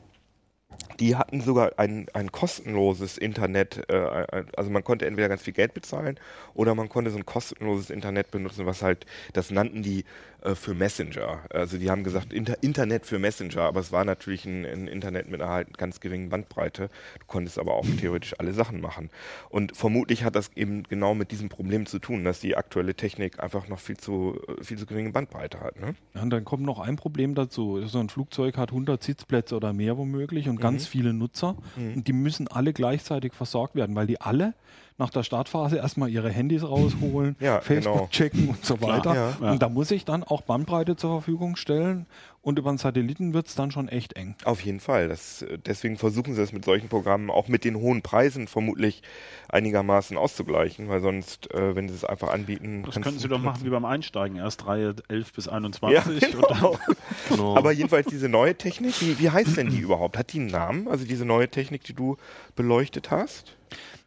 die 0.99 1.17
hatten 1.17 1.41
sogar 1.41 1.73
ein, 1.79 2.07
ein 2.13 2.31
kostenloses 2.31 3.19
Internet. 3.19 3.89
Äh, 3.89 4.45
also 4.57 4.71
man 4.71 4.85
konnte 4.85 5.07
entweder 5.07 5.29
ganz 5.29 5.43
viel 5.43 5.53
Geld 5.55 5.75
bezahlen 5.75 6.19
oder 6.55 6.75
man 6.75 6.89
konnte 6.89 7.11
so 7.11 7.17
ein 7.17 7.27
kostenloses 7.27 7.91
Internet 7.91 8.31
benutzen, 8.31 8.67
was 8.67 8.83
halt, 8.83 9.07
das 9.33 9.51
nannten 9.51 9.83
die 9.83 10.05
äh, 10.43 10.55
für 10.55 10.75
Messenger. 10.75 11.41
Also 11.51 11.79
die 11.79 11.91
haben 11.91 12.05
gesagt 12.05 12.33
Inter 12.33 12.63
Internet 12.63 13.07
für 13.07 13.19
Messenger, 13.19 13.63
aber 13.63 13.81
es 13.81 13.93
war 13.93 14.05
natürlich 14.05 14.45
ein, 14.45 14.65
ein 14.65 14.89
Internet 14.89 15.29
mit 15.31 15.41
einer 15.41 15.51
halt 15.51 15.79
ganz 15.79 16.01
geringen 16.01 16.29
Bandbreite. 16.29 16.89
Du 17.19 17.27
konntest 17.27 17.59
aber 17.59 17.75
auch 17.75 17.87
theoretisch 17.99 18.35
alle 18.39 18.53
Sachen 18.53 18.81
machen. 18.81 19.11
Und 19.49 19.77
vermutlich 19.77 20.25
hat 20.25 20.37
das 20.37 20.51
eben 20.57 20.85
genau 20.85 21.15
mit 21.15 21.31
diesem 21.31 21.49
Problem 21.49 21.87
zu 21.87 21.99
tun, 21.99 22.25
dass 22.25 22.41
die 22.41 22.57
aktuelle 22.57 22.95
Technik 22.95 23.41
einfach 23.43 23.69
noch 23.69 23.81
viel 23.81 23.97
zu, 23.97 24.41
äh, 24.49 24.65
viel 24.65 24.79
zu 24.79 24.87
geringe 24.87 25.11
Bandbreite 25.11 25.61
hat. 25.61 25.79
Ne? 25.81 25.95
Ja, 26.15 26.23
und 26.23 26.31
dann 26.31 26.45
kommt 26.45 26.65
noch 26.65 26.79
ein 26.79 26.97
Problem 26.97 27.35
dazu. 27.35 27.87
So 27.87 27.99
ein 27.99 28.09
Flugzeug 28.09 28.57
hat 28.57 28.71
100 28.71 29.03
Sitzplätze 29.03 29.57
oder 29.57 29.73
mehr 29.73 29.99
womöglich 29.99 30.49
und 30.49 30.61
ganz 30.61 30.87
viele 30.87 31.13
Nutzer. 31.13 31.57
Und 31.77 32.07
die 32.09 32.13
müssen 32.13 32.49
alle 32.49 32.73
gleichzeitig 32.73 33.33
versorgt 33.35 33.75
werden, 33.75 33.95
weil 33.95 34.07
die 34.07 34.21
alle 34.21 34.55
nach 35.01 35.11
der 35.11 35.25
Startphase 35.25 35.79
erstmal 35.79 36.09
ihre 36.11 36.31
Handys 36.31 36.63
rausholen, 36.63 37.35
Ja, 37.41 37.61
Facebook 37.61 37.93
genau. 37.95 38.09
checken 38.11 38.49
und 38.51 38.65
so 38.65 38.81
weiter. 38.81 39.15
ja. 39.15 39.37
Ja. 39.41 39.51
Und 39.53 39.61
da 39.63 39.69
muss 39.69 39.91
ich 39.91 40.05
dann 40.05 40.23
auch 40.23 40.43
Bandbreite 40.43 40.95
zur 40.97 41.11
Verfügung 41.21 41.57
stellen. 41.57 42.07
Und 42.43 42.59
über 42.59 42.71
einen 42.71 42.79
Satelliten 42.79 43.35
wird 43.35 43.49
es 43.49 43.55
dann 43.55 43.71
schon 43.71 43.89
echt 43.89 44.15
eng. 44.15 44.35
Auf 44.45 44.63
jeden 44.63 44.81
Fall. 44.81 45.09
Das, 45.09 45.43
äh, 45.43 45.59
deswegen 45.59 45.99
versuchen 45.99 46.35
sie 46.35 46.41
es 46.41 46.55
mit 46.55 46.65
solchen 46.65 46.89
Programmen 46.89 47.29
auch 47.31 47.49
mit 47.49 47.65
den 47.65 47.77
hohen 47.77 48.01
Preisen 48.01 48.49
vermutlich 48.49 49.03
einigermaßen 49.51 50.17
auszugleichen, 50.17 50.89
weil 50.89 51.03
sonst, 51.03 51.53
äh, 51.53 51.77
wenn 51.77 51.89
sie 51.91 51.95
es 51.95 52.05
einfach 52.05 52.31
anbieten, 52.31 52.83
Das 52.87 52.95
könnten 52.95 53.19
Sie 53.19 53.29
doch 53.29 53.41
machen 53.43 53.65
wie 53.65 53.69
beim 53.69 53.85
Einsteigen. 53.85 54.39
Erst 54.39 54.67
Reihe 54.67 54.95
11 55.09 55.35
bis 55.35 55.49
21 55.49 55.95
Ja, 55.99 56.11
und 56.11 56.23
dann 56.23 56.55
genau. 56.59 56.79
Genau. 57.29 57.57
Aber 57.59 57.73
jedenfalls 57.73 58.07
diese 58.07 58.31
neue 58.31 58.55
Technik, 58.55 58.99
wie, 59.03 59.19
wie 59.19 59.29
heißt 59.29 59.59
denn 59.59 59.69
die 59.69 59.79
überhaupt? 59.81 60.17
Hat 60.17 60.33
die 60.33 60.41
einen 60.41 60.47
Namen? 60.51 60.89
Also 60.89 61.05
diese 61.05 61.27
neue 61.27 61.49
Technik, 61.49 61.85
die 61.85 61.93
du 61.93 62.17
beleuchtet 62.57 63.11
hast? 63.11 63.55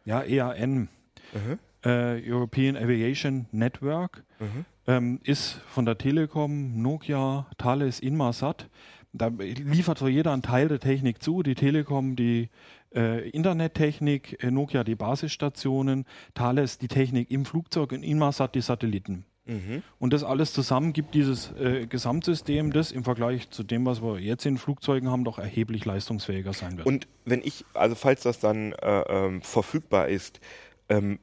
Ja, 0.04 0.22
EAN, 0.22 0.88
Mhm. 1.32 1.58
äh, 1.84 2.30
European 2.30 2.76
Aviation 2.76 3.46
Network, 3.52 4.24
ähm, 4.86 5.20
ist 5.24 5.52
von 5.68 5.84
der 5.86 5.96
Telekom, 5.98 6.80
Nokia, 6.82 7.46
Thales, 7.58 8.00
Inmarsat. 8.00 8.68
Da 9.12 9.28
liefert 9.28 9.98
so 9.98 10.08
jeder 10.08 10.32
einen 10.32 10.42
Teil 10.42 10.68
der 10.68 10.80
Technik 10.80 11.22
zu. 11.22 11.42
Die 11.42 11.54
Telekom 11.54 12.16
die 12.16 12.50
äh, 12.94 13.28
Internettechnik, 13.30 14.42
äh, 14.44 14.50
Nokia 14.50 14.84
die 14.84 14.94
Basisstationen, 14.94 16.04
Thales 16.34 16.78
die 16.78 16.88
Technik 16.88 17.30
im 17.30 17.44
Flugzeug 17.44 17.92
und 17.92 18.02
Inmarsat 18.02 18.54
die 18.54 18.60
Satelliten. 18.60 19.24
Mhm. 19.46 19.82
Und 19.98 20.12
das 20.12 20.24
alles 20.24 20.52
zusammen 20.52 20.92
gibt 20.92 21.14
dieses 21.14 21.52
äh, 21.52 21.86
Gesamtsystem, 21.86 22.72
das 22.72 22.92
im 22.92 23.04
Vergleich 23.04 23.50
zu 23.50 23.62
dem, 23.62 23.84
was 23.84 24.02
wir 24.02 24.18
jetzt 24.18 24.46
in 24.46 24.56
Flugzeugen 24.56 25.10
haben, 25.10 25.24
doch 25.24 25.38
erheblich 25.38 25.84
leistungsfähiger 25.84 26.52
sein 26.52 26.78
wird. 26.78 26.86
Und 26.86 27.06
wenn 27.24 27.42
ich, 27.42 27.64
also 27.74 27.94
falls 27.94 28.22
das 28.22 28.40
dann 28.40 28.72
äh, 28.72 29.00
ähm, 29.00 29.42
verfügbar 29.42 30.08
ist, 30.08 30.40
ähm, 30.88 31.18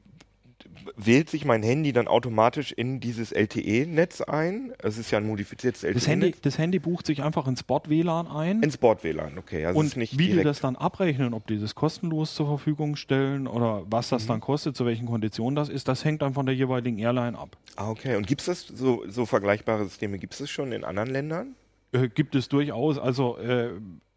wählt 0.96 1.28
sich 1.30 1.44
mein 1.44 1.62
Handy 1.62 1.92
dann 1.92 2.08
automatisch 2.08 2.72
in 2.72 3.00
dieses 3.00 3.32
LTE-Netz 3.32 4.20
ein? 4.22 4.72
Es 4.82 4.98
ist 4.98 5.10
ja 5.10 5.18
ein 5.18 5.26
modifiziertes 5.26 5.82
das, 5.82 6.06
Handy, 6.06 6.26
LTE-Netz. 6.26 6.40
das 6.42 6.58
Handy 6.58 6.78
bucht 6.78 7.06
sich 7.06 7.22
einfach 7.22 7.46
ins 7.46 7.62
Bot-WLAN 7.62 8.26
ein. 8.28 8.62
Ins 8.62 8.76
Bord-WLAN, 8.76 9.38
okay. 9.38 9.66
Also 9.66 9.78
und 9.80 9.96
wie 9.96 10.06
die 10.06 10.16
direkt. 10.16 10.46
das 10.46 10.60
dann 10.60 10.76
abrechnen, 10.76 11.34
ob 11.34 11.46
die 11.46 11.58
das 11.58 11.74
kostenlos 11.74 12.34
zur 12.34 12.46
Verfügung 12.46 12.96
stellen 12.96 13.46
oder 13.46 13.82
was 13.90 14.10
Mhm. 14.10 14.16
das 14.16 14.26
dann 14.26 14.40
kostet, 14.40 14.76
zu 14.76 14.86
welchen 14.86 15.06
Konditionen 15.06 15.54
das 15.56 15.68
ist, 15.68 15.88
das 15.88 16.04
hängt 16.04 16.22
dann 16.22 16.34
von 16.34 16.46
der 16.46 16.54
jeweiligen 16.54 16.98
Airline 16.98 17.38
ab. 17.38 17.56
Ah, 17.76 17.90
okay. 17.90 18.16
Und 18.16 18.26
gibt 18.26 18.40
es 18.42 18.46
das 18.46 18.66
so, 18.66 19.04
so 19.08 19.26
vergleichbare 19.26 19.84
Systeme, 19.84 20.18
gibt 20.18 20.32
es 20.34 20.38
das 20.40 20.50
schon 20.50 20.72
in 20.72 20.84
anderen 20.84 21.10
Ländern? 21.10 21.54
Äh, 21.92 22.08
gibt 22.08 22.34
es 22.34 22.48
durchaus, 22.48 22.98
also 22.98 23.36
äh, 23.38 23.70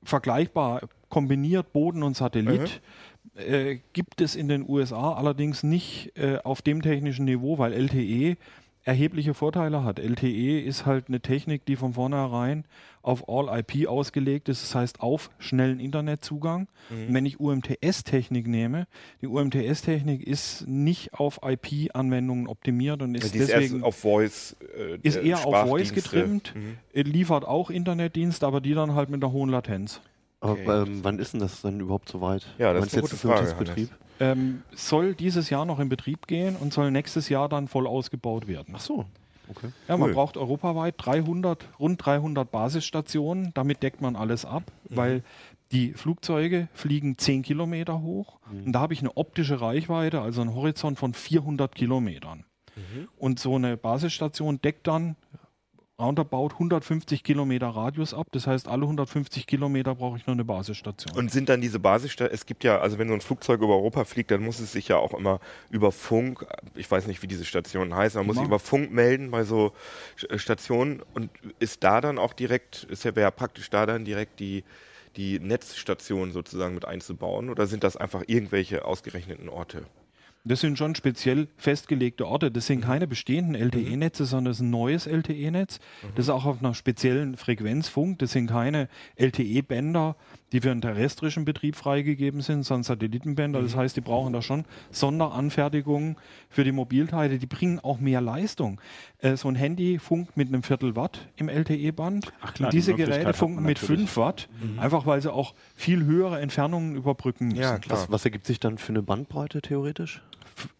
vergleichbar 0.03 0.81
kombiniert 1.09 1.73
Boden 1.73 2.03
und 2.03 2.15
Satellit. 2.15 2.81
Äh, 3.35 3.79
gibt 3.93 4.21
es 4.21 4.35
in 4.35 4.47
den 4.47 4.67
USA 4.67 5.13
allerdings 5.13 5.61
nicht 5.63 6.13
äh, 6.15 6.37
auf 6.43 6.61
dem 6.61 6.81
technischen 6.81 7.25
Niveau, 7.25 7.57
weil 7.57 7.73
LTE 7.73 8.37
erhebliche 8.85 9.33
Vorteile 9.33 9.83
hat. 9.83 9.99
LTE 9.99 10.59
ist 10.61 10.85
halt 10.85 11.05
eine 11.07 11.19
Technik, 11.19 11.65
die 11.65 11.75
von 11.75 11.93
vornherein 11.93 12.65
auf 13.01 13.27
All-IP 13.27 13.87
ausgelegt 13.87 14.47
ist, 14.47 14.61
das 14.63 14.75
heißt 14.75 15.01
auf 15.01 15.31
schnellen 15.39 15.79
Internetzugang. 15.79 16.67
Und 16.91 17.13
wenn 17.13 17.25
ich 17.25 17.39
UMTS-Technik 17.39 18.47
nehme, 18.47 18.87
die 19.21 19.27
UMTS-Technik 19.27 20.25
ist 20.25 20.67
nicht 20.67 21.13
auf 21.15 21.39
IP-Anwendungen 21.43 22.47
optimiert 22.47 23.01
und 23.01 23.15
ist 23.15 23.25
ist 23.25 23.35
deswegen 23.35 23.75
erst 23.75 23.83
auf 23.83 23.95
Voice. 23.95 24.55
Äh, 24.77 24.99
ist 25.01 25.17
eher 25.17 25.45
auf 25.45 25.67
Voice 25.67 25.91
getrimmt, 25.91 26.53
Mhm. 26.55 26.77
liefert 26.93 27.43
auch 27.45 27.69
Internetdienst, 27.71 28.43
aber 28.43 28.61
die 28.61 28.75
dann 28.75 28.93
halt 28.93 29.09
mit 29.09 29.23
einer 29.23 29.33
hohen 29.33 29.49
Latenz. 29.49 29.99
Aber 30.51 30.83
ähm, 30.83 31.03
wann 31.03 31.19
ist 31.19 31.33
denn 31.33 31.39
das 31.39 31.61
dann 31.61 31.79
überhaupt 31.79 32.09
soweit? 32.09 32.45
Ja, 32.57 32.73
das 32.73 32.81
Meinst 32.81 32.93
ist 32.95 32.97
eine 32.97 33.01
gute 33.03 33.15
Frage, 33.17 33.41
Testbetrieb? 33.41 33.89
Ähm, 34.19 34.63
soll 34.73 35.13
dieses 35.15 35.49
Jahr 35.49 35.65
noch 35.65 35.79
in 35.79 35.89
Betrieb 35.89 36.27
gehen 36.27 36.55
und 36.55 36.73
soll 36.73 36.91
nächstes 36.91 37.27
Jahr 37.29 37.49
dann 37.49 37.67
voll 37.67 37.85
ausgebaut 37.87 38.47
werden. 38.47 38.73
Ach 38.77 38.81
so, 38.81 39.05
okay. 39.49 39.67
Ja, 39.87 39.97
man 39.97 40.09
cool. 40.09 40.13
braucht 40.15 40.37
europaweit 40.37 40.95
300, 40.97 41.67
rund 41.79 42.05
300 42.05 42.49
Basisstationen. 42.49 43.51
Damit 43.53 43.83
deckt 43.83 44.01
man 44.01 44.15
alles 44.15 44.45
ab, 44.45 44.63
Mhm. 44.89 44.95
weil 44.95 45.23
die 45.71 45.93
Flugzeuge 45.93 46.69
fliegen 46.73 47.17
10 47.17 47.41
Kilometer 47.41 48.01
hoch 48.01 48.37
Mhm. 48.51 48.63
und 48.67 48.71
da 48.73 48.79
habe 48.79 48.93
ich 48.93 48.99
eine 49.01 49.17
optische 49.17 49.59
Reichweite, 49.59 50.21
also 50.21 50.41
einen 50.41 50.53
Horizont 50.55 50.97
von 50.97 51.13
400 51.13 51.75
Kilometern. 51.75 52.45
Mhm. 52.75 53.07
Und 53.17 53.39
so 53.39 53.55
eine 53.55 53.75
Basisstation 53.75 54.61
deckt 54.61 54.87
dann 54.87 55.15
roundabout 55.99 56.49
150 56.53 57.23
Kilometer 57.23 57.67
Radius 57.67 58.13
ab. 58.13 58.27
Das 58.31 58.47
heißt, 58.47 58.67
alle 58.67 58.83
150 58.83 59.47
Kilometer 59.47 59.95
brauche 59.95 60.17
ich 60.17 60.27
nur 60.27 60.33
eine 60.33 60.43
Basisstation. 60.43 61.17
Und 61.17 61.31
sind 61.31 61.49
dann 61.49 61.61
diese 61.61 61.79
Basisstationen, 61.79 62.33
es 62.33 62.45
gibt 62.45 62.63
ja, 62.63 62.79
also 62.79 62.97
wenn 62.97 63.07
so 63.07 63.13
ein 63.13 63.21
Flugzeug 63.21 63.61
über 63.61 63.75
Europa 63.75 64.03
fliegt, 64.05 64.31
dann 64.31 64.43
muss 64.43 64.59
es 64.59 64.71
sich 64.73 64.87
ja 64.89 64.97
auch 64.97 65.13
immer 65.13 65.39
über 65.69 65.91
Funk, 65.91 66.45
ich 66.75 66.89
weiß 66.89 67.07
nicht, 67.07 67.21
wie 67.21 67.27
diese 67.27 67.45
Stationen 67.45 67.95
heißen, 67.95 68.19
man 68.19 68.27
muss 68.27 68.35
sich 68.37 68.45
über 68.45 68.59
Funk 68.59 68.91
melden 68.91 69.31
bei 69.31 69.43
so 69.43 69.71
Sch- 70.17 70.37
Stationen 70.37 71.01
und 71.13 71.29
ist 71.59 71.83
da 71.83 72.01
dann 72.01 72.17
auch 72.17 72.33
direkt, 72.33 72.83
ist 72.89 73.03
ja 73.05 73.15
wäre 73.15 73.31
praktisch 73.31 73.69
da 73.69 73.85
dann 73.85 74.03
direkt 74.05 74.39
die, 74.39 74.63
die 75.15 75.39
Netzstation 75.39 76.31
sozusagen 76.33 76.75
mit 76.75 76.85
einzubauen 76.85 77.49
oder 77.49 77.67
sind 77.67 77.83
das 77.85 77.95
einfach 77.95 78.23
irgendwelche 78.27 78.83
ausgerechneten 78.83 79.47
Orte? 79.47 79.85
Das 80.47 80.61
sind 80.61 80.77
schon 80.77 80.93
speziell 80.93 81.47
festgelegte 81.57 82.27
Orte. 82.27 82.51
Das 82.51 82.67
sind 82.67 82.81
keine 82.81 83.07
bestehenden 83.07 83.55
LTE-Netze, 83.55 84.25
sondern 84.25 84.51
das 84.51 84.57
ist 84.57 84.61
ein 84.61 84.69
neues 84.69 85.07
LTE-Netz. 85.07 85.79
Das 86.15 86.25
ist 86.25 86.29
auch 86.29 86.45
auf 86.45 86.59
einer 86.59 86.75
speziellen 86.75 87.35
Frequenz 87.35 87.89
funkt. 87.89 88.21
Das 88.21 88.31
sind 88.31 88.47
keine 88.47 88.87
LTE-Bänder, 89.15 90.15
die 90.51 90.61
für 90.61 90.69
einen 90.69 90.81
terrestrischen 90.81 91.45
Betrieb 91.45 91.75
freigegeben 91.75 92.41
sind, 92.41 92.61
sondern 92.63 92.83
Satellitenbänder. 92.83 93.61
Das 93.63 93.75
heißt, 93.75 93.97
die 93.97 94.01
brauchen 94.01 94.33
da 94.33 94.43
schon 94.43 94.65
Sonderanfertigungen 94.91 96.15
für 96.49 96.63
die 96.63 96.71
Mobilteile. 96.71 97.39
Die 97.39 97.47
bringen 97.47 97.79
auch 97.79 97.99
mehr 97.99 98.21
Leistung. 98.21 98.79
Äh, 99.19 99.37
so 99.37 99.47
ein 99.47 99.55
Handy 99.55 99.97
funkt 99.97 100.37
mit 100.37 100.49
einem 100.49 100.61
Viertel 100.61 100.95
Watt 100.95 101.27
im 101.37 101.49
LTE-Band. 101.49 102.31
Diese 102.71 102.93
Geräte 102.93 103.33
funken 103.33 103.63
mit 103.63 103.81
natürlich. 103.81 104.11
5 104.11 104.17
Watt, 104.17 104.47
einfach 104.77 105.07
weil 105.07 105.21
sie 105.21 105.33
auch 105.33 105.55
viel 105.75 106.05
höhere 106.05 106.39
Entfernungen 106.39 106.95
überbrücken 106.95 107.47
müssen. 107.47 107.61
Ja, 107.61 107.79
klar. 107.79 107.97
Was, 107.97 108.11
was 108.11 108.25
ergibt 108.25 108.45
sich 108.45 108.59
dann 108.59 108.77
für 108.77 108.89
eine 108.89 109.01
Bandbreite 109.01 109.61
theoretisch? 109.61 110.21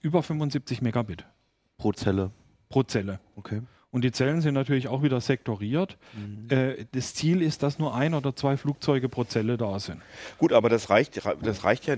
Über 0.01 0.23
75 0.23 0.81
Megabit 0.81 1.25
Pro 1.77 1.91
Zelle. 1.91 2.31
pro 2.69 2.83
Zelle. 2.83 3.19
Okay. 3.35 3.61
Und 3.95 4.01
die 4.03 4.12
Zellen 4.12 4.41
sind 4.41 4.55
natürlich 4.55 4.89
auch 4.89 5.03
wieder 5.03 5.21
sektoriert. 5.21 5.97
Äh, 6.49 6.84
das 6.91 7.13
Ziel 7.13 7.41
ist, 7.41 7.63
dass 7.63 7.79
nur 7.79 7.95
ein 7.95 8.13
oder 8.13 8.36
zwei 8.36 8.58
Flugzeuge 8.58 9.08
pro 9.08 9.23
Zelle 9.23 9.55
da 9.55 9.79
sind. 9.79 10.01
Gut, 10.38 10.51
aber 10.51 10.67
das 10.67 10.89
reicht, 10.89 11.21
das 11.41 11.63
reicht 11.63 11.86
ja, 11.86 11.95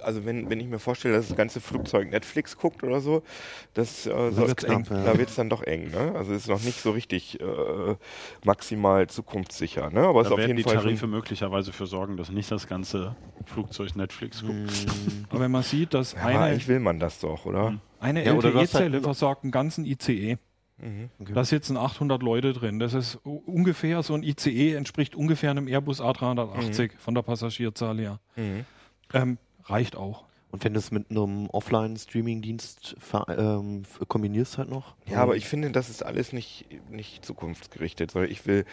also 0.00 0.24
wenn, 0.24 0.48
wenn 0.48 0.58
ich 0.58 0.68
mir 0.68 0.78
vorstelle, 0.78 1.16
dass 1.16 1.28
das 1.28 1.36
ganze 1.36 1.60
Flugzeug 1.60 2.10
Netflix 2.10 2.56
guckt 2.56 2.82
oder 2.82 3.02
so, 3.02 3.22
das, 3.74 4.06
äh, 4.06 4.30
so, 4.30 4.38
wird's 4.38 4.64
eng. 4.64 4.86
da 4.88 5.18
wird 5.18 5.28
es 5.28 5.34
dann 5.34 5.50
doch 5.50 5.62
eng. 5.64 5.90
Ne? 5.90 6.14
Also 6.16 6.32
ist 6.32 6.48
noch 6.48 6.62
nicht 6.62 6.80
so 6.80 6.92
richtig 6.92 7.38
äh, 7.38 7.44
maximal 8.42 9.06
zukunftssicher. 9.06 9.90
Ne? 9.90 10.04
Aber 10.04 10.22
es 10.22 10.28
ist 10.28 10.30
Da 10.30 10.34
auf 10.34 10.38
werden 10.38 10.56
jeden 10.56 10.56
die 10.56 10.62
Fall 10.62 10.76
Tarife 10.76 11.00
schon, 11.00 11.10
möglicherweise 11.10 11.74
für 11.74 11.86
sorgen, 11.86 12.16
dass 12.16 12.30
nicht 12.30 12.50
das 12.50 12.66
ganze 12.66 13.16
Flugzeug 13.44 13.96
Netflix 13.96 14.40
guckt. 14.40 14.72
Aber 15.28 15.40
wenn 15.40 15.50
man 15.50 15.62
sieht, 15.62 15.92
dass 15.92 16.14
ja, 16.14 16.20
eine, 16.20 16.38
eigentlich 16.38 16.68
will 16.68 16.80
man 16.80 16.98
das 16.98 17.20
doch, 17.20 17.44
oder? 17.44 17.78
eine 18.00 18.24
Ja, 18.24 18.32
LTE-Zelle 18.32 18.94
halt- 18.94 19.02
versorgt 19.02 19.42
einen 19.42 19.52
ganzen 19.52 19.84
ICE. 19.84 20.38
Mhm. 20.80 21.10
Da 21.34 21.44
sitzen 21.44 21.76
800 21.76 22.22
Leute 22.22 22.52
drin. 22.52 22.78
Das 22.78 22.94
ist 22.94 23.16
ungefähr, 23.24 24.02
so 24.02 24.14
ein 24.14 24.22
ICE 24.22 24.74
entspricht 24.74 25.14
ungefähr 25.14 25.50
einem 25.50 25.66
Airbus 25.66 26.00
A380 26.00 26.92
von 26.98 27.14
der 27.14 27.22
Passagierzahl 27.22 27.98
her. 27.98 28.20
Mhm. 28.36 28.64
Ähm, 29.12 29.38
reicht 29.64 29.96
auch. 29.96 30.24
Und 30.50 30.64
wenn 30.64 30.72
du 30.72 30.78
es 30.78 30.90
mit 30.90 31.10
einem 31.10 31.50
Offline-Streaming-Dienst 31.50 32.96
ähm, 33.36 33.82
kombinierst 34.08 34.56
halt 34.56 34.70
noch? 34.70 34.94
Ja, 35.06 35.20
aber 35.20 35.36
ich 35.36 35.46
finde, 35.46 35.70
das 35.70 35.90
ist 35.90 36.02
alles 36.02 36.32
nicht, 36.32 36.64
nicht 36.90 37.22
zukunftsgerichtet. 37.22 38.14
Ich 38.30 38.46
will 38.46 38.64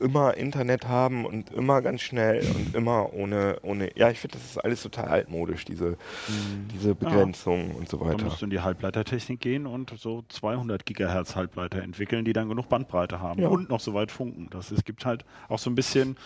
immer 0.00 0.38
Internet 0.38 0.88
haben 0.88 1.26
und 1.26 1.50
immer 1.50 1.82
ganz 1.82 2.00
schnell 2.00 2.46
und 2.54 2.74
immer 2.74 3.12
ohne, 3.12 3.58
ohne 3.62 3.90
ja, 3.94 4.10
ich 4.10 4.20
finde, 4.20 4.38
das 4.38 4.46
ist 4.46 4.58
alles 4.58 4.82
total 4.82 5.08
altmodisch, 5.08 5.66
diese, 5.66 5.90
mhm. 5.90 6.68
diese 6.72 6.94
Begrenzung 6.94 7.72
ja. 7.72 7.76
und 7.76 7.90
so 7.90 8.00
weiter. 8.00 8.16
Da 8.16 8.24
musst 8.24 8.40
du 8.40 8.46
in 8.46 8.50
die 8.50 8.60
Halbleitertechnik 8.60 9.40
gehen 9.40 9.66
und 9.66 9.92
so 9.98 10.24
200 10.30 10.86
Gigahertz 10.86 11.36
Halbleiter 11.36 11.82
entwickeln, 11.82 12.24
die 12.24 12.32
dann 12.32 12.48
genug 12.48 12.70
Bandbreite 12.70 13.20
haben 13.20 13.42
ja. 13.42 13.48
und 13.48 13.68
noch 13.68 13.80
so 13.80 13.92
weit 13.92 14.10
funken. 14.10 14.48
Das, 14.50 14.70
es 14.70 14.82
gibt 14.82 15.04
halt 15.04 15.26
auch 15.50 15.58
so 15.58 15.68
ein 15.68 15.74
bisschen 15.74 16.16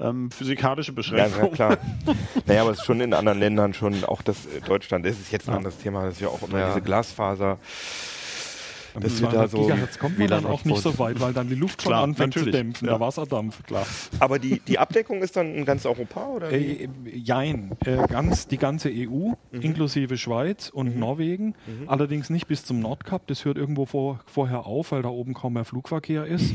ähm, 0.00 0.30
physikalische 0.30 0.94
Beschränkungen. 0.94 1.50
Ja, 1.50 1.76
klar. 1.76 1.78
naja, 2.46 2.62
aber 2.62 2.70
es 2.70 2.78
ist 2.78 2.86
schon 2.86 3.02
in 3.02 3.12
anderen 3.12 3.38
Ländern 3.38 3.74
schon 3.74 4.02
auch 4.04 4.22
das 4.22 4.45
Deutschland, 4.66 5.06
ist 5.06 5.32
jetzt 5.32 5.48
ein 5.48 5.54
anderes 5.56 5.78
Thema, 5.78 6.04
das 6.04 6.14
ist 6.14 6.20
ja 6.20 6.28
auch 6.28 6.42
immer 6.42 6.58
ja. 6.58 6.68
diese 6.68 6.82
Glasfaser 6.82 7.58
dass 9.00 9.20
wir 9.20 9.28
da 9.28 9.48
so 9.48 9.62
Gigahertz 9.62 9.98
kommt 9.98 10.18
man 10.18 10.28
dann 10.28 10.46
auch 10.46 10.64
nicht 10.64 10.80
so 10.80 10.98
weit, 10.98 11.20
weil 11.20 11.32
dann 11.32 11.48
die 11.48 11.54
Luft 11.54 11.82
schon 11.82 11.92
anfängt 11.92 12.34
zu 12.34 12.44
dämpfen, 12.44 12.86
ja. 12.86 12.94
der 12.94 13.00
Wasserdampf. 13.00 13.62
Klar. 13.64 13.86
Aber 14.18 14.38
die, 14.38 14.60
die 14.60 14.78
Abdeckung 14.78 15.22
ist 15.22 15.36
dann 15.36 15.54
in 15.54 15.64
ganz 15.64 15.86
Europa 15.86 16.26
oder? 16.26 16.52
Äh, 16.52 16.88
jein, 17.12 17.72
äh, 17.84 18.06
ganz 18.08 18.46
die 18.46 18.58
ganze 18.58 18.90
EU 18.90 19.32
mhm. 19.52 19.60
inklusive 19.60 20.16
Schweiz 20.16 20.68
und 20.68 20.94
mhm. 20.94 21.00
Norwegen. 21.00 21.46
Mhm. 21.66 21.88
Allerdings 21.88 22.30
nicht 22.30 22.46
bis 22.46 22.64
zum 22.64 22.80
Nordkap. 22.80 23.26
Das 23.26 23.44
hört 23.44 23.56
irgendwo 23.56 23.86
vor, 23.86 24.20
vorher 24.26 24.66
auf, 24.66 24.92
weil 24.92 25.02
da 25.02 25.08
oben 25.08 25.34
kaum 25.34 25.54
mehr 25.54 25.64
Flugverkehr 25.64 26.26
ist. 26.26 26.54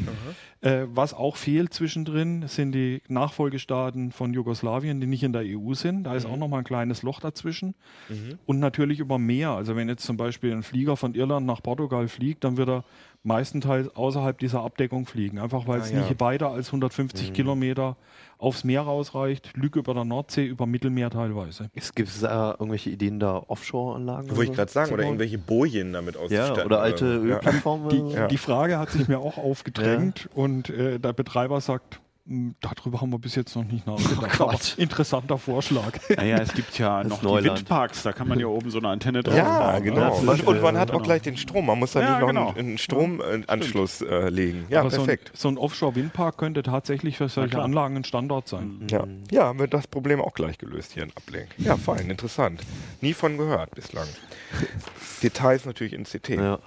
Äh, 0.62 0.86
was 0.94 1.14
auch 1.14 1.38
fehlt 1.38 1.74
zwischendrin 1.74 2.48
sind 2.48 2.74
die 2.74 3.02
Nachfolgestaaten 3.08 4.12
von 4.12 4.34
Jugoslawien, 4.34 5.02
die 5.02 5.08
nicht 5.08 5.24
in 5.24 5.34
der 5.34 5.44
EU 5.44 5.74
sind. 5.74 6.04
Da 6.04 6.16
ist 6.16 6.26
auch 6.26 6.34
mhm. 6.34 6.40
noch 6.40 6.48
mal 6.50 6.60
ein 6.60 6.64
kleines 6.64 7.02
Loch 7.02 7.20
dazwischen. 7.20 7.74
Mhm. 8.10 8.38
Und 8.46 8.60
natürlich 8.60 9.00
über 9.00 9.18
Meer. 9.18 9.50
Also 9.52 9.76
wenn 9.76 9.90
jetzt 9.90 10.06
zum 10.06 10.18
Beispiel 10.18 10.52
ein 10.52 10.64
Flieger 10.64 10.98
von 10.98 11.16
Irland 11.16 11.48
nach 11.48 11.64
Portugal 11.64 12.08
fliegt 12.08 12.31
fliegt, 12.32 12.44
dann 12.44 12.58
wird 12.58 12.70
er 12.70 12.84
meistenteils 13.24 13.96
außerhalb 13.96 14.40
dieser 14.40 14.62
Abdeckung 14.62 15.06
fliegen. 15.06 15.38
Einfach 15.38 15.68
weil 15.68 15.82
es 15.82 15.92
ah, 15.92 15.96
ja. 15.96 16.02
nicht 16.02 16.20
weiter 16.20 16.50
als 16.50 16.68
150 16.68 17.30
mhm. 17.30 17.34
Kilometer 17.34 17.98
aufs 18.40 18.64
Meer 18.64 18.82
rausreicht, 18.82 19.56
Lüge 19.56 19.80
über 19.80 19.94
der 19.94 20.06
Nordsee, 20.06 20.46
über 20.46 20.66
Mittelmeer 20.66 21.12
teilweise. 21.12 21.70
Gibt 21.74 22.10
es 22.10 22.22
da 22.22 22.52
irgendwelche 22.52 22.90
Ideen 22.90 23.20
da 23.20 23.44
Offshore-Anlagen? 23.48 24.36
Wollte 24.36 24.52
ich 24.52 24.58
gerade 24.58 24.72
sagen, 24.72 24.92
oder 24.94 25.04
irgendwelche 25.04 25.38
Bojen 25.38 25.94
damit 25.94 26.18
auszustatten. 26.18 26.58
Ja, 26.58 26.66
oder 26.66 26.82
alte 26.82 27.06
Ölplattformen. 27.06 27.90
Die, 27.90 28.28
die, 28.30 28.38
Frage 28.38 28.80
hat 28.80 28.90
sich 28.90 29.08
mir 29.08 29.20
auch 29.20 29.38
aufgedrängt 29.38 30.28
und 30.34 30.72
äh, 30.72 31.00
der 31.00 31.14
Betreiber 31.14 31.62
sagt, 31.62 32.00
darüber 32.26 33.02
haben 33.02 33.12
wir 33.12 33.20
bis 33.20 33.36
jetzt 33.36 33.56
noch 33.56 33.64
nicht 33.64 33.86
nachgedacht. 33.88 34.40
Oh 34.40 34.82
interessanter 34.82 35.38
Vorschlag. 35.38 35.92
Naja, 36.16 36.38
es 36.38 36.54
gibt 36.54 36.78
ja 36.78 37.04
noch 37.04 37.22
Neuland. 37.22 37.46
die 37.46 37.62
Windparks, 37.62 38.04
da 38.04 38.12
kann 38.12 38.28
man 38.28 38.40
ja 38.40 38.46
oben 38.46 38.70
so 38.70 38.78
eine 38.78 38.90
Antenne 38.90 39.24
drauf 39.24 39.36
Ja, 39.36 39.72
bauen, 39.72 39.84
genau. 39.84 40.16
Und, 40.18 40.46
und, 40.46 40.62
man 40.62 40.78
hat 40.78 40.90
auch 40.90 40.96
genau. 40.96 41.06
gleich 41.06 41.22
den 41.24 41.38
Strom. 41.38 41.66
Man 41.66 41.80
muss 41.80 41.94
da 41.94 42.02
ja, 42.02 42.12
nicht 42.12 42.20
noch 42.22 42.28
genau. 42.28 42.50
einen, 42.50 42.58
einen 42.60 42.78
Stromanschluss 42.78 44.02
äh, 44.02 44.30
legen. 44.30 44.66
Ja, 44.70 44.82
Aber 44.82 44.90
perfekt. 44.90 45.32
So 45.34 45.50
ein, 45.50 45.56
so 45.56 45.60
ein 45.60 45.66
Offshore-Windpark 45.66 46.38
könnte 46.38 46.64
tatsächlich 46.64 47.18
für 47.18 47.30
solche 47.30 47.60
Anlagen 47.60 47.98
ein 47.98 48.04
Standort 48.04 48.48
sein. 48.48 48.80
Mhm. 48.82 48.88
Ja. 48.90 49.08
ja, 49.32 49.44
haben 49.46 49.60
wir 49.60 49.68
das 49.68 49.88
Problem 49.88 50.22
auch 50.22 50.34
gleich 50.34 50.58
gelöst 50.58 50.92
hier 50.94 51.04
in 51.04 51.12
Ablenk. 51.16 51.50
Ja, 51.58 51.78
fein, 51.78 52.10
interessant. 52.10 52.62
Nie 53.02 53.14
von 53.14 53.38
gehört 53.38 53.74
bislang. 53.74 54.08
Details 55.24 55.66
natürlich 55.66 55.94
in 55.94 56.04
CT. 56.04 56.30
Ja. 56.30 56.60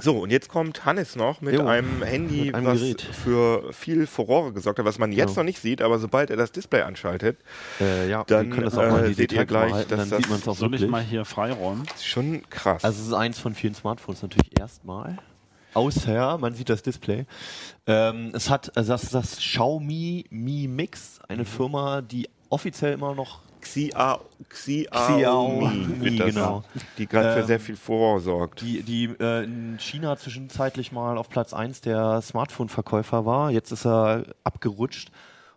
So, 0.00 0.18
und 0.18 0.30
jetzt 0.30 0.48
kommt 0.48 0.84
Hannes 0.84 1.14
noch 1.14 1.40
mit 1.40 1.54
jo, 1.54 1.66
einem 1.66 2.02
Handy, 2.02 2.46
mit 2.46 2.54
einem 2.54 2.66
was 2.66 2.80
Gerät. 2.80 3.02
für 3.02 3.72
viel 3.72 4.06
Furore 4.06 4.52
gesorgt 4.52 4.80
hat, 4.80 4.84
was 4.84 4.98
man 4.98 5.12
jetzt 5.12 5.36
ja. 5.36 5.42
noch 5.42 5.44
nicht 5.44 5.60
sieht, 5.60 5.82
aber 5.82 5.98
sobald 5.98 6.30
er 6.30 6.36
das 6.36 6.50
Display 6.50 6.82
anschaltet, 6.82 7.38
äh, 7.80 8.08
ja, 8.08 8.24
dann 8.24 8.50
äh, 8.52 9.14
seht 9.14 9.32
ihr 9.32 9.46
gleich, 9.46 9.86
dass 9.86 10.08
dann 10.08 10.22
das 10.22 10.48
auch 10.48 10.56
soll 10.56 10.74
ich 10.74 10.88
mal 10.88 11.02
hier 11.02 11.24
freiräumen. 11.24 11.84
Ist 11.94 12.06
schon 12.06 12.42
krass. 12.50 12.84
Also 12.84 13.00
es 13.00 13.06
ist 13.08 13.14
eins 13.14 13.38
von 13.38 13.54
vielen 13.54 13.74
Smartphones 13.74 14.22
natürlich 14.22 14.58
erstmal. 14.58 15.18
Außer, 15.74 16.38
man 16.38 16.54
sieht 16.54 16.70
das 16.70 16.82
Display. 16.82 17.26
Ähm, 17.86 18.30
es 18.32 18.50
hat 18.50 18.76
also 18.76 18.92
das, 18.92 19.10
das 19.10 19.36
Xiaomi 19.38 20.24
Mi 20.30 20.68
Mix, 20.68 21.20
eine 21.28 21.42
mhm. 21.42 21.46
Firma, 21.46 22.00
die 22.00 22.28
offiziell 22.48 22.94
immer 22.94 23.14
noch 23.14 23.40
Xia, 23.64 24.20
Xiaomi, 24.48 26.16
genau. 26.18 26.62
die 26.98 27.06
gerade 27.06 27.32
für 27.32 27.40
ähm, 27.40 27.46
sehr 27.46 27.60
viel 27.60 27.76
Furore 27.76 28.20
sorgt. 28.20 28.60
Die, 28.60 28.82
die 28.82 29.04
äh, 29.18 29.44
in 29.44 29.78
China 29.78 30.16
zwischenzeitlich 30.16 30.92
mal 30.92 31.18
auf 31.18 31.28
Platz 31.28 31.54
1 31.54 31.80
der 31.80 32.20
Smartphone-Verkäufer 32.20 33.24
war. 33.24 33.50
Jetzt 33.50 33.72
ist 33.72 33.86
er 33.86 34.24
abgerutscht. 34.44 35.10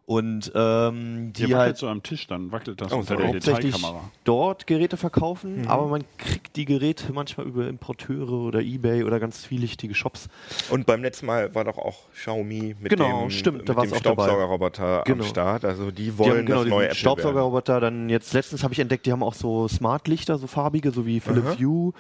Und 0.09 0.53
ähm, 0.55 1.33
die 1.33 1.47
Hier 1.47 1.57
halt 1.57 1.75
so 1.75 1.89
am 1.89 2.01
Tisch, 2.01 2.27
dann 2.27 2.53
wackelt 2.53 2.79
das 2.79 2.93
oh, 2.93 2.99
unter 2.99 3.17
der 3.17 3.33
Detailkamera. 3.33 4.09
dort 4.23 4.65
Geräte 4.65 4.95
verkaufen, 4.95 5.63
mhm. 5.63 5.67
aber 5.67 5.87
man 5.87 6.05
kriegt 6.17 6.55
die 6.55 6.63
Geräte 6.63 7.11
manchmal 7.11 7.45
über 7.45 7.67
Importeure 7.67 8.31
oder 8.31 8.61
Ebay 8.61 9.03
oder 9.03 9.19
ganz 9.19 9.41
zwielichtige 9.41 9.93
Shops. 9.93 10.29
Und 10.69 10.85
beim 10.85 11.03
letzten 11.03 11.25
Mal 11.25 11.53
war 11.53 11.65
doch 11.65 11.77
auch 11.77 12.09
Xiaomi 12.13 12.77
mit 12.79 12.89
genau, 12.89 13.23
dem, 13.23 13.31
stimmt, 13.31 13.67
mit 13.67 13.67
dem 13.67 13.95
Staubsaugerroboter 13.95 15.03
genau. 15.05 15.25
am 15.25 15.29
Start. 15.29 15.65
Also 15.65 15.91
die 15.91 16.17
wollen 16.17 16.31
die 16.31 16.37
haben, 16.37 16.45
genau, 16.45 16.59
das 16.61 16.69
neue 16.69 16.85
Apple 16.85 16.95
Staubsaugerroboter. 16.95 17.81
Dann 17.81 18.07
jetzt 18.07 18.31
letztens 18.31 18.63
habe 18.63 18.73
ich 18.73 18.79
entdeckt, 18.79 19.07
die 19.07 19.11
haben 19.11 19.23
auch 19.23 19.33
so 19.33 19.67
Smart-Lichter, 19.67 20.37
so 20.37 20.47
farbige, 20.47 20.91
so 20.91 21.05
wie 21.05 21.19
Philips 21.19 21.59
Hue. 21.59 21.91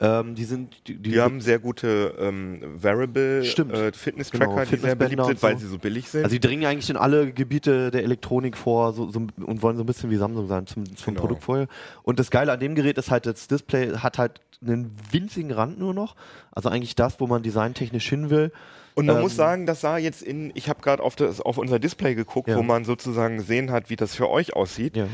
Ähm, 0.00 0.34
die 0.34 0.44
sind, 0.44 0.74
die, 0.88 0.96
die, 0.96 1.10
die 1.12 1.20
haben 1.20 1.40
sehr 1.40 1.60
gute 1.60 2.14
ähm, 2.18 2.60
Variable 2.82 3.40
äh, 3.42 3.92
Fitness-Tracker, 3.92 4.46
genau, 4.46 4.64
die 4.64 4.76
sehr 4.76 4.94
beliebt 4.96 5.24
sind, 5.24 5.38
so. 5.38 5.46
weil 5.46 5.58
sie 5.58 5.66
so 5.68 5.78
billig 5.78 6.08
sind. 6.08 6.24
Also 6.24 6.34
die 6.34 6.40
dringen 6.40 6.66
eigentlich 6.66 6.90
in 6.90 6.96
alle 6.96 7.32
Gebiete 7.32 7.92
der 7.92 8.02
Elektronik 8.02 8.56
vor 8.56 8.92
so, 8.92 9.08
so, 9.10 9.20
und 9.20 9.62
wollen 9.62 9.76
so 9.76 9.84
ein 9.84 9.86
bisschen 9.86 10.10
wie 10.10 10.16
Samsung 10.16 10.48
sein 10.48 10.66
zum, 10.66 10.84
zum 10.96 11.14
genau. 11.14 11.20
Produkt 11.20 11.44
vorher. 11.44 11.68
Und 12.02 12.18
das 12.18 12.30
Geile 12.30 12.52
an 12.52 12.58
dem 12.58 12.74
Gerät 12.74 12.98
ist 12.98 13.12
halt, 13.12 13.26
das 13.26 13.46
Display 13.46 13.92
hat 13.98 14.18
halt 14.18 14.40
einen 14.60 14.90
winzigen 15.12 15.52
Rand 15.52 15.78
nur 15.78 15.94
noch. 15.94 16.16
Also 16.50 16.70
eigentlich 16.70 16.96
das, 16.96 17.20
wo 17.20 17.28
man 17.28 17.42
designtechnisch 17.42 18.08
hin 18.08 18.30
will. 18.30 18.50
Und 18.96 19.06
man 19.06 19.16
ähm, 19.16 19.22
muss 19.22 19.34
sagen, 19.34 19.66
das 19.66 19.80
sah 19.80 19.98
jetzt 19.98 20.22
in, 20.22 20.52
ich 20.54 20.68
habe 20.68 20.80
gerade 20.80 21.02
auf, 21.02 21.20
auf 21.20 21.58
unser 21.58 21.80
Display 21.80 22.14
geguckt, 22.14 22.48
ja. 22.48 22.56
wo 22.56 22.62
man 22.62 22.84
sozusagen 22.84 23.38
gesehen 23.38 23.72
hat, 23.72 23.90
wie 23.90 23.96
das 23.96 24.14
für 24.14 24.30
euch 24.30 24.54
aussieht. 24.54 24.96
Ja. 24.96 25.08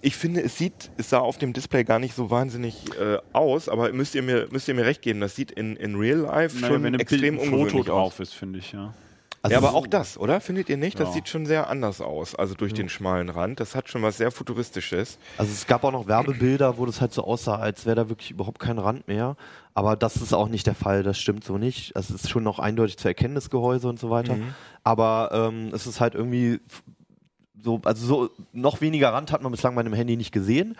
Ich 0.00 0.16
finde, 0.16 0.42
es 0.42 0.58
sieht, 0.58 0.90
es 0.96 1.10
sah 1.10 1.20
auf 1.20 1.38
dem 1.38 1.52
Display 1.52 1.84
gar 1.84 2.00
nicht 2.00 2.14
so 2.14 2.30
wahnsinnig 2.30 2.74
äh, 3.00 3.18
aus, 3.32 3.68
aber 3.68 3.92
müsst 3.92 4.16
ihr 4.16 4.22
mir, 4.22 4.48
müsst 4.50 4.66
ihr 4.66 4.74
mir 4.74 4.84
recht 4.84 5.02
geben, 5.02 5.20
das 5.20 5.36
sieht 5.36 5.52
in, 5.52 5.76
in 5.76 5.94
Real 5.94 6.18
Life 6.18 6.56
naja, 6.56 6.74
schon 6.74 6.82
wenn 6.82 6.94
extrem 6.94 7.36
Bild, 7.36 7.40
ein 7.40 7.50
Foto 7.50 7.82
drauf 7.84 8.18
ist, 8.18 8.34
finde 8.34 8.58
ich, 8.58 8.72
ja. 8.72 8.92
Also 9.42 9.54
ja, 9.54 9.58
aber 9.58 9.74
auch 9.74 9.86
das, 9.86 10.18
oder? 10.18 10.40
Findet 10.40 10.68
ihr 10.68 10.76
nicht? 10.76 11.00
Das 11.00 11.08
ja. 11.08 11.14
sieht 11.14 11.28
schon 11.28 11.46
sehr 11.46 11.70
anders 11.70 12.02
aus, 12.02 12.34
also 12.34 12.54
durch 12.54 12.72
ja. 12.72 12.76
den 12.76 12.90
schmalen 12.90 13.30
Rand. 13.30 13.58
Das 13.58 13.74
hat 13.74 13.88
schon 13.88 14.02
was 14.02 14.18
sehr 14.18 14.30
Futuristisches. 14.30 15.18
Also 15.38 15.52
es 15.52 15.66
gab 15.66 15.82
auch 15.84 15.92
noch 15.92 16.06
Werbebilder, 16.06 16.76
wo 16.76 16.84
das 16.84 17.00
halt 17.00 17.14
so 17.14 17.24
aussah, 17.24 17.56
als 17.56 17.86
wäre 17.86 17.96
da 17.96 18.08
wirklich 18.10 18.32
überhaupt 18.32 18.58
kein 18.58 18.78
Rand 18.78 19.08
mehr. 19.08 19.36
Aber 19.72 19.96
das 19.96 20.16
ist 20.16 20.34
auch 20.34 20.48
nicht 20.48 20.66
der 20.66 20.74
Fall, 20.74 21.02
das 21.02 21.18
stimmt 21.18 21.44
so 21.44 21.56
nicht. 21.56 21.92
Es 21.94 22.10
ist 22.10 22.28
schon 22.28 22.42
noch 22.42 22.58
eindeutig 22.58 22.98
zu 22.98 23.08
erkennen, 23.08 23.34
das 23.34 23.48
Gehäuse 23.48 23.88
und 23.88 23.98
so 23.98 24.10
weiter. 24.10 24.36
Mhm. 24.36 24.54
Aber 24.84 25.30
ähm, 25.32 25.70
es 25.72 25.86
ist 25.86 26.00
halt 26.00 26.14
irgendwie 26.14 26.60
so, 27.62 27.80
also 27.84 28.06
so 28.06 28.30
noch 28.52 28.80
weniger 28.80 29.12
Rand 29.12 29.32
hat 29.32 29.42
man 29.42 29.52
bislang 29.52 29.74
bei 29.74 29.80
einem 29.80 29.94
Handy 29.94 30.16
nicht 30.16 30.32
gesehen. 30.32 30.76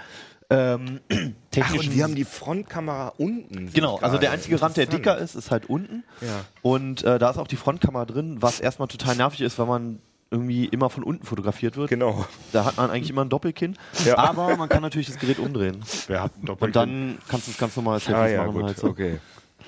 Ähm, 0.51 1.01
Ach, 1.61 1.75
und 1.75 1.95
die 1.95 2.03
haben 2.03 2.15
die 2.15 2.25
Frontkamera 2.25 3.15
unten. 3.17 3.73
Genau, 3.73 3.99
also 3.99 4.19
der 4.19 4.33
einzige 4.33 4.61
Rand, 4.61 4.77
der 4.77 4.87
dicker 4.87 5.17
ist, 5.17 5.37
ist 5.37 5.51
halt 5.51 5.69
unten. 5.71 6.05
Ja. 6.21 6.45
Und 6.63 7.05
äh, 7.05 7.19
da 7.19 7.31
ist 7.31 7.39
auch 7.39 7.47
die 7.47 7.57
Frontkamera 7.57 8.05
drin, 8.05 8.39
was 8.41 8.61
erstmal 8.61 8.89
total 8.89 9.17
nervig 9.17 9.41
ist, 9.43 9.59
weil 9.59 9.67
man 9.67 10.01
irgendwie 10.33 10.67
immer 10.67 10.91
von 10.91 11.03
unten 11.03 11.25
fotografiert 11.25 11.77
wird. 11.77 11.91
Genau. 11.91 12.25
Da 12.53 12.65
hat 12.65 12.77
man 12.77 12.91
eigentlich 12.91 13.11
immer 13.11 13.25
ein 13.25 13.29
Doppelkinn. 13.29 13.77
Ja. 14.05 14.19
Aber 14.19 14.57
man 14.57 14.69
kann 14.69 14.83
natürlich 14.83 15.09
das 15.09 15.19
Gerät 15.19 15.39
umdrehen. 15.39 15.83
Wer 16.07 16.23
hat 16.23 16.33
ein 16.37 16.47
Doppelkinn? 16.47 16.67
Und 16.67 16.89
dann 16.89 17.19
kannst 17.29 17.49
du 17.49 17.53
es 17.53 17.59
ganz 17.59 17.75
normal 17.77 17.99
Selfies 17.99 18.15
ah, 18.15 18.29
ja, 18.29 18.45
machen. 18.45 18.53
Gut, 18.53 18.65
halt 18.65 18.79
so. 18.79 18.87
okay. 18.89 19.19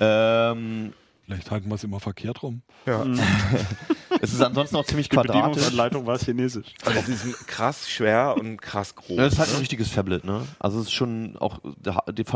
Ähm, 0.00 0.92
Vielleicht 1.24 1.50
halten 1.50 1.68
wir 1.68 1.76
es 1.76 1.84
immer 1.84 2.00
verkehrt 2.00 2.42
rum. 2.42 2.62
Ja. 2.86 3.04
es 4.22 4.32
ist 4.32 4.40
ansonsten 4.40 4.76
auch 4.76 4.84
ziemlich 4.84 5.10
quadratisch. 5.10 5.34
Die 5.34 5.48
Bedienungsanleitung 5.48 6.06
war 6.06 6.16
chinesisch. 6.16 6.74
Also 6.84 6.98
es 7.00 7.24
ist 7.24 7.48
krass 7.48 7.90
schwer 7.90 8.36
und 8.38 8.62
krass 8.62 8.94
groß. 8.94 9.16
Das 9.16 9.32
ist 9.32 9.38
halt 9.40 9.48
ne? 9.48 9.56
ein 9.56 9.60
richtiges 9.60 9.92
Tablet, 9.92 10.24
ne? 10.24 10.46
Also 10.60 10.78
es 10.78 10.86
ist 10.86 10.92
schon 10.92 11.36
auch 11.38 11.60
von 11.60 11.74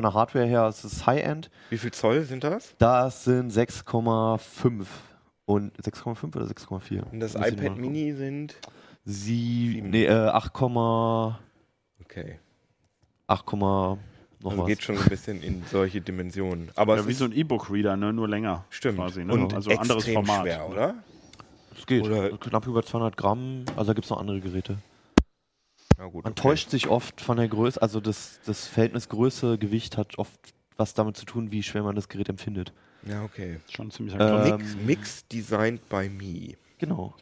der 0.03 0.13
Hardware 0.13 0.47
her, 0.47 0.65
es 0.67 0.85
ist 0.85 1.07
High-End. 1.07 1.49
Wie 1.71 1.79
viel 1.79 1.93
Zoll 1.93 2.25
sind 2.25 2.43
das? 2.43 2.75
Das 2.79 3.23
sind 3.23 3.53
6,5 3.53 4.85
und 5.45 5.77
6,5 5.79 6.37
oder 6.37 6.47
6,4. 6.47 7.03
Und 7.13 7.21
das 7.21 7.37
iPad 7.37 7.79
Mini 7.79 8.13
sind? 8.15 8.57
Sie, 9.05 9.81
nee, 9.85 10.07
äh, 10.07 10.11
8, 10.11 10.61
okay. 12.01 12.41
8, 13.29 13.47
noch 13.53 13.99
also 14.51 14.63
was. 14.63 14.67
geht 14.67 14.83
schon 14.83 14.99
ein 14.99 15.09
bisschen 15.09 15.41
in 15.41 15.63
solche 15.71 16.01
Dimensionen. 16.01 16.71
Aber 16.75 16.97
ja, 16.97 17.07
wie 17.07 17.13
so 17.13 17.25
ein 17.25 17.33
E-Book-Reader, 17.33 17.97
ne? 17.97 18.13
nur 18.13 18.29
länger. 18.29 18.65
Stimmt. 18.71 18.99
Quasi, 18.99 19.25
ne? 19.25 19.33
Und 19.33 19.55
also 19.55 19.71
anderes 19.71 20.05
Format. 20.09 20.43
schwer, 20.43 20.69
oder? 20.69 20.95
Es 21.79 21.87
geht. 21.87 22.05
Oder 22.05 22.37
knapp 22.39 22.67
über 22.67 22.83
200 22.83 23.17
Gramm. 23.17 23.65
Also 23.77 23.91
da 23.91 23.93
gibt 23.95 24.05
es 24.05 24.11
noch 24.11 24.19
andere 24.19 24.41
Geräte. 24.41 24.79
Gut, 25.99 26.25
Man 26.25 26.33
okay. 26.33 26.43
täuscht 26.43 26.71
sich 26.71 26.89
oft 26.89 27.23
von 27.23 27.39
der 27.39 27.49
Größe, 27.49 27.81
also 27.81 28.01
das, 28.01 28.39
das 28.45 28.67
Verhältnis 28.67 29.09
Größe-Gewicht 29.09 29.97
hat 29.97 30.19
oft 30.19 30.39
was 30.77 30.93
damit 30.93 31.17
zu 31.17 31.25
tun, 31.25 31.51
wie 31.53 31.63
schwer 31.63 31.83
man 31.83 31.97
das 31.97 32.11
Gerät 32.11 32.29
empfindet. 32.29 32.73
Ja, 33.03 33.25
okay. 33.25 33.61
Schon 33.71 33.91
ziemlich 33.91 34.15
ähm, 34.19 34.59
Mix, 34.59 34.77
Mix 34.77 35.29
designed 35.29 35.89
by 35.89 36.09
me. 36.11 36.57
Genau. 36.79 37.15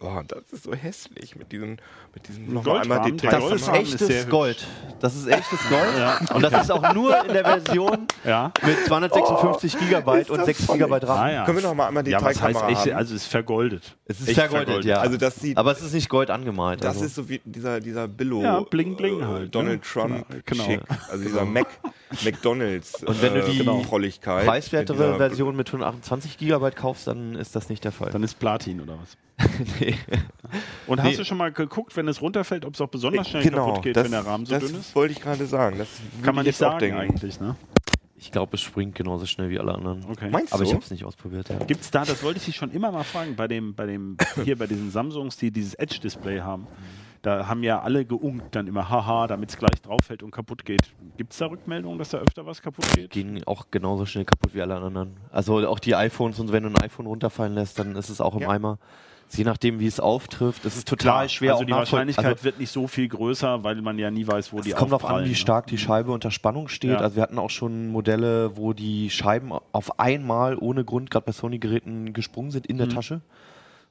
Oh, 0.00 0.20
das 0.26 0.52
ist 0.52 0.64
so 0.64 0.74
hässlich 0.74 1.36
mit 1.36 1.52
diesen, 1.52 1.80
mit 2.14 2.28
diesen 2.28 2.52
noch 2.52 2.66
einmal 2.66 3.10
Details. 3.10 3.50
Das 3.50 3.62
ist 3.62 3.68
echtes 3.68 4.28
Gold. 4.28 4.66
Das 5.00 5.14
ist 5.14 5.26
echtes 5.26 5.58
Gold. 5.68 5.98
Ja. 5.98 6.20
Und 6.34 6.42
das 6.42 6.64
ist 6.64 6.70
auch 6.70 6.94
nur 6.94 7.24
in 7.24 7.32
der 7.32 7.44
Version 7.44 8.06
ja. 8.24 8.52
mit 8.64 8.86
256 8.86 9.74
oh, 9.74 9.84
Gigabyte 9.84 10.30
und 10.30 10.44
6 10.44 10.66
Gigabyte 10.66 11.08
RAM. 11.08 11.18
Ah, 11.18 11.30
ja. 11.30 11.44
Können 11.44 11.58
wir 11.58 11.64
noch 11.64 11.74
mal 11.74 11.88
einmal 11.88 12.02
die 12.02 12.10
ja, 12.10 12.22
was 12.22 12.40
heißt 12.40 12.62
echt, 12.68 12.92
Also 12.92 13.14
es 13.14 13.22
ist 13.22 13.28
vergoldet. 13.28 13.96
Es 14.06 14.20
ist 14.20 14.32
vergoldet, 14.32 14.66
vergoldet, 14.66 14.84
ja. 14.84 14.98
Also 14.98 15.16
das 15.16 15.36
sieht, 15.36 15.56
Aber 15.56 15.72
es 15.72 15.82
ist 15.82 15.94
nicht 15.94 16.08
Gold 16.08 16.30
angemalt. 16.30 16.82
Das 16.82 16.96
also. 16.96 17.06
ist 17.06 17.14
so 17.14 17.28
wie 17.28 17.40
dieser, 17.44 17.80
dieser 17.80 18.08
Billo. 18.08 18.42
Ja, 18.42 18.60
bling 18.60 18.96
bling 18.96 19.20
äh, 19.20 19.24
halt. 19.24 19.54
Donald 19.54 19.80
ne? 19.80 19.80
Trump. 19.80 20.26
Genau. 20.44 20.64
Schick. 20.64 20.80
Also 21.10 21.24
dieser 21.24 21.44
Mac, 21.44 21.68
McDonalds. 22.24 23.02
Und 23.04 23.22
wenn 23.22 23.34
du 23.34 23.40
äh, 23.40 23.50
die 23.50 23.58
genau. 23.58 23.82
preiswertere 23.82 25.16
Version 25.16 25.56
mit 25.56 25.68
128 25.68 26.38
Gigabyte 26.38 26.76
kaufst, 26.76 27.06
dann 27.06 27.34
ist 27.34 27.56
das 27.56 27.68
nicht 27.68 27.84
der 27.84 27.92
Fall. 27.92 28.10
Dann 28.10 28.22
ist 28.22 28.38
Platin 28.38 28.80
oder 28.80 28.98
was? 29.00 29.16
nee. 29.80 29.94
Und 30.86 31.00
hast 31.00 31.10
nee. 31.10 31.16
du 31.16 31.24
schon 31.24 31.38
mal 31.38 31.52
geguckt, 31.52 31.96
wenn 31.96 32.08
es 32.08 32.22
runterfällt, 32.22 32.64
ob 32.64 32.74
es 32.74 32.80
auch 32.80 32.88
besonders 32.88 33.28
schnell 33.28 33.42
genau, 33.42 33.66
kaputt 33.66 33.82
geht, 33.82 33.96
das, 33.96 34.04
wenn 34.04 34.12
der 34.12 34.24
Rahmen 34.24 34.46
so 34.46 34.58
dünn 34.58 34.68
ist? 34.68 34.76
Das 34.76 34.94
wollte 34.94 35.12
ich 35.12 35.20
gerade 35.20 35.46
sagen. 35.46 35.78
Das 35.78 35.88
kann 36.22 36.34
man 36.34 36.46
nicht 36.46 36.56
sagen 36.56 36.94
eigentlich, 36.94 37.38
ne? 37.40 37.56
Ich 38.18 38.32
glaube, 38.32 38.54
es 38.54 38.62
springt 38.62 38.94
genauso 38.94 39.26
schnell 39.26 39.50
wie 39.50 39.58
alle 39.58 39.74
anderen. 39.74 40.04
Okay. 40.06 40.30
Meinst 40.30 40.54
Aber 40.54 40.62
du? 40.62 40.68
ich 40.68 40.74
habe 40.74 40.82
es 40.82 40.90
nicht 40.90 41.04
ausprobiert. 41.04 41.50
Ja. 41.50 41.58
Gibt 41.58 41.82
es 41.82 41.90
da, 41.90 42.04
das 42.04 42.22
wollte 42.22 42.38
ich 42.38 42.46
dich 42.46 42.56
schon 42.56 42.70
immer 42.70 42.90
mal 42.90 43.04
fragen, 43.04 43.36
bei 43.36 43.46
dem, 43.46 43.74
bei 43.74 43.84
dem, 43.84 44.16
hier 44.42 44.56
bei 44.56 44.66
diesen 44.66 44.90
Samsungs, 44.90 45.36
die 45.36 45.50
dieses 45.50 45.74
Edge-Display 45.74 46.40
haben. 46.40 46.66
Da 47.20 47.46
haben 47.46 47.62
ja 47.62 47.82
alle 47.82 48.06
geunkt 48.06 48.54
dann 48.54 48.68
immer, 48.68 48.88
haha, 48.88 49.26
damit 49.26 49.50
es 49.50 49.58
gleich 49.58 49.82
drauf 49.82 50.00
fällt 50.04 50.22
und 50.22 50.30
kaputt 50.30 50.64
geht. 50.64 50.94
Gibt 51.16 51.32
es 51.32 51.38
da 51.38 51.46
Rückmeldungen, 51.46 51.98
dass 51.98 52.10
da 52.10 52.18
öfter 52.18 52.46
was 52.46 52.62
kaputt 52.62 52.86
geht? 52.94 53.10
Gehen 53.10 53.42
auch 53.46 53.66
genauso 53.70 54.06
schnell 54.06 54.24
kaputt 54.24 54.54
wie 54.54 54.62
alle 54.62 54.76
anderen. 54.76 55.16
Also 55.30 55.66
auch 55.68 55.80
die 55.80 55.94
iPhones 55.94 56.38
und 56.38 56.52
wenn 56.52 56.62
du 56.62 56.70
ein 56.70 56.76
iPhone 56.76 57.06
runterfallen 57.06 57.54
lässt, 57.54 57.78
dann 57.78 57.96
ist 57.96 58.08
es 58.08 58.20
auch 58.20 58.34
im 58.34 58.42
ja. 58.42 58.50
Eimer 58.50 58.78
je 59.30 59.44
nachdem, 59.44 59.80
wie 59.80 59.86
es 59.86 60.00
auftrifft. 60.00 60.64
Es 60.64 60.76
ist 60.76 60.88
total 60.88 61.26
Klar, 61.26 61.28
schwer. 61.28 61.52
Also 61.54 61.64
die 61.64 61.72
Wahrscheinlichkeit 61.72 62.24
also, 62.24 62.44
wird 62.44 62.58
nicht 62.58 62.70
so 62.70 62.86
viel 62.86 63.08
größer, 63.08 63.64
weil 63.64 63.80
man 63.82 63.98
ja 63.98 64.10
nie 64.10 64.26
weiß, 64.26 64.52
wo 64.52 64.60
die 64.60 64.70
Es 64.70 64.76
kommt 64.76 64.92
darauf 64.92 65.04
an, 65.04 65.24
wie 65.24 65.30
ne? 65.30 65.34
stark 65.34 65.66
die 65.66 65.78
Scheibe 65.78 66.12
unter 66.12 66.30
Spannung 66.30 66.68
steht. 66.68 66.90
Ja. 66.90 66.98
Also 66.98 67.16
wir 67.16 67.22
hatten 67.22 67.38
auch 67.38 67.50
schon 67.50 67.88
Modelle, 67.88 68.56
wo 68.56 68.72
die 68.72 69.10
Scheiben 69.10 69.52
auf 69.72 69.98
einmal 69.98 70.56
ohne 70.58 70.84
Grund, 70.84 71.10
gerade 71.10 71.26
bei 71.26 71.32
Sony-Geräten, 71.32 72.12
gesprungen 72.12 72.50
sind 72.50 72.66
in 72.66 72.78
der 72.78 72.86
mhm. 72.86 72.90
Tasche. 72.90 73.20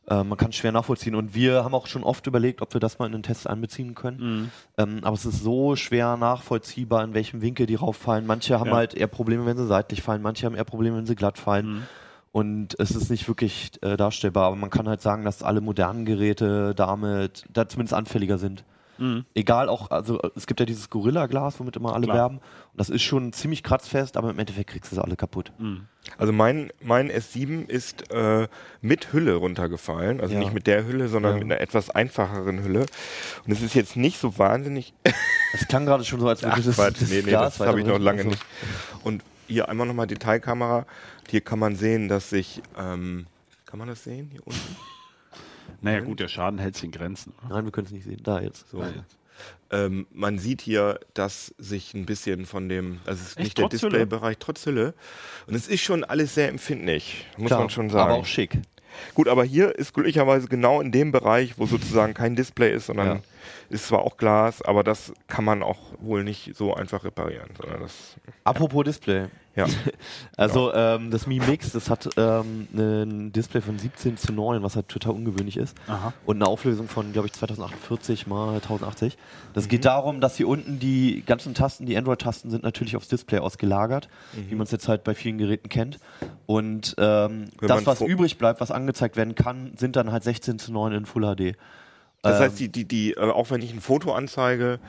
Äh, 0.07 0.23
man 0.23 0.37
kann 0.37 0.49
es 0.49 0.55
schwer 0.55 0.71
nachvollziehen. 0.71 1.15
Und 1.15 1.33
wir 1.33 1.63
haben 1.63 1.73
auch 1.73 1.87
schon 1.87 2.03
oft 2.03 2.27
überlegt, 2.27 2.61
ob 2.61 2.73
wir 2.73 2.79
das 2.79 2.99
mal 2.99 3.05
in 3.07 3.11
den 3.11 3.23
Test 3.23 3.47
einbeziehen 3.47 3.95
können. 3.95 4.17
Mhm. 4.19 4.51
Ähm, 4.77 4.99
aber 5.03 5.15
es 5.15 5.25
ist 5.25 5.43
so 5.43 5.75
schwer 5.75 6.17
nachvollziehbar, 6.17 7.03
in 7.03 7.13
welchem 7.13 7.41
Winkel 7.41 7.65
die 7.65 7.75
rauffallen. 7.75 8.25
Manche 8.25 8.59
haben 8.59 8.69
ja. 8.69 8.75
halt 8.75 8.93
eher 8.93 9.07
Probleme, 9.07 9.45
wenn 9.45 9.57
sie 9.57 9.67
seitlich 9.67 10.01
fallen. 10.01 10.21
Manche 10.21 10.45
haben 10.45 10.55
eher 10.55 10.63
Probleme, 10.63 10.97
wenn 10.97 11.05
sie 11.05 11.15
glatt 11.15 11.37
fallen. 11.37 11.67
Mhm. 11.67 11.83
Und 12.35 12.77
es 12.79 12.91
ist 12.91 13.09
nicht 13.09 13.29
wirklich 13.29 13.71
äh, 13.81 13.95
darstellbar, 13.95 14.47
aber 14.47 14.57
man 14.57 14.69
kann 14.69 14.89
halt 14.89 15.01
sagen, 15.01 15.23
dass 15.23 15.41
alle 15.41 15.61
modernen 15.61 16.03
Geräte 16.03 16.75
damit 16.75 17.45
da 17.53 17.69
zumindest 17.69 17.93
anfälliger 17.93 18.37
sind. 18.37 18.65
Mhm. 18.97 19.23
Egal 19.35 19.69
auch, 19.69 19.89
also 19.89 20.19
es 20.35 20.45
gibt 20.45 20.59
ja 20.59 20.65
dieses 20.65 20.89
Gorilla-Glas, 20.89 21.61
womit 21.61 21.77
immer 21.77 21.93
alle 21.93 22.07
Klar. 22.07 22.17
werben. 22.17 22.35
Und 22.39 22.77
das 22.77 22.89
ist 22.89 23.03
schon 23.03 23.31
ziemlich 23.31 23.63
kratzfest, 23.63 24.17
aber 24.17 24.31
im 24.31 24.37
Endeffekt 24.37 24.69
kriegst 24.69 24.91
du 24.91 24.97
sie 24.97 25.01
alle 25.01 25.15
kaputt. 25.15 25.53
Mhm. 25.59 25.85
Also 26.17 26.33
mein, 26.33 26.71
mein 26.81 27.09
S7 27.09 27.69
ist 27.69 28.11
äh, 28.11 28.49
mit 28.81 29.13
Hülle 29.13 29.35
runtergefallen. 29.35 30.19
Also 30.19 30.33
ja. 30.33 30.41
nicht 30.41 30.53
mit 30.53 30.67
der 30.67 30.85
Hülle, 30.85 31.07
sondern 31.07 31.35
ja. 31.35 31.37
mit 31.37 31.53
einer 31.53 31.61
etwas 31.61 31.89
einfacheren 31.89 32.65
Hülle. 32.65 32.85
Und 33.45 33.53
es 33.53 33.61
ist 33.61 33.75
jetzt 33.75 33.95
nicht 33.95 34.19
so 34.19 34.37
wahnsinnig. 34.37 34.93
Es 35.53 35.69
klang 35.69 35.85
gerade 35.85 36.03
schon 36.03 36.19
so, 36.19 36.27
als 36.27 36.43
würde 36.43 36.61
das, 36.61 36.75
das 36.75 37.09
nee, 37.09 37.21
nee, 37.21 37.29
Glas 37.29 37.59
das 37.59 37.67
habe 37.67 37.79
ich 37.79 37.87
noch 37.87 37.97
lange 37.97 38.17
also. 38.17 38.31
nicht. 38.31 38.45
Und 39.05 39.23
hier 39.47 39.69
einmal 39.69 39.87
nochmal 39.87 40.07
Detailkamera. 40.07 40.85
Hier 41.29 41.41
kann 41.41 41.59
man 41.59 41.75
sehen, 41.75 42.07
dass 42.07 42.29
sich, 42.29 42.61
ähm, 42.77 43.27
kann 43.65 43.79
man 43.79 43.87
das 43.87 44.03
sehen 44.03 44.29
hier 44.31 44.45
unten? 44.45 44.75
Naja 45.81 45.99
gut, 45.99 46.19
der 46.19 46.27
Schaden 46.27 46.59
hält 46.59 46.75
sich 46.75 46.85
in 46.85 46.91
Grenzen. 46.91 47.33
Oder? 47.45 47.55
Nein, 47.55 47.65
wir 47.65 47.71
können 47.71 47.87
es 47.87 47.93
nicht 47.93 48.05
sehen. 48.05 48.19
Da 48.23 48.39
jetzt. 48.39 48.69
So. 48.69 48.81
jetzt. 48.81 49.17
Ähm, 49.71 50.07
man 50.13 50.39
sieht 50.39 50.61
hier, 50.61 50.99
dass 51.13 51.53
sich 51.57 51.93
ein 51.93 52.05
bisschen 52.05 52.45
von 52.45 52.69
dem, 52.69 52.99
also 53.05 53.21
es 53.21 53.29
ist 53.29 53.37
Echt, 53.37 53.39
nicht 53.39 53.57
der 53.57 53.69
Displaybereich, 53.69 54.37
trotz 54.39 54.65
Hülle. 54.65 54.93
Und 55.47 55.55
es 55.55 55.67
ist 55.67 55.81
schon 55.81 56.03
alles 56.03 56.35
sehr 56.35 56.49
empfindlich, 56.49 57.25
muss 57.37 57.47
Klar, 57.47 57.61
man 57.61 57.69
schon 57.69 57.89
sagen. 57.89 58.11
Aber 58.11 58.21
auch 58.21 58.25
schick. 58.25 58.59
Gut, 59.13 59.27
aber 59.27 59.43
hier 59.43 59.75
ist 59.75 59.93
glücklicherweise 59.93 60.47
genau 60.47 60.79
in 60.79 60.91
dem 60.91 61.11
Bereich, 61.11 61.57
wo 61.57 61.65
sozusagen 61.65 62.13
kein 62.13 62.35
Display 62.35 62.73
ist, 62.73 62.85
sondern 62.85 63.07
ja. 63.07 63.21
Ist 63.69 63.87
zwar 63.87 64.01
auch 64.01 64.17
Glas, 64.17 64.61
aber 64.61 64.83
das 64.83 65.13
kann 65.27 65.45
man 65.45 65.63
auch 65.63 65.79
wohl 65.99 66.23
nicht 66.23 66.55
so 66.55 66.73
einfach 66.73 67.03
reparieren. 67.03 67.49
Sondern 67.59 67.81
das 67.81 68.15
Apropos 68.43 68.83
Display. 68.83 69.27
Ja. 69.55 69.65
also 70.37 70.67
genau. 70.71 70.95
ähm, 70.95 71.11
das 71.11 71.27
Mi 71.27 71.39
Mix, 71.39 71.71
das 71.71 71.89
hat 71.89 72.09
ähm, 72.17 72.67
ein 72.73 73.31
Display 73.31 73.61
von 73.61 73.79
17 73.79 74.17
zu 74.17 74.33
9, 74.33 74.61
was 74.63 74.75
halt 74.75 74.89
total 74.89 75.13
ungewöhnlich 75.13 75.57
ist. 75.57 75.77
Aha. 75.87 76.13
Und 76.25 76.37
eine 76.37 76.47
Auflösung 76.47 76.87
von, 76.87 77.13
glaube 77.13 77.27
ich, 77.27 77.33
2048 77.33 78.27
mal 78.27 78.55
1080. 78.55 79.17
Das 79.53 79.65
mhm. 79.65 79.69
geht 79.69 79.85
darum, 79.85 80.19
dass 80.19 80.35
hier 80.35 80.47
unten 80.47 80.79
die 80.79 81.23
ganzen 81.25 81.53
Tasten, 81.53 81.85
die 81.85 81.97
Android-Tasten, 81.97 82.49
sind 82.49 82.63
natürlich 82.63 82.97
aufs 82.97 83.07
Display 83.07 83.39
ausgelagert, 83.39 84.09
mhm. 84.33 84.51
wie 84.51 84.55
man 84.55 84.65
es 84.65 84.71
jetzt 84.71 84.87
halt 84.87 85.03
bei 85.03 85.15
vielen 85.15 85.37
Geräten 85.37 85.69
kennt. 85.69 85.99
Und 86.45 86.95
ähm, 86.97 87.45
das, 87.61 87.85
was 87.85 88.01
übrig 88.01 88.37
bleibt, 88.37 88.59
was 88.59 88.71
angezeigt 88.71 89.15
werden 89.15 89.35
kann, 89.35 89.71
sind 89.77 89.95
dann 89.95 90.11
halt 90.11 90.23
16 90.23 90.59
zu 90.59 90.73
9 90.73 90.91
in 90.91 91.05
Full 91.05 91.35
HD. 91.35 91.57
Das 92.31 92.39
heißt, 92.39 92.59
die, 92.59 92.69
die, 92.69 92.85
die, 92.85 93.11
äh, 93.11 93.19
auch 93.19 93.51
wenn 93.51 93.61
ich 93.61 93.73
ein 93.73 93.81
Foto 93.81 94.13
anzeige, 94.13 94.79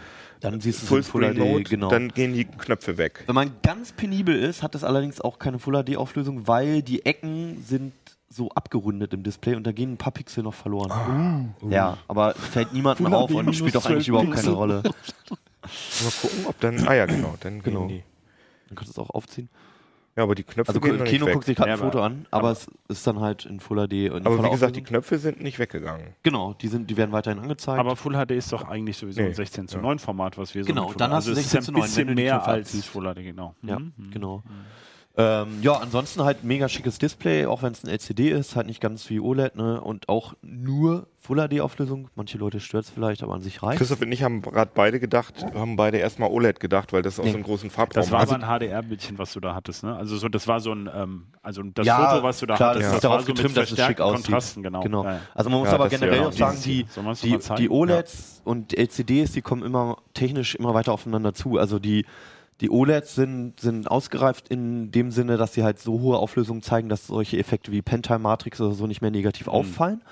dann 0.41 0.61
siehst 0.61 0.83
du 0.83 0.87
Full 0.87 1.03
Screen 1.03 1.39
Mode, 1.39 1.65
genau. 1.65 1.89
dann 1.89 2.09
gehen 2.09 2.35
die 2.35 2.45
Knöpfe 2.45 2.99
weg. 2.99 3.25
Wenn 3.27 3.35
man 3.35 3.53
ganz 3.63 3.93
penibel 3.93 4.37
ist, 4.37 4.63
hat 4.63 4.75
das 4.75 4.85
allerdings 4.85 5.21
auch 5.21 5.39
keine 5.39 5.59
Full 5.59 5.83
HD 5.83 5.97
Auflösung, 5.97 6.47
weil 6.47 6.83
die 6.83 7.05
Ecken 7.07 7.63
sind 7.63 7.93
so 8.29 8.51
abgerundet 8.51 9.15
im 9.15 9.23
Display 9.23 9.55
und 9.55 9.65
da 9.65 9.73
gehen 9.73 9.93
ein 9.93 9.97
paar 9.97 10.13
Pixel 10.13 10.43
noch 10.43 10.55
verloren. 10.55 10.91
Ah. 10.91 11.65
Uh. 11.65 11.71
Ja, 11.71 11.99
aber 12.09 12.35
fällt 12.35 12.73
niemandem 12.73 13.13
auf 13.15 13.31
und 13.31 13.55
spielt 13.55 13.77
auch 13.77 13.87
eigentlich 13.87 14.09
überhaupt 14.09 14.33
keine 14.33 14.51
Rolle. 14.51 14.83
Mal 14.83 16.13
gucken, 16.21 16.47
ob 16.47 16.61
dann. 16.61 16.87
Ah 16.87 16.95
ja, 16.95 17.07
genau, 17.07 17.35
dann 17.41 17.63
genau. 17.63 17.87
die. 17.87 18.03
Dann 18.69 18.77
kannst 18.77 18.97
du 18.97 19.01
es 19.01 19.09
auch 19.09 19.15
aufziehen. 19.15 19.49
Ja, 20.17 20.23
aber 20.23 20.35
die 20.35 20.45
Knöpfe 20.45 20.71
also 20.71 20.81
gehen 20.81 21.05
Kino 21.05 21.27
guckt 21.27 21.45
sich 21.45 21.57
gerade 21.57 21.73
ein 21.73 21.79
Foto 21.79 22.01
an, 22.01 22.27
aber, 22.31 22.49
aber, 22.49 22.53
es 22.53 22.69
ist 22.89 23.07
dann 23.07 23.21
halt 23.21 23.45
in 23.45 23.61
Full 23.61 23.87
HD. 23.87 24.11
aber 24.11 24.45
wie 24.45 24.51
gesagt, 24.51 24.75
die 24.75 24.83
Knöpfe 24.83 25.19
sind 25.19 25.43
nicht 25.43 25.59
weggegangen. 25.59 26.15
Genau, 26.23 26.55
die, 26.55 26.69
sind, 26.69 26.89
die 26.89 26.97
werden 26.97 27.13
weiterhin 27.13 27.39
angezeigt. 27.39 27.79
Aber 27.79 27.97
Full 27.97 28.15
HD 28.15 28.31
ist 28.31 28.51
doch 28.51 28.67
eigentlich 28.67 28.97
sowieso 28.97 29.21
nee. 29.21 29.29
ein 29.29 29.35
16 29.35 29.69
zu 29.69 29.79
9 29.79 29.99
Format, 29.99 30.39
was 30.39 30.55
wir 30.55 30.65
so 30.65 30.69
Genau, 30.69 30.95
dann 30.95 31.13
hast 31.13 31.29
du 31.29 31.35
16 31.35 31.59
also 31.59 31.67
zu 31.67 31.73
9. 31.73 31.83
Ein 31.83 31.87
bisschen 31.87 32.15
mehr 32.15 32.47
als 32.47 32.87
Full 32.87 33.05
HD, 33.15 33.17
genau. 33.17 33.55
Ja, 33.63 33.79
mhm. 33.79 33.93
genau. 34.11 34.39
Mhm. 34.39 34.65
Ähm, 35.19 35.63
ja, 35.63 35.73
ansonsten 35.75 36.25
halt 36.25 36.45
mega 36.45 36.69
schickes 36.69 36.99
Display, 36.99 37.47
auch 37.47 37.63
wenn 37.63 37.73
es 37.73 37.83
ein 37.83 37.89
LCD 37.89 38.31
ist, 38.31 38.55
halt 38.55 38.67
nicht 38.67 38.83
ganz 38.83 39.09
wie 39.09 39.19
OLED, 39.19 39.57
ne? 39.57 39.81
Und 39.81 40.11
auch 40.11 40.35
nur 40.43 41.07
Full 41.21 41.49
HD-Auflösung. 41.49 42.09
Manche 42.15 42.37
Leute 42.37 42.61
stört 42.61 42.85
es 42.85 42.91
vielleicht, 42.91 43.23
aber 43.23 43.33
an 43.33 43.41
sich 43.41 43.63
reicht. 43.63 43.79
Christoph 43.79 44.03
und 44.03 44.13
ich 44.13 44.23
haben 44.23 44.43
gerade 44.43 44.71
beide 44.75 45.01
gedacht, 45.01 45.35
haben 45.55 45.77
beide 45.77 45.97
erstmal 45.97 46.31
OLED 46.31 46.61
gedacht, 46.61 46.93
weil 46.93 47.01
das 47.01 47.19
auch 47.19 47.25
nee. 47.25 47.31
so 47.31 47.37
einen 47.37 47.45
großen 47.45 47.71
Farbraum 47.71 48.03
Das 48.03 48.11
war 48.11 48.21
also 48.21 48.35
aber 48.35 48.45
ein 48.45 48.61
HDR-Bildchen, 48.61 49.17
was 49.17 49.33
du 49.33 49.41
da 49.41 49.55
hattest, 49.55 49.85
ne? 49.85 49.97
Also 49.97 50.19
so, 50.19 50.29
das 50.29 50.47
war 50.47 50.61
so 50.61 50.73
ein, 50.73 50.91
ähm, 50.95 51.29
also 51.43 51.63
das 51.63 51.87
ja, 51.87 52.11
Foto, 52.11 52.23
was 52.23 52.39
du 52.39 52.47
da 52.47 52.57
klar, 52.57 52.71
hattest, 52.71 52.85
das, 52.85 52.91
ja. 52.91 52.97
ist 52.97 53.05
darauf 53.05 53.21
so 53.23 53.27
getrimmt, 53.27 53.57
dass 53.57 53.71
es 53.71 53.87
schick 53.87 54.01
aussieht. 54.01 54.25
Kontrasten, 54.27 54.63
genau. 54.63 54.83
genau. 54.83 55.05
Ja, 55.05 55.21
also 55.35 55.49
man 55.49 55.61
muss 55.61 55.69
aber 55.71 55.89
generell 55.89 56.25
auch 56.25 56.33
sagen, 56.33 56.59
die, 56.63 56.87
die, 57.23 57.39
die 57.57 57.71
OLEDs 57.71 58.43
und 58.45 58.77
LCDs, 58.77 59.33
die 59.33 59.41
kommen 59.41 59.63
immer 59.63 59.97
technisch 60.13 60.55
immer 60.57 60.75
weiter 60.75 60.93
aufeinander 60.93 61.33
zu. 61.33 61.57
Also 61.59 61.79
die 61.79 62.05
die 62.61 62.71
OLEDs 62.71 63.15
sind, 63.15 63.61
sind 63.61 63.91
ausgereift 63.91 64.49
in 64.49 64.91
dem 64.91 65.11
Sinne, 65.11 65.37
dass 65.37 65.53
sie 65.53 65.63
halt 65.63 65.79
so 65.79 66.01
hohe 66.01 66.17
Auflösungen 66.17 66.63
zeigen, 66.63 66.89
dass 66.89 67.07
solche 67.07 67.39
Effekte 67.39 67.71
wie 67.71 67.83
Pentime 67.83 68.19
Matrix 68.19 68.61
oder 68.61 68.75
so 68.75 68.87
nicht 68.87 69.03
mehr 69.03 69.11
negativ 69.11 69.47
mhm. 69.47 69.53
auffallen. 69.53 70.03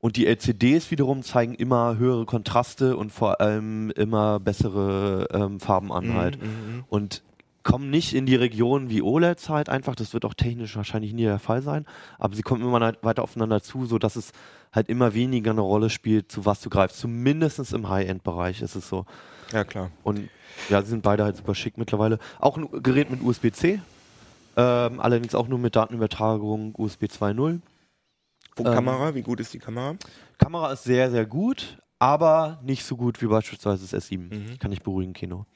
Und 0.00 0.16
die 0.16 0.26
LCDs 0.26 0.90
wiederum 0.90 1.22
zeigen 1.22 1.54
immer 1.54 1.96
höhere 1.96 2.24
Kontraste 2.24 2.96
und 2.96 3.12
vor 3.12 3.40
allem 3.40 3.90
immer 3.90 4.40
bessere 4.40 5.28
ähm, 5.32 5.60
Farben 5.60 5.92
an 5.92 6.08
mhm, 6.08 6.14
halt. 6.14 6.42
Mhm. 6.42 6.84
Und 6.88 7.22
kommen 7.62 7.90
nicht 7.90 8.14
in 8.14 8.26
die 8.26 8.34
Region 8.34 8.90
wie 8.90 9.02
OLEDs 9.02 9.48
halt 9.48 9.68
einfach, 9.68 9.94
das 9.94 10.14
wird 10.14 10.24
auch 10.24 10.34
technisch 10.34 10.76
wahrscheinlich 10.76 11.12
nie 11.12 11.24
der 11.24 11.38
Fall 11.38 11.62
sein, 11.62 11.86
aber 12.18 12.34
sie 12.34 12.42
kommen 12.42 12.62
immer 12.62 12.94
weiter 13.02 13.22
aufeinander 13.22 13.62
zu, 13.62 13.86
so 13.86 13.98
dass 13.98 14.16
es 14.16 14.32
halt 14.72 14.88
immer 14.88 15.14
weniger 15.14 15.50
eine 15.50 15.60
Rolle 15.60 15.90
spielt, 15.90 16.32
zu 16.32 16.46
was 16.46 16.60
du 16.60 16.70
greifst. 16.70 16.98
Zumindest 16.98 17.72
im 17.72 17.88
High-End-Bereich 17.88 18.62
ist 18.62 18.74
es 18.74 18.88
so. 18.88 19.04
Ja, 19.52 19.64
klar. 19.64 19.90
Und 20.02 20.28
ja, 20.70 20.80
sie 20.82 20.88
sind 20.88 21.02
beide 21.02 21.24
halt 21.24 21.36
super 21.36 21.54
schick 21.54 21.76
mittlerweile. 21.76 22.18
Auch 22.38 22.56
ein 22.56 22.68
Gerät 22.82 23.10
mit 23.10 23.22
USB-C, 23.22 23.80
ähm, 24.56 25.00
allerdings 25.00 25.34
auch 25.34 25.48
nur 25.48 25.58
mit 25.58 25.76
Datenübertragung 25.76 26.74
USB 26.76 27.04
2.0. 27.04 27.34
Und 27.36 27.62
ähm, 28.58 28.64
Kamera, 28.64 29.14
wie 29.14 29.22
gut 29.22 29.40
ist 29.40 29.52
die 29.54 29.58
Kamera? 29.58 29.96
Kamera 30.38 30.72
ist 30.72 30.84
sehr, 30.84 31.10
sehr 31.10 31.26
gut, 31.26 31.78
aber 31.98 32.58
nicht 32.62 32.84
so 32.84 32.96
gut 32.96 33.20
wie 33.22 33.26
beispielsweise 33.26 33.86
das 33.88 34.10
S7. 34.10 34.34
Mhm. 34.34 34.58
Kann 34.58 34.72
ich 34.72 34.82
beruhigen, 34.82 35.12
Kino. 35.12 35.46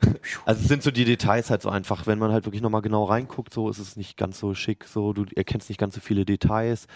Also 0.46 0.62
es 0.62 0.68
sind 0.68 0.82
so 0.82 0.90
die 0.90 1.04
Details 1.04 1.50
halt 1.50 1.62
so 1.62 1.68
einfach, 1.68 2.06
wenn 2.06 2.18
man 2.18 2.32
halt 2.32 2.44
wirklich 2.46 2.62
nochmal 2.62 2.82
genau 2.82 3.04
reinguckt, 3.04 3.52
so 3.52 3.68
ist 3.68 3.78
es 3.78 3.96
nicht 3.96 4.16
ganz 4.16 4.38
so 4.38 4.54
schick, 4.54 4.84
so 4.84 5.12
du 5.12 5.24
erkennst 5.34 5.68
nicht 5.68 5.78
ganz 5.78 5.94
so 5.94 6.00
viele 6.00 6.24
Details. 6.24 6.86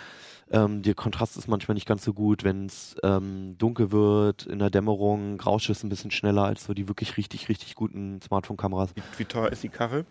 Ähm, 0.50 0.82
der 0.82 0.94
Kontrast 0.94 1.36
ist 1.36 1.46
manchmal 1.46 1.74
nicht 1.74 1.86
ganz 1.86 2.04
so 2.04 2.14
gut, 2.14 2.42
wenn 2.42 2.66
es 2.66 2.96
ähm, 3.02 3.56
dunkel 3.58 3.92
wird, 3.92 4.46
in 4.46 4.58
der 4.58 4.70
Dämmerung, 4.70 5.38
Rausch 5.40 5.68
ist 5.68 5.84
ein 5.84 5.90
bisschen 5.90 6.10
schneller 6.10 6.44
als 6.44 6.64
so 6.64 6.72
die 6.72 6.88
wirklich 6.88 7.16
richtig, 7.16 7.48
richtig 7.48 7.74
guten 7.74 8.20
Smartphone-Kameras. 8.22 8.90
Wie, 8.94 9.02
wie, 9.18 9.24
teuer 9.24 9.50
ist 9.50 9.62
die 9.62 9.68
Karre? 9.68 10.06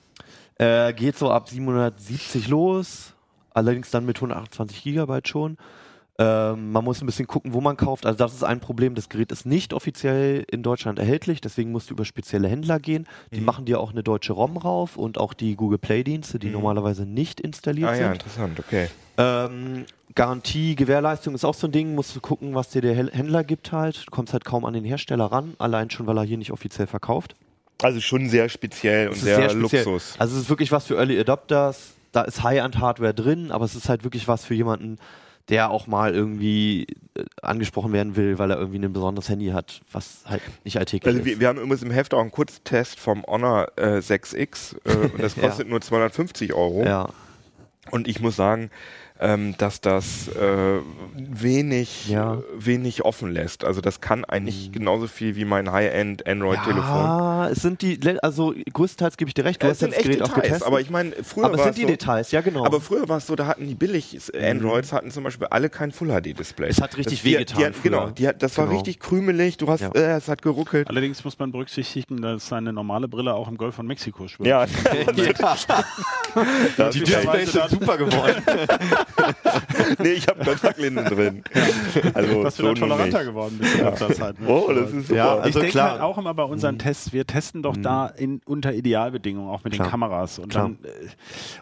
Äh, 0.56 0.94
geht 0.94 1.18
so 1.18 1.32
ab 1.32 1.50
770 1.50 2.48
los, 2.50 3.14
allerdings 3.52 3.90
dann 3.90 4.06
mit 4.06 4.18
128 4.18 4.84
Gigabyte 4.84 5.28
schon. 5.28 5.58
Ähm, 6.20 6.72
man 6.72 6.84
muss 6.84 7.02
ein 7.02 7.06
bisschen 7.06 7.28
gucken, 7.28 7.54
wo 7.54 7.62
man 7.62 7.78
kauft. 7.78 8.06
Also 8.08 8.18
das 8.18 8.34
ist 8.34 8.44
ein 8.44 8.60
Problem. 8.60 8.96
Das 8.96 9.08
Gerät 9.08 9.32
ist 9.32 9.46
nicht 9.46 9.72
offiziell 9.74 10.44
in 10.50 10.64
Deutschland 10.64 10.98
erhältlich, 10.98 11.42
deswegen 11.42 11.72
musst 11.72 11.90
du 11.90 11.94
über 11.94 12.06
spezielle 12.06 12.48
Händler 12.48 12.80
gehen. 12.80 13.06
Die 13.34 13.40
Mhm. 13.40 13.46
machen 13.46 13.66
dir 13.66 13.80
auch 13.80 13.92
eine 13.92 14.02
deutsche 14.02 14.34
ROM 14.34 14.58
rauf 14.58 14.98
und 14.98 15.20
auch 15.20 15.34
die 15.34 15.56
Google 15.56 15.78
Play-Dienste, 15.78 16.40
die 16.40 16.48
Mhm. 16.48 16.54
normalerweise 16.54 17.06
nicht 17.06 17.40
installiert 17.40 17.90
Ah 17.90 17.96
ja, 17.96 18.04
sind. 18.06 18.14
interessant, 18.24 18.60
okay. 18.60 18.90
Ähm, 19.20 19.86
Garantie, 20.16 20.76
Gewährleistung 20.76 21.36
ist 21.36 21.46
auch 21.46 21.54
so 21.54 21.68
ein 21.68 21.72
Ding, 21.72 21.94
musst 21.94 22.16
du 22.16 22.20
gucken, 22.20 22.56
was 22.56 22.70
dir 22.70 22.82
der 22.82 22.96
Händler 22.96 23.44
gibt 23.44 23.72
halt. 23.72 24.08
Du 24.08 24.12
kommst 24.12 24.34
halt 24.34 24.44
kaum 24.46 24.66
an 24.66 24.74
den 24.74 24.86
Hersteller 24.86 25.26
ran, 25.26 25.54
allein 25.60 25.92
schon, 25.92 26.08
weil 26.08 26.18
er 26.18 26.24
hier 26.24 26.38
nicht 26.38 26.52
offiziell 26.52 26.88
verkauft. 26.88 27.36
Also 27.84 28.00
schon 28.00 28.28
sehr 28.28 28.50
speziell 28.50 29.10
und 29.10 29.16
ist 29.18 29.22
sehr, 29.22 29.50
speziell. 29.52 29.84
Luxus. 29.86 30.16
Also 30.18 30.36
es 30.36 30.44
ist 30.44 30.50
wirklich 30.50 30.72
was 30.72 30.86
für 30.88 30.96
Early 30.96 31.20
Adopters. 31.20 31.94
Da 32.12 32.22
ist 32.24 32.42
High-End-Hardware 32.42 33.14
drin, 33.14 33.52
aber 33.52 33.66
es 33.66 33.76
ist 33.76 33.88
halt 33.90 34.04
wirklich 34.04 34.28
was 34.28 34.46
für 34.46 34.56
jemanden, 34.56 34.98
der 35.50 35.70
auch 35.70 35.88
mal 35.88 36.14
irgendwie 36.14 36.88
äh, 37.16 37.24
angesprochen 37.42 37.94
werden 37.94 38.16
will, 38.16 38.38
weil 38.38 38.52
er 38.52 38.58
irgendwie 38.58 38.80
ein 38.80 38.92
besonderes 38.94 39.30
Handy 39.30 39.48
hat, 39.48 39.82
was 39.92 40.24
halt 40.26 40.42
nicht 40.64 40.78
alltäglich 40.78 41.08
Also 41.08 41.20
ist. 41.20 41.26
wir, 41.26 41.40
wir 41.40 41.48
haben 41.48 41.58
übrigens 41.58 41.84
im 41.84 41.92
Heft 41.92 42.14
auch 42.14 42.20
einen 42.22 42.32
Kurztest 42.32 43.00
vom 43.00 43.24
Honor 43.24 43.68
äh, 43.78 43.98
6X 44.00 44.76
äh, 44.86 45.08
und 45.12 45.22
das 45.22 45.36
Ja. 45.38 45.44
kostet 45.44 45.70
nur 45.70 45.80
250 45.82 46.54
Euro. 46.54 46.84
ja, 46.84 47.10
Und 47.92 48.08
ich 48.08 48.20
muss 48.20 48.36
sagen, 48.36 48.70
ähm, 49.20 49.56
dass 49.58 49.82
das 49.82 50.28
äh, 50.30 50.80
wenig, 51.16 52.08
Ja. 52.10 52.36
Mhm. 52.36 52.40
äh, 52.60 52.66
wenig 52.66 53.04
offen 53.06 53.32
lässt. 53.32 53.64
Also 53.64 53.82
das 53.82 54.02
kann 54.02 54.26
eigentlich 54.26 54.72
genauso 54.72 55.08
viel 55.08 55.36
wie 55.36 55.46
mein 55.46 55.72
High-End 55.72 56.26
Android-Telefon. 56.28 56.82
ja, 56.84 57.50
es 57.50 57.62
sind 57.62 57.82
die, 57.82 58.00
also 58.22 58.54
größtenteils 58.74 59.18
gebe 59.18 59.30
ich 59.30 59.34
dir 59.34 59.46
recht, 59.46 59.62
du 59.62 59.68
Ja, 59.68 59.72
hast 59.74 59.82
ja 59.82 59.88
das 59.88 59.98
Gerät 59.98 60.22
auch 60.22 60.34
getestet. 60.34 60.64
aber 60.64 60.82
ich 60.82 60.90
meine, 60.90 61.12
früher 61.24 61.46
aber 61.46 61.54
es 61.56 61.60
war 61.60 61.66
sind 61.68 61.78
die 61.78 61.82
so, 61.84 61.88
Details, 61.88 62.32
ja 62.32 62.42
genau. 62.42 62.66
Aber 62.66 62.80
früher 62.82 63.08
war 63.10 63.18
es 63.18 63.28
so, 63.28 63.36
da 63.36 63.48
hatten 63.48 63.68
die 63.68 63.76
billig 63.76 64.18
Androids, 64.40 64.94
hatten 64.94 65.12
zum 65.12 65.24
Beispiel 65.24 65.48
alle 65.48 65.70
kein 65.70 65.92
Full-HD-Display. 65.92 66.68
Es 66.70 66.82
hat 66.82 66.96
richtig 66.98 67.24
wehgetan 67.24 67.74
Genau, 67.84 68.10
die 68.10 68.28
hat, 68.28 68.42
das 68.44 68.58
war 68.58 68.66
Genau. 68.66 68.78
richtig 68.78 69.00
krümelig, 69.00 69.58
du 69.58 69.68
hast, 69.70 69.82
Ja. 69.82 69.92
äh, 69.94 70.18
es 70.18 70.28
hat 70.28 70.42
geruckelt. 70.42 70.88
Allerdings 70.90 71.24
muss 71.24 71.38
man 71.40 71.52
berücksichtigen, 71.52 72.22
dass 72.22 72.48
seine 72.48 72.74
normale 72.74 73.08
Brille 73.08 73.34
auch 73.34 73.48
im 73.48 73.58
Golf 73.58 73.76
von 73.76 73.88
Mexiko 73.88 74.28
schwimmt. 74.28 74.48
Ja, 74.48 74.66
ja. 76.78 76.90
Die 76.90 77.00
Displays 77.00 77.52
sind 77.52 77.70
super 77.70 77.98
geworden. 77.98 78.44
nee, 80.00 80.10
ich 80.14 80.28
habe 80.28 80.44
Kontaktlinsen 80.44 81.06
drin. 81.06 81.44
Also 82.14 82.44
Was 82.44 82.56
du 82.56 82.64
da 82.64 82.68
so 82.70 82.74
nun 82.74 82.76
toleranter 82.76 83.20
nicht. 83.20 83.28
geworden 83.28 83.58
bist 83.60 83.76
in 83.76 83.86
letzter 83.86 84.14
Zeit. 84.14 84.40
ne? 84.40 84.48
Oh, 84.48 84.72
das 84.72 84.92
ist 84.92 85.08
super. 85.08 85.16
Ja, 85.18 85.38
ich 85.40 85.44
also 85.44 85.60
denke 85.60 85.72
klar. 85.74 85.92
halt 85.92 86.02
auch 86.02 86.18
immer 86.18 86.34
bei 86.34 86.44
unseren 86.44 86.78
Tests, 86.80 87.14
wir 87.14 87.26
testen 87.26 87.64
doch 87.64 87.76
da 87.78 88.08
in, 88.08 88.42
unter 88.46 88.74
Idealbedingungen, 88.74 89.50
auch 89.50 89.64
mit 89.64 89.74
Klar. 89.74 89.88
den 89.88 89.92
Kameras 89.92 90.40
und 90.40 90.50
Klar. 90.50 90.66
dann 90.66 90.78
äh, 90.84 91.08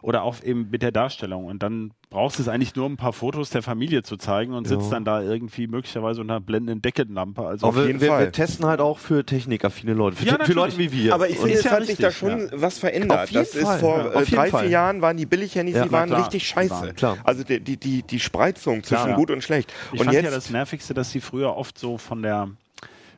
oder 0.01 0.23
auch 0.23 0.41
eben 0.43 0.69
mit 0.69 0.81
der 0.81 0.91
Darstellung. 0.91 1.45
Und 1.45 1.63
dann 1.63 1.91
brauchst 2.09 2.37
du 2.39 2.43
es 2.43 2.49
eigentlich 2.49 2.75
nur, 2.75 2.85
um 2.85 2.93
ein 2.93 2.97
paar 2.97 3.13
Fotos 3.13 3.49
der 3.49 3.61
Familie 3.63 4.03
zu 4.03 4.17
zeigen 4.17 4.53
und 4.53 4.67
sitzt 4.67 4.85
Ja. 4.85 4.91
dann 4.91 5.05
da 5.05 5.21
irgendwie 5.21 5.67
möglicherweise 5.67 6.21
unter 6.21 6.35
einer 6.35 6.41
blendenden 6.41 6.81
Deckenlampe. 6.81 7.41
Also 7.45 7.67
Auf 7.67 7.75
wir, 7.75 7.87
jeden 7.87 7.99
wir, 8.01 8.09
Fall. 8.09 8.25
wir 8.25 8.31
testen 8.31 8.65
halt 8.65 8.79
auch 8.79 8.99
für 8.99 9.25
technikaffine 9.25 9.93
Leute, 9.93 10.17
für, 10.17 10.25
Ja, 10.25 10.37
für 10.43 10.53
Leute 10.53 10.77
wie 10.77 10.91
wir. 10.91 11.13
Aber 11.13 11.29
ich 11.29 11.37
finde, 11.37 11.51
ist 11.53 11.59
es 11.59 11.65
ja 11.65 11.71
hat 11.71 11.85
sich 11.85 11.97
da 11.97 12.11
schon 12.11 12.39
ja. 12.39 12.47
was 12.53 12.77
verändert. 12.79 13.19
Auf 13.23 13.29
jeden 13.31 13.45
das 13.45 13.55
ist 13.55 13.63
Fall, 13.63 13.79
vor 13.79 13.97
ja, 13.97 14.05
äh, 14.05 14.15
auf 14.15 14.21
jeden 14.29 14.35
drei, 14.35 14.49
Fall. 14.49 14.61
vier 14.63 14.69
Jahren 14.71 15.01
waren 15.01 15.17
die 15.17 15.25
Billighandys, 15.25 15.75
Ja, 15.75 15.83
die 15.85 15.91
waren 15.91 16.07
klar. 16.09 16.21
richtig 16.21 16.47
scheiße. 16.47 16.93
klar. 16.95 17.17
Also 17.35 17.43
die, 17.43 17.59
die, 17.59 17.75
die, 17.75 18.01
die 18.01 18.19
Spreizung 18.21 18.81
zwischen 18.81 19.09
ja. 19.09 19.15
gut 19.15 19.29
und 19.29 19.43
schlecht. 19.43 19.73
Ich 19.91 19.99
und 19.99 20.05
fand 20.05 20.13
jetzt, 20.13 20.23
ja 20.23 20.31
das 20.31 20.49
Nervigste, 20.49 20.93
dass 20.93 21.11
sie 21.11 21.19
früher 21.19 21.57
oft 21.57 21.77
so 21.77 21.97
von 21.97 22.21
der 22.21 22.49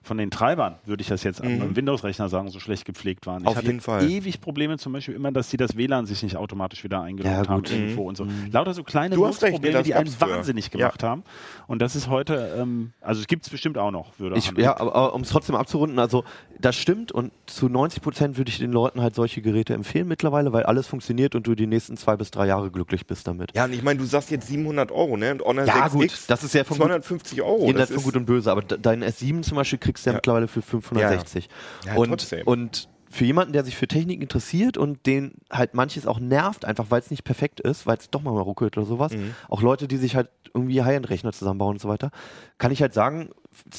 von 0.07 0.17
den 0.17 0.31
Treibern, 0.31 0.75
würde 0.85 1.01
ich 1.01 1.07
das 1.09 1.23
jetzt 1.23 1.43
Mhm. 1.43 1.61
am 1.61 1.75
Windows-Rechner 1.75 2.29
sagen, 2.29 2.49
so 2.49 2.59
schlecht 2.59 2.85
gepflegt 2.85 3.27
waren. 3.27 3.41
Ich 3.43 3.47
Auf 3.47 3.57
hatte 3.57 3.67
jeden 3.67 3.81
Fall. 3.81 4.09
ewig 4.09 4.41
Probleme 4.41 4.77
zum 4.77 4.93
Beispiel 4.93 5.13
immer, 5.13 5.31
dass 5.31 5.49
sie 5.51 5.57
das 5.57 5.77
WLAN 5.77 6.05
sich 6.05 6.23
nicht 6.23 6.35
automatisch 6.37 6.83
wieder 6.83 7.01
eingeloggt 7.01 7.33
Ja, 7.35 7.47
haben 7.47 7.61
gut. 7.63 7.71
irgendwo 7.71 8.03
und 8.07 8.17
so. 8.17 8.25
Lauter 8.51 8.73
so 8.73 8.83
kleine 8.83 9.15
Probleme, 9.15 9.83
die 9.83 9.93
einen 9.93 10.07
früher. 10.07 10.29
wahnsinnig 10.37 10.71
gemacht 10.71 11.03
haben. 11.03 11.23
Und 11.67 11.81
das 11.81 11.95
ist 11.95 12.09
heute, 12.09 12.55
ähm, 12.57 12.93
also 13.01 13.21
es 13.21 13.27
gibt 13.27 13.43
es 13.45 13.49
bestimmt 13.49 13.77
auch 13.77 13.91
noch, 13.91 14.17
würde 14.17 14.37
Ich, 14.37 14.51
ja, 14.57 14.79
aber, 14.79 14.95
aber 14.95 15.13
um 15.13 15.21
es 15.21 15.29
trotzdem 15.29 15.55
abzurunden, 15.55 15.99
also 15.99 16.23
das 16.59 16.75
stimmt 16.75 17.11
und 17.11 17.31
zu 17.45 17.67
90 17.69 18.01
Prozent 18.01 18.37
würde 18.37 18.49
ich 18.49 18.57
den 18.57 18.71
Leuten 18.71 19.01
halt 19.01 19.13
solche 19.13 19.41
Geräte 19.41 19.73
empfehlen 19.73 20.07
mittlerweile, 20.07 20.53
weil 20.53 20.63
alles 20.63 20.87
funktioniert 20.87 21.35
und 21.35 21.45
du 21.45 21.53
die 21.53 21.67
nächsten 21.67 21.97
zwei 21.97 22.15
bis 22.15 22.31
drei 22.31 22.47
Jahre 22.47 22.71
glücklich 22.71 23.05
bist 23.05 23.27
damit. 23.27 23.51
ja, 23.55 23.65
und 23.65 23.73
ich 23.73 23.83
meine, 23.83 23.99
du 23.99 24.05
sagst 24.05 24.31
jetzt 24.31 24.47
700 24.47 24.91
Euro, 24.91 25.17
ne? 25.17 25.33
Und 25.33 25.41
Honor 25.41 25.65
Ja, 25.65 25.85
6X, 25.85 25.91
gut, 25.91 26.11
das 26.27 26.43
ist 26.43 26.53
ja 26.53 26.63
von 26.63 26.77
gut- 26.77 26.85
250 26.87 27.41
Euro. 27.41 27.65
Jenseits 27.65 27.89
Das 27.89 27.95
von 27.95 28.03
gut 28.03 28.15
und 28.15 28.25
böse, 28.25 28.51
aber 28.51 28.61
de- 28.61 28.77
dein 28.81 29.03
S7 29.03 29.41
zum 29.41 29.57
Beispiel 29.57 29.79
kriegst 29.79 29.96
du 30.05 30.09
ja, 30.09 30.13
Ja. 30.13 30.17
mittlerweile 30.17 30.47
für 30.47 30.61
560. 30.61 31.49
Ja, 31.85 31.95
und, 31.95 32.09
trotzdem. 32.09 32.45
und 32.45 32.89
für 33.09 33.23
jemanden, 33.23 33.53
der 33.53 33.63
sich 33.63 33.77
für 33.77 33.87
Technik 33.87 34.21
interessiert 34.21 34.77
und 34.77 35.05
den 35.05 35.35
halt 35.49 35.73
manches 35.73 36.05
auch 36.05 36.19
nervt, 36.19 36.65
einfach 36.65 36.87
weil 36.89 36.99
es 36.99 37.09
nicht 37.09 37.23
perfekt 37.23 37.61
ist, 37.61 37.87
weil 37.87 37.97
es 37.97 38.09
doch 38.09 38.21
mal 38.21 38.31
ruckelt 38.31 38.77
oder 38.77 38.85
sowas, 38.85 39.13
Mhm. 39.13 39.33
auch 39.47 39.61
Leute, 39.61 39.87
die 39.87 39.95
sich 39.97 40.15
halt 40.17 40.29
irgendwie 40.53 40.83
High-End-Rechner 40.83 41.31
zusammenbauen 41.31 41.75
und 41.75 41.79
so 41.81 41.87
weiter, 41.87 42.11
kann 42.57 42.71
ich 42.71 42.81
halt 42.81 42.93
sagen, 42.93 43.29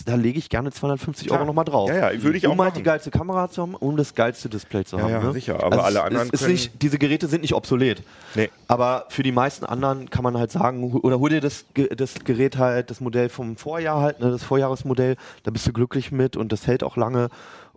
da 0.07 0.15
lege 0.15 0.39
ich 0.39 0.49
gerne 0.51 0.71
250 0.71 1.27
Klar. 1.29 1.39
Euro 1.41 1.47
nochmal 1.47 1.65
drauf. 1.65 1.89
Ja, 1.89 2.11
ja, 2.13 2.23
würde 2.23 2.39
ich 2.39 2.47
auch 2.47 2.53
Um 2.53 2.61
halt 2.63 2.77
die 2.77 2.83
geilste 2.83 3.11
Kamera 3.11 3.49
zu 3.51 3.63
haben, 3.63 3.75
um 3.75 3.97
das 3.97 4.15
geilste 4.15 4.49
Display 4.49 4.85
zu 4.85 4.97
Ja, 4.97 5.03
haben. 5.05 5.11
ja, 5.13 5.23
ne? 5.23 5.33
sicher, 5.33 5.63
aber 5.63 5.85
alle 5.85 5.99
es 5.99 6.05
anderen 6.05 6.31
ist 6.31 6.41
können- 6.41 6.53
nicht, 6.53 6.83
diese 6.83 6.99
Geräte 6.99 7.27
sind 7.29 7.43
nicht 7.43 7.55
obsolet. 7.55 8.03
Nee. 8.35 8.51
Aber 8.67 9.07
für 9.09 9.23
die 9.23 9.33
meisten 9.33 9.65
anderen 9.65 10.11
kann 10.11 10.23
man 10.25 10.37
halt 10.37 10.51
sagen, 10.53 10.93
oder 10.93 11.19
hol 11.19 11.31
dir 11.31 11.41
das, 11.41 11.65
das 11.97 12.15
Gerät 12.25 12.59
halt, 12.59 12.91
das 12.91 13.01
Modell 13.01 13.29
vom 13.29 13.57
Vorjahr 13.57 14.01
halt, 14.01 14.21
ne, 14.21 14.31
das 14.31 14.43
Vorjahresmodell, 14.45 15.17
da 15.43 15.51
bist 15.51 15.67
du 15.67 15.73
glücklich 15.73 16.13
mit 16.13 16.37
und 16.37 16.53
das 16.53 16.67
hält 16.67 16.83
auch 16.83 16.97
lange. 16.97 17.29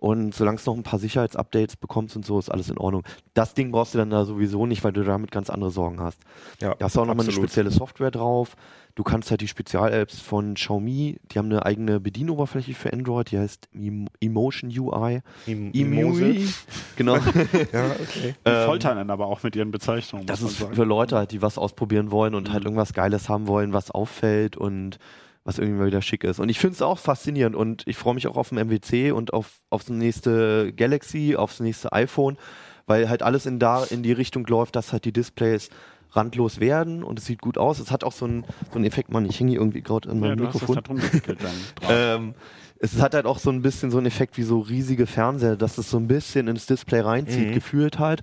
Und 0.01 0.33
solange 0.33 0.57
es 0.57 0.65
noch 0.65 0.75
ein 0.75 0.81
paar 0.81 0.97
Sicherheitsupdates 0.97 1.75
bekommst 1.75 2.15
und 2.15 2.25
so, 2.25 2.39
ist 2.39 2.49
alles 2.49 2.69
in 2.71 2.79
Ordnung. 2.79 3.03
Das 3.35 3.53
Ding 3.53 3.71
brauchst 3.71 3.93
du 3.93 3.99
dann 3.99 4.09
da 4.09 4.25
sowieso 4.25 4.65
nicht, 4.65 4.83
weil 4.83 4.93
du 4.93 5.03
damit 5.03 5.29
ganz 5.29 5.51
andere 5.51 5.69
Sorgen 5.69 5.99
hast. 6.01 6.19
Ja, 6.59 6.73
Da 6.73 6.85
hast 6.85 6.95
du 6.95 7.01
auch 7.01 7.05
nochmal 7.05 7.27
eine 7.27 7.31
spezielle 7.35 7.69
Software 7.69 8.09
drauf. 8.09 8.55
Du 8.95 9.03
kannst 9.03 9.29
halt 9.29 9.41
die 9.41 9.47
Spezial-Apps 9.47 10.19
von 10.19 10.55
Xiaomi, 10.55 11.17
die 11.31 11.37
haben 11.37 11.51
eine 11.51 11.63
eigene 11.67 11.99
Bedienoberfläche 11.99 12.73
für 12.73 12.91
Android, 12.91 13.29
die 13.29 13.37
heißt 13.37 13.69
Em- 13.75 14.07
Emotion 14.19 14.71
UI. 14.75 15.19
Im- 15.45 15.71
EMUI. 15.71 16.47
Genau. 16.95 17.15
Ja, 17.71 17.85
okay. 18.01 18.33
Die 18.45 18.65
foltern 18.65 18.97
dann 18.97 19.11
aber 19.11 19.27
auch 19.27 19.43
mit 19.43 19.55
ihren 19.55 19.69
Bezeichnungen. 19.69 20.25
Das 20.25 20.41
ist 20.41 20.57
sagen. 20.57 20.73
für 20.73 20.83
Leute 20.83 21.15
halt, 21.15 21.31
die 21.31 21.43
was 21.43 21.59
ausprobieren 21.59 22.09
wollen 22.09 22.33
und 22.33 22.51
halt 22.51 22.65
irgendwas 22.65 22.93
Geiles 22.93 23.29
haben 23.29 23.45
wollen, 23.45 23.71
was 23.71 23.91
auffällt 23.91 24.57
und 24.57 24.97
was 25.43 25.57
irgendwie 25.57 25.79
mal 25.79 25.87
wieder 25.87 26.01
schick 26.01 26.23
ist. 26.23 26.39
Und 26.39 26.49
ich 26.49 26.59
finde 26.59 26.75
es 26.75 26.81
auch 26.81 26.99
faszinierend 26.99 27.55
und 27.55 27.83
ich 27.87 27.97
freue 27.97 28.13
mich 28.13 28.27
auch 28.27 28.37
auf 28.37 28.49
den 28.49 28.59
MWC 28.59 29.11
und 29.11 29.33
auf 29.33 29.59
aufs 29.69 29.89
nächste 29.89 30.71
Galaxy, 30.73 31.35
aufs 31.35 31.59
nächste 31.59 31.91
iPhone, 31.93 32.37
weil 32.85 33.09
halt 33.09 33.23
alles 33.23 33.45
in 33.45 33.57
da 33.59 33.83
in 33.83 34.03
die 34.03 34.11
Richtung 34.11 34.45
läuft, 34.45 34.75
dass 34.75 34.91
halt 34.93 35.05
die 35.05 35.11
Displays 35.13 35.69
randlos 36.13 36.59
werden 36.59 37.03
und 37.03 37.17
es 37.19 37.25
sieht 37.25 37.41
gut 37.41 37.57
aus. 37.57 37.79
Es 37.79 37.89
hat 37.89 38.03
auch 38.03 38.11
so 38.11 38.25
einen 38.25 38.43
so 38.69 38.75
einen 38.75 38.85
Effekt, 38.85 39.11
man, 39.11 39.25
ich 39.25 39.39
hänge 39.39 39.51
hier 39.51 39.59
irgendwie 39.61 39.81
gerade 39.81 40.09
in 40.09 40.15
ja, 40.21 40.27
meinem 40.35 40.45
das 40.45 40.53
Mikrofon. 40.61 40.99
Ähm, 41.89 42.33
es 42.79 42.99
hat 43.01 43.13
halt 43.13 43.25
auch 43.25 43.37
so 43.39 43.49
ein 43.51 43.61
bisschen 43.61 43.91
so 43.91 43.97
einen 43.97 44.07
Effekt 44.07 44.37
wie 44.37 44.43
so 44.43 44.59
riesige 44.59 45.05
Fernseher, 45.07 45.55
dass 45.55 45.77
es 45.77 45.89
so 45.89 45.97
ein 45.97 46.07
bisschen 46.07 46.47
ins 46.47 46.65
Display 46.65 46.99
reinzieht, 47.01 47.49
Mhm. 47.49 47.53
gefühlt 47.53 47.99
halt. 47.99 48.21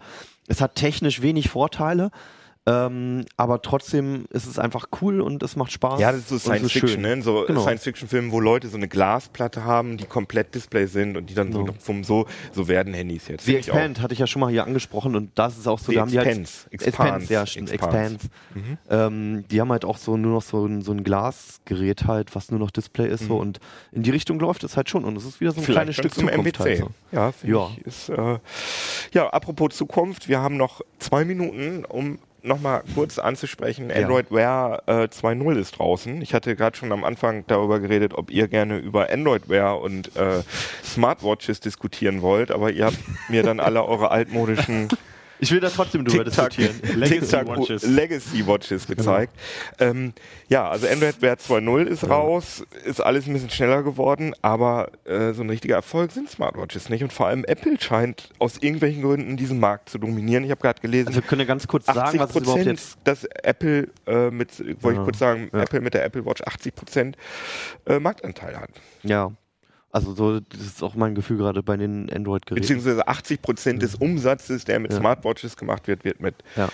Es 0.49 0.61
hat 0.61 0.75
technisch 0.75 1.23
wenig 1.23 1.49
Vorteile, 1.49 2.11
ähm, 2.69 3.25
aber 3.37 3.63
trotzdem 3.63 4.27
ist 4.31 4.47
es 4.47 4.59
einfach 4.59 4.89
cool 5.01 5.21
und 5.21 5.43
es 5.43 5.57
macht 5.57 5.73
Spaß. 5.73 6.01
Ja, 6.01 6.13
das 6.13 6.21
ist 6.21 6.29
so 6.29 6.35
und 6.35 6.39
es 6.39 6.43
Science 6.45 6.65
ist 6.67 6.73
Fiction, 6.73 7.03
schön. 7.05 7.19
ne? 7.19 7.23
So 7.23 7.45
Genau. 7.47 7.63
Science-Fiction-Filme, 7.63 8.31
wo 8.33 8.41
Leute 8.41 8.69
so 8.69 8.77
eine 8.77 8.89
Glasplatte 8.89 9.65
haben, 9.65 9.97
die 9.97 10.05
komplett 10.05 10.55
Display 10.55 10.87
sind 10.87 11.17
und 11.17 11.31
die 11.31 11.35
dann 11.35 11.53
so 11.53 11.65
Genau. 11.65 11.75
vom 11.79 12.05
so, 12.05 12.27
so 12.53 12.69
werden 12.69 12.93
Handys 12.95 13.29
jetzt. 13.29 13.45
The 13.47 13.53
Find 13.53 13.61
ich. 13.61 13.69
Expand 13.69 14.01
hatte 14.03 14.13
ich 14.13 14.21
ja 14.21 14.27
schon 14.27 14.41
mal 14.41 14.51
hier 14.51 14.65
angesprochen 14.65 15.17
und 15.17 15.31
das 15.39 15.57
ist 15.59 15.67
auch 15.67 15.79
so, 15.79 15.87
The 15.93 15.95
da 15.97 16.01
haben 16.03 16.11
die 16.11 16.19
halt 16.19 16.29
Expanse. 16.29 16.67
Expanse, 16.71 16.89
Expanse. 16.89 17.33
ja, 17.33 17.47
stimmt, 17.47 17.71
Expanse. 17.71 18.15
Expanse. 18.15 18.79
Ähm, 18.91 19.45
die 19.51 19.61
haben 19.61 19.71
halt 19.73 19.85
auch 19.85 19.97
so 19.97 20.17
nur 20.17 20.33
noch 20.35 20.43
so 20.43 20.67
ein, 20.67 20.83
so 20.83 20.93
ein 20.93 21.05
Glasgerät 21.05 22.07
halt, 22.07 22.35
was 22.35 22.51
nur 22.51 22.61
noch 22.61 22.71
Display 22.71 23.09
ist 23.09 23.25
so 23.27 23.37
und 23.37 23.61
in 23.93 24.03
die 24.03 24.11
Richtung 24.11 24.39
läuft 24.41 24.65
es 24.65 24.77
halt 24.77 24.89
schon 24.91 25.05
und 25.05 25.17
es 25.17 25.25
ist 25.25 25.41
wieder 25.41 25.53
so 25.53 25.61
ein 25.61 25.65
kleines 25.67 25.97
Vielleicht 25.97 26.15
Stück 26.15 26.27
dann 26.27 26.35
zum 26.35 26.45
Zukunft 26.45 26.61
halt 26.61 26.79
so. 26.79 26.91
Ja, 27.13 27.33
Ja. 27.45 27.71
ich. 27.77 27.87
Ist, 27.87 28.09
äh, 28.11 28.39
ja, 29.13 29.29
apropos 29.31 29.77
Zukunft, 29.77 30.29
wir 30.29 30.41
haben 30.41 30.57
noch 30.57 30.81
zwei 30.99 31.25
Minuten, 31.25 31.85
um 31.85 32.19
nochmal 32.49 32.83
kurz 32.95 33.19
anzusprechen. 33.19 33.93
Android 33.93 34.31
Wear 34.31 34.83
äh, 34.87 35.05
2.0 35.05 35.59
ist 35.59 35.79
draußen. 35.79 36.21
Ich 36.23 36.35
hatte 36.35 36.57
gerade 36.57 36.77
schon 36.77 36.91
am 36.91 37.05
Anfang 37.05 37.45
darüber 37.47 37.79
geredet, 37.79 38.15
ob 38.15 38.31
ihr 38.31 38.49
gerne 38.49 38.79
über 38.79 39.11
Android 39.11 39.49
Wear 39.49 39.81
und 39.81 40.17
äh, 40.17 40.43
Smartwatches 40.85 41.61
diskutieren 41.61 42.23
wollt, 42.23 42.51
aber 42.51 42.73
ihr 42.73 42.87
habt 42.87 42.99
mir 43.29 43.43
dann 43.43 43.61
alle 43.61 43.85
eure 43.85 44.11
altmodischen 44.11 44.89
Ich 45.41 45.51
will 45.53 45.61
da 45.61 45.71
trotzdem 45.71 46.05
drüber 46.05 46.25
diskutieren. 46.25 46.75
Legacy 46.97 47.37
Watches. 47.47 47.83
Legacy 47.85 48.47
Watches 48.47 48.87
gezeigt. 48.87 49.33
Ähm, 49.79 50.13
ja, 50.49 50.69
also 50.69 50.87
Android 50.89 51.21
Wear 51.23 51.35
2.0 51.37 51.85
ist 51.85 52.09
raus, 52.09 52.65
ist 52.85 53.01
alles 53.01 53.27
ein 53.27 53.33
bisschen 53.35 53.51
schneller 53.51 53.83
geworden, 53.83 54.35
aber 54.43 54.91
äh, 55.05 55.33
so 55.33 55.43
ein 55.43 55.51
richtiger 55.51 55.77
Erfolg 55.77 56.11
sind 56.13 56.29
Smartwatches 56.29 56.89
nicht 56.89 57.03
und 57.03 57.13
vor 57.13 57.29
allem 57.29 57.45
Apple 57.45 57.81
scheint 57.81 58.31
aus 58.39 58.59
irgendwelchen 58.61 59.03
Gründen 59.03 59.37
diesen 59.37 59.61
Markt 59.61 59.91
zu 59.91 59.99
dominieren. 59.99 60.45
Ich 60.45 60.51
habe 60.51 60.61
gerade 60.61 60.81
gelesen, 60.81 61.09
Also 61.09 61.21
wir 61.23 61.27
können 61.29 61.41
ja 61.43 61.47
ganz 61.47 61.67
kurz 61.67 61.87
sagen, 61.87 62.01
80 62.01 62.21
was 62.21 62.37
überhaupt 62.37 62.65
jetzt 62.67 62.99
dass 63.05 63.25
Apple 63.25 63.89
äh, 64.07 64.31
mit, 64.31 64.59
wollte 64.83 64.97
Ja. 64.97 65.03
ich 65.03 65.05
kurz 65.05 65.19
sagen, 65.19 65.51
Ja. 65.53 65.61
Apple 65.63 65.81
mit 65.81 65.95
der 65.95 66.05
Apple 66.05 66.25
Watch 66.27 66.43
80 66.43 66.75
Prozent 66.75 67.17
äh, 67.87 67.99
Marktanteil 67.99 68.59
hat. 68.59 68.71
Ja. 69.03 69.31
Also 69.91 70.15
so, 70.15 70.41
das 70.41 70.61
ist 70.61 70.83
auch 70.83 70.95
mein 70.95 71.15
Gefühl 71.15 71.39
gerade 71.39 71.63
bei 71.63 71.77
den 71.77 72.11
Android-Geräten. 72.13 72.61
Beziehungsweise 72.61 73.09
80 73.09 73.41
Prozent 73.41 73.83
des 73.83 73.95
Umsatzes, 73.95 74.65
der 74.65 74.81
mit 74.81 74.93
Ja. 74.93 74.99
Smartwatches 74.99 75.57
gemacht 75.57 75.89
wird, 75.89 76.05
wird 76.05 76.21
mit 76.21 76.35
Ja. 76.57 76.69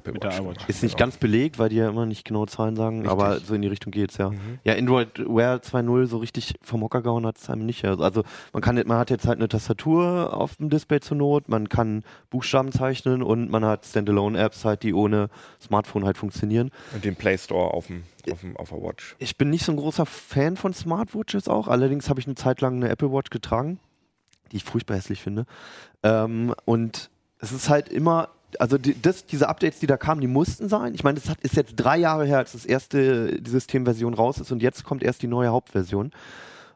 Apple 0.00 0.12
Mit 0.12 0.22
der 0.24 0.30
Watch. 0.32 0.40
iWatch. 0.40 0.54
gemacht, 0.56 0.68
Ist 0.70 0.82
nicht 0.82 0.96
genau. 0.96 1.06
ganz 1.06 1.16
belegt, 1.18 1.58
weil 1.58 1.68
die 1.68 1.76
ja 1.76 1.88
immer 1.88 2.06
nicht 2.06 2.24
genau 2.24 2.46
Zahlen 2.46 2.74
sagen, 2.76 2.96
Richtig. 3.02 3.12
aber 3.12 3.38
so 3.40 3.54
in 3.54 3.62
die 3.62 3.68
Richtung 3.68 3.92
geht's 3.92 4.16
ja. 4.16 4.30
Mhm. 4.30 4.58
Ja, 4.64 4.74
Android 4.74 5.18
Wear 5.18 5.56
2.0 5.58 6.06
so 6.06 6.18
richtig 6.18 6.54
vom 6.62 6.82
Hocker 6.82 7.02
gehauen 7.02 7.26
hat 7.26 7.38
es 7.38 7.48
einem 7.48 7.64
nicht. 7.66 7.84
Also 7.84 8.02
also 8.02 8.22
man 8.52 8.62
kann, 8.62 8.74
man 8.86 8.98
hat 8.98 9.10
jetzt 9.10 9.26
halt 9.26 9.38
eine 9.38 9.48
Tastatur 9.48 10.34
auf 10.36 10.56
dem 10.56 10.70
Display 10.70 11.00
zur 11.00 11.16
Not, 11.16 11.48
man 11.48 11.68
kann 11.68 12.02
Buchstaben 12.30 12.72
zeichnen 12.72 13.22
und 13.22 13.50
man 13.50 13.64
hat 13.64 13.84
Standalone-Apps 13.86 14.64
halt, 14.64 14.82
die 14.82 14.92
ohne 14.94 15.28
Smartphone 15.60 16.04
halt 16.04 16.16
funktionieren. 16.18 16.70
Und 16.94 17.04
den 17.04 17.14
Play 17.16 17.38
Store 17.38 17.72
auf, 17.72 17.86
dem, 17.88 18.02
auf, 18.30 18.40
dem, 18.40 18.56
auf 18.56 18.70
der 18.70 18.82
Watch. 18.82 19.14
Ich 19.18 19.36
bin 19.36 19.50
nicht 19.50 19.64
so 19.64 19.72
ein 19.72 19.76
großer 19.76 20.06
Fan 20.06 20.56
von 20.56 20.72
Smartwatches 20.74 21.48
auch, 21.48 21.68
allerdings 21.68 22.08
habe 22.08 22.18
ich 22.20 22.26
eine 22.26 22.34
Zeit 22.34 22.60
lang 22.60 22.76
eine 22.76 22.88
Apple 22.88 23.12
Watch 23.12 23.30
getragen, 23.30 23.78
die 24.50 24.56
ich 24.56 24.64
furchtbar 24.64 24.96
hässlich 24.96 25.22
finde. 25.22 25.46
Ähm, 26.02 26.54
und 26.64 27.10
es 27.38 27.52
ist 27.52 27.68
halt 27.68 27.88
immer, 27.88 28.28
also 28.58 28.78
die, 28.78 29.00
das, 29.00 29.26
diese 29.26 29.48
Updates, 29.48 29.80
die 29.80 29.86
da 29.86 29.96
kamen, 29.96 30.20
die 30.20 30.26
mussten 30.26 30.68
sein. 30.68 30.94
Ich 30.94 31.04
meine, 31.04 31.18
das 31.18 31.28
hat, 31.28 31.40
ist 31.40 31.56
jetzt 31.56 31.76
drei 31.76 31.96
Jahre 31.98 32.26
her, 32.26 32.38
als 32.38 32.52
das 32.52 32.64
erste 32.64 33.40
die 33.40 33.50
Systemversion 33.50 34.14
raus 34.14 34.38
ist 34.38 34.50
und 34.52 34.62
jetzt 34.62 34.84
kommt 34.84 35.02
erst 35.02 35.22
die 35.22 35.28
neue 35.28 35.48
Hauptversion. 35.48 36.10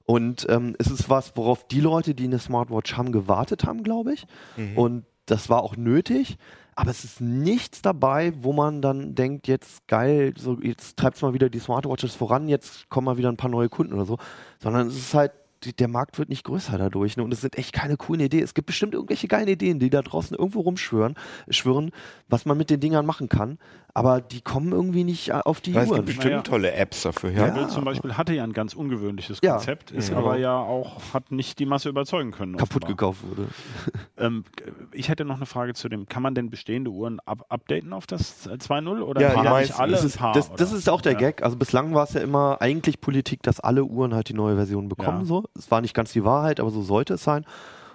Und 0.07 0.47
ähm, 0.51 0.77
es 0.79 0.89
ist 0.89 1.09
was, 1.09 1.37
worauf 1.37 1.67
die 1.67 1.81
Leute, 1.81 2.15
die 2.15 2.25
eine 2.25 2.39
Smartwatch 2.39 2.97
haben, 2.97 3.11
gewartet 3.11 3.65
haben, 3.65 3.83
glaube 3.83 4.13
ich. 4.13 4.27
Mhm. 4.57 4.79
Und 4.79 5.05
das 5.27 5.49
war 5.49 5.63
auch 5.63 5.77
nötig. 5.77 6.37
Aber 6.77 6.91
es 6.91 7.05
ist 7.05 7.21
nichts 7.21 7.83
dabei, 7.83 8.33
wo 8.41 8.53
man 8.53 8.83
dann 8.83 9.15
denkt, 9.15 9.47
jetzt 9.47 9.87
geil, 9.87 10.35
so 10.37 10.59
jetzt 10.61 10.97
treibt's 10.97 11.23
mal 11.23 11.33
wieder 11.33 11.49
die 11.49 11.61
Smartwatches 11.61 12.15
voran, 12.15 12.49
jetzt 12.49 12.89
kommen 12.91 13.05
mal 13.05 13.17
wieder 13.17 13.29
ein 13.29 13.37
paar 13.37 13.51
neue 13.51 13.69
Kunden 13.69 13.95
oder 13.95 14.05
so. 14.05 14.19
Sondern 14.59 14.89
es 14.89 14.97
ist 14.97 15.15
halt, 15.15 15.33
der 15.73 15.89
Markt 15.89 16.19
wird 16.19 16.29
nicht 16.29 16.45
größer 16.45 16.79
dadurch. 16.79 17.17
Ne? 17.17 17.25
Und 17.25 17.33
es 17.33 17.41
sind 17.41 17.57
echt 17.57 17.73
keine 17.73 17.97
coolen 17.97 18.21
Ideen. 18.21 18.43
Es 18.43 18.55
gibt 18.55 18.67
bestimmt 18.67 18.95
irgendwelche 18.95 19.29
geilen 19.29 19.49
Ideen, 19.49 19.79
die 19.79 19.91
da 19.91 20.03
draußen 20.03 20.37
irgendwo 20.37 20.61
rumschwören, 20.61 21.15
schwören, 21.49 21.91
was 22.29 22.47
man 22.47 22.57
mit 22.57 22.71
den 22.71 22.81
Dingern 22.81 23.07
machen 23.07 23.29
kann. 23.29 23.59
Aber 23.97 24.21
die 24.21 24.41
kommen 24.41 24.73
irgendwie 24.73 25.05
nicht 25.05 25.29
äh, 25.29 25.35
auf 25.45 25.61
die 25.61 25.73
Weil 25.73 25.85
es 25.85 25.93
gibt 25.93 26.07
bestimmt 26.07 26.31
Naja. 26.31 26.43
tolle 26.43 26.73
Apps 26.73 27.03
dafür. 27.03 27.31
Ja. 27.31 27.47
Apple 27.47 27.69
zum 27.69 27.85
Beispiel 27.85 28.15
hatte 28.17 28.35
ja 28.35 28.43
ein 28.43 28.53
ganz 28.53 28.75
ungewöhnliches 28.75 29.39
Ja. 29.43 29.53
Konzept, 29.53 29.93
ist 29.93 30.11
Mhm. 30.11 30.17
aber 30.19 30.37
ja 30.37 30.57
auch, 30.59 31.01
hat 31.15 31.31
nicht 31.31 31.61
die 31.61 31.65
Masse 31.67 31.91
überzeugen 31.91 32.33
können. 32.33 32.57
Kaputt 32.57 32.83
offenbar. 32.83 32.89
gekauft 32.91 33.21
wurde. 33.29 33.49
Ähm, 34.17 34.45
ich 34.93 35.09
hätte 35.09 35.25
noch 35.25 35.37
eine 35.37 35.47
Frage 35.47 35.75
zu 35.75 35.89
dem, 35.89 36.07
kann 36.07 36.23
man 36.23 36.35
denn 36.37 36.49
bestehende 36.49 36.91
Uhren 36.91 37.19
up 37.27 37.45
updaten 37.49 37.93
auf 37.93 38.07
das 38.07 38.47
äh, 38.47 38.51
2.0 38.51 39.01
oder 39.03 39.21
Ja, 39.21 39.43
ja, 39.43 39.61
nicht 39.61 39.79
alle? 39.79 39.93
Das 39.93 40.05
ist, 40.05 40.19
paar, 40.19 40.33
das, 40.35 40.53
das 40.53 40.73
ist 40.73 40.89
auch 40.89 41.01
der 41.01 41.13
Ja. 41.13 41.19
Gag. 41.19 41.43
Also 41.43 41.57
bislang 41.57 41.95
war 41.95 42.05
es 42.05 42.15
ja 42.15 42.21
immer 42.21 42.59
eigentlich 42.61 43.01
Politik, 43.01 43.43
dass 43.43 43.59
alle 43.61 43.85
Uhren 43.85 44.15
halt 44.15 44.29
die 44.29 44.35
neue 44.35 44.55
Version 44.57 44.89
bekommen. 44.89 45.21
Ja. 45.21 45.25
So. 45.27 45.45
Es 45.59 45.71
war 45.71 45.81
nicht 45.81 45.95
ganz 45.95 46.13
die 46.13 46.25
Wahrheit, 46.25 46.61
aber 46.61 46.71
so 46.71 46.83
sollte 46.83 47.15
es 47.15 47.25
sein. 47.25 47.45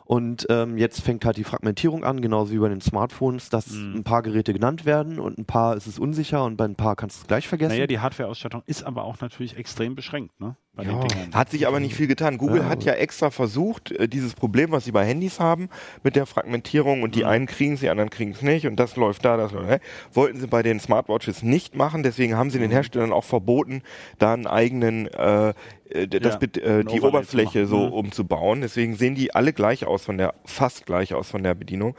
Und 0.09 0.47
ähm, 0.49 0.79
jetzt 0.79 1.01
fängt 1.01 1.23
halt 1.23 1.37
die 1.37 1.43
Fragmentierung 1.43 2.03
an, 2.03 2.19
genauso 2.19 2.51
wie 2.51 2.57
bei 2.57 2.67
den 2.67 2.81
Smartphones, 2.81 3.49
dass 3.49 3.69
Mhm. 3.69 3.97
ein 3.97 4.03
paar 4.03 4.23
Geräte 4.23 4.53
genannt 4.53 4.83
werden 4.83 5.19
und 5.19 5.37
ein 5.37 5.45
paar 5.45 5.77
ist 5.77 5.85
es 5.85 5.99
unsicher 5.99 6.43
und 6.45 6.57
bei 6.57 6.65
ein 6.65 6.73
paar 6.73 6.95
kannst 6.95 7.17
du 7.17 7.21
es 7.21 7.27
gleich 7.27 7.47
vergessen. 7.47 7.73
Naja, 7.73 7.85
die 7.85 7.99
Hardware-Ausstattung 7.99 8.63
ist 8.65 8.81
aber 8.81 9.03
auch 9.03 9.21
natürlich 9.21 9.55
extrem 9.55 9.93
beschränkt, 9.93 10.39
ne? 10.41 10.55
Bei 10.75 10.83
Ja. 10.83 10.91
den 10.99 11.09
Dingern. 11.09 11.33
Hat 11.33 11.49
sich 11.49 11.67
aber 11.67 11.79
nicht 11.79 11.95
viel 11.95 12.07
getan. 12.07 12.37
Google 12.37 12.61
Ja, 12.61 12.69
hat 12.69 12.83
ja 12.85 12.93
extra 12.93 13.31
versucht, 13.31 13.91
äh, 13.91 14.07
dieses 14.07 14.33
Problem, 14.35 14.71
was 14.71 14.85
sie 14.85 14.91
bei 14.91 15.03
Handys 15.03 15.39
haben, 15.39 15.67
mit 16.03 16.15
der 16.15 16.25
Fragmentierung 16.25 17.01
und 17.01 17.15
die 17.15 17.25
einen 17.25 17.47
kriegen 17.47 17.73
es, 17.73 17.79
die 17.79 17.89
anderen 17.89 18.09
kriegen 18.11 18.31
es 18.31 18.41
nicht 18.41 18.67
und 18.67 18.75
das 18.77 18.95
läuft 18.95 19.25
da, 19.25 19.35
das 19.35 19.51
läuft 19.51 19.69
da, 19.69 19.77
wollten 20.13 20.39
sie 20.39 20.47
bei 20.47 20.61
den 20.61 20.79
Smartwatches 20.79 21.41
nicht 21.43 21.75
machen. 21.75 22.03
Deswegen 22.03 22.37
haben 22.37 22.49
sie 22.51 22.59
den 22.59 22.71
Herstellern 22.71 23.11
auch 23.11 23.23
verboten, 23.25 23.81
da 24.19 24.33
einen 24.33 24.45
eigenen, 24.47 25.07
äh, 25.07 25.53
äh, 25.89 26.07
das, 26.07 26.37
Ja, 26.55 26.61
äh, 26.79 26.83
die 26.85 27.01
Oberfläche 27.01 27.65
so 27.65 27.87
Mhm. 27.87 27.93
umzubauen. 27.93 28.61
Deswegen 28.61 28.95
sehen 28.95 29.15
die 29.15 29.33
alle 29.33 29.53
gleich 29.53 29.85
aus 29.85 30.03
von 30.05 30.17
der, 30.19 30.35
fast 30.45 30.85
gleich 30.85 31.13
aus 31.15 31.29
von 31.31 31.41
der 31.43 31.55
Bedienung, 31.55 31.95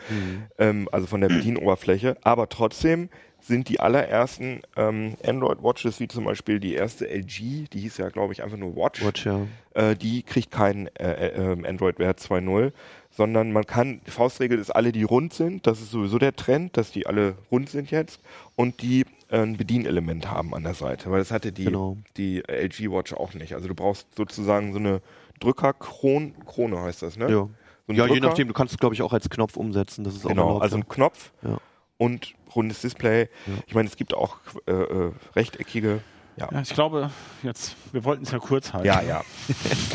ähm, 0.59 0.89
also 0.93 1.07
von 1.09 1.21
der 1.21 1.29
Bedienoberfläche. 1.59 2.16
Aber 2.23 2.49
trotzdem 2.49 3.11
sind 3.51 3.68
die 3.68 3.80
allerersten 3.80 4.62
ähm, 4.76 5.16
Android-Watches, 5.24 6.01
wie 6.01 6.09
zum 6.09 6.24
Beispiel 6.24 6.59
die 6.61 6.74
erste 6.74 7.07
LG, 7.09 7.68
die 7.70 7.80
hieß 7.80 7.98
ja, 7.98 8.09
glaube 8.09 8.32
ich, 8.32 8.42
einfach 8.42 8.57
nur 8.57 8.74
Watch 8.76 9.05
Watch, 9.05 9.26
ja. 9.26 9.40
äh, 9.74 9.94
die 9.94 10.22
kriegt 10.22 10.51
kein 10.51 10.86
äh, 10.96 11.28
äh, 11.28 11.53
ähm, 11.53 11.66
Android-Wert 11.66 12.18
2.0, 12.20 12.72
sondern 13.11 13.53
man 13.53 13.66
kann, 13.66 14.01
die 14.07 14.11
Faustregel 14.11 14.59
ist 14.59 14.70
alle, 14.70 14.92
die 14.92 15.03
rund 15.03 15.34
sind, 15.34 15.66
das 15.66 15.80
ist 15.80 15.90
sowieso 15.90 16.18
der 16.18 16.34
Trend, 16.34 16.76
dass 16.78 16.90
die 16.92 17.07
alle 17.07 17.34
rund 17.51 17.68
sind 17.68 17.90
jetzt 17.90 18.20
und 18.57 18.80
die 18.82 19.05
äh, 19.28 19.38
ein 19.42 19.57
Bedienelement 19.57 20.30
haben 20.30 20.55
an 20.55 20.62
der 20.62 20.74
Seite, 20.74 21.11
weil 21.11 21.18
das 21.18 21.30
hatte 21.30 21.53
die, 21.53 21.64
Genau. 21.64 21.96
die 22.16 22.42
LG 22.48 22.90
Watch 22.90 23.12
auch 23.12 23.34
nicht. 23.34 23.55
Also 23.55 23.68
du 23.68 23.74
brauchst 23.74 24.07
sozusagen 24.16 24.72
so 24.72 24.78
eine 24.78 25.03
Drückerkrone, 25.40 26.32
Krone 26.46 26.80
heißt 26.80 27.03
das, 27.03 27.16
ne? 27.16 27.24
Ja, 27.30 27.48
So 27.88 27.92
ja 27.92 28.07
je 28.07 28.20
nachdem, 28.20 28.46
du 28.48 28.55
kannst 28.55 28.72
es 28.74 28.78
glaube 28.78 28.94
ich 28.94 29.03
auch 29.03 29.12
als 29.12 29.28
Knopf 29.28 29.57
umsetzen. 29.57 30.05
Das 30.05 30.14
ist 30.14 30.24
auch 30.24 30.28
Genau, 30.30 30.46
erlaubt, 30.46 30.62
also 30.62 30.76
ein 30.76 30.88
Knopf 30.88 31.32
Ja. 31.42 31.59
und 31.98 32.34
rundes 32.55 32.80
Display. 32.80 33.28
Ja. 33.46 33.53
Ich 33.66 33.74
meine, 33.74 33.88
es 33.88 33.96
gibt 33.96 34.14
auch 34.14 34.38
äh, 34.66 34.72
äh, 34.72 35.12
rechteckige. 35.36 36.01
Ja. 36.41 36.49
Ja, 36.51 36.61
ich 36.62 36.70
glaube, 36.70 37.11
jetzt, 37.43 37.76
wir 37.93 38.03
wollten 38.05 38.22
es 38.24 38.30
ja 38.30 38.38
kurz 38.38 38.72
halten. 38.72 38.86
Ja, 38.86 39.03
ja. 39.03 39.20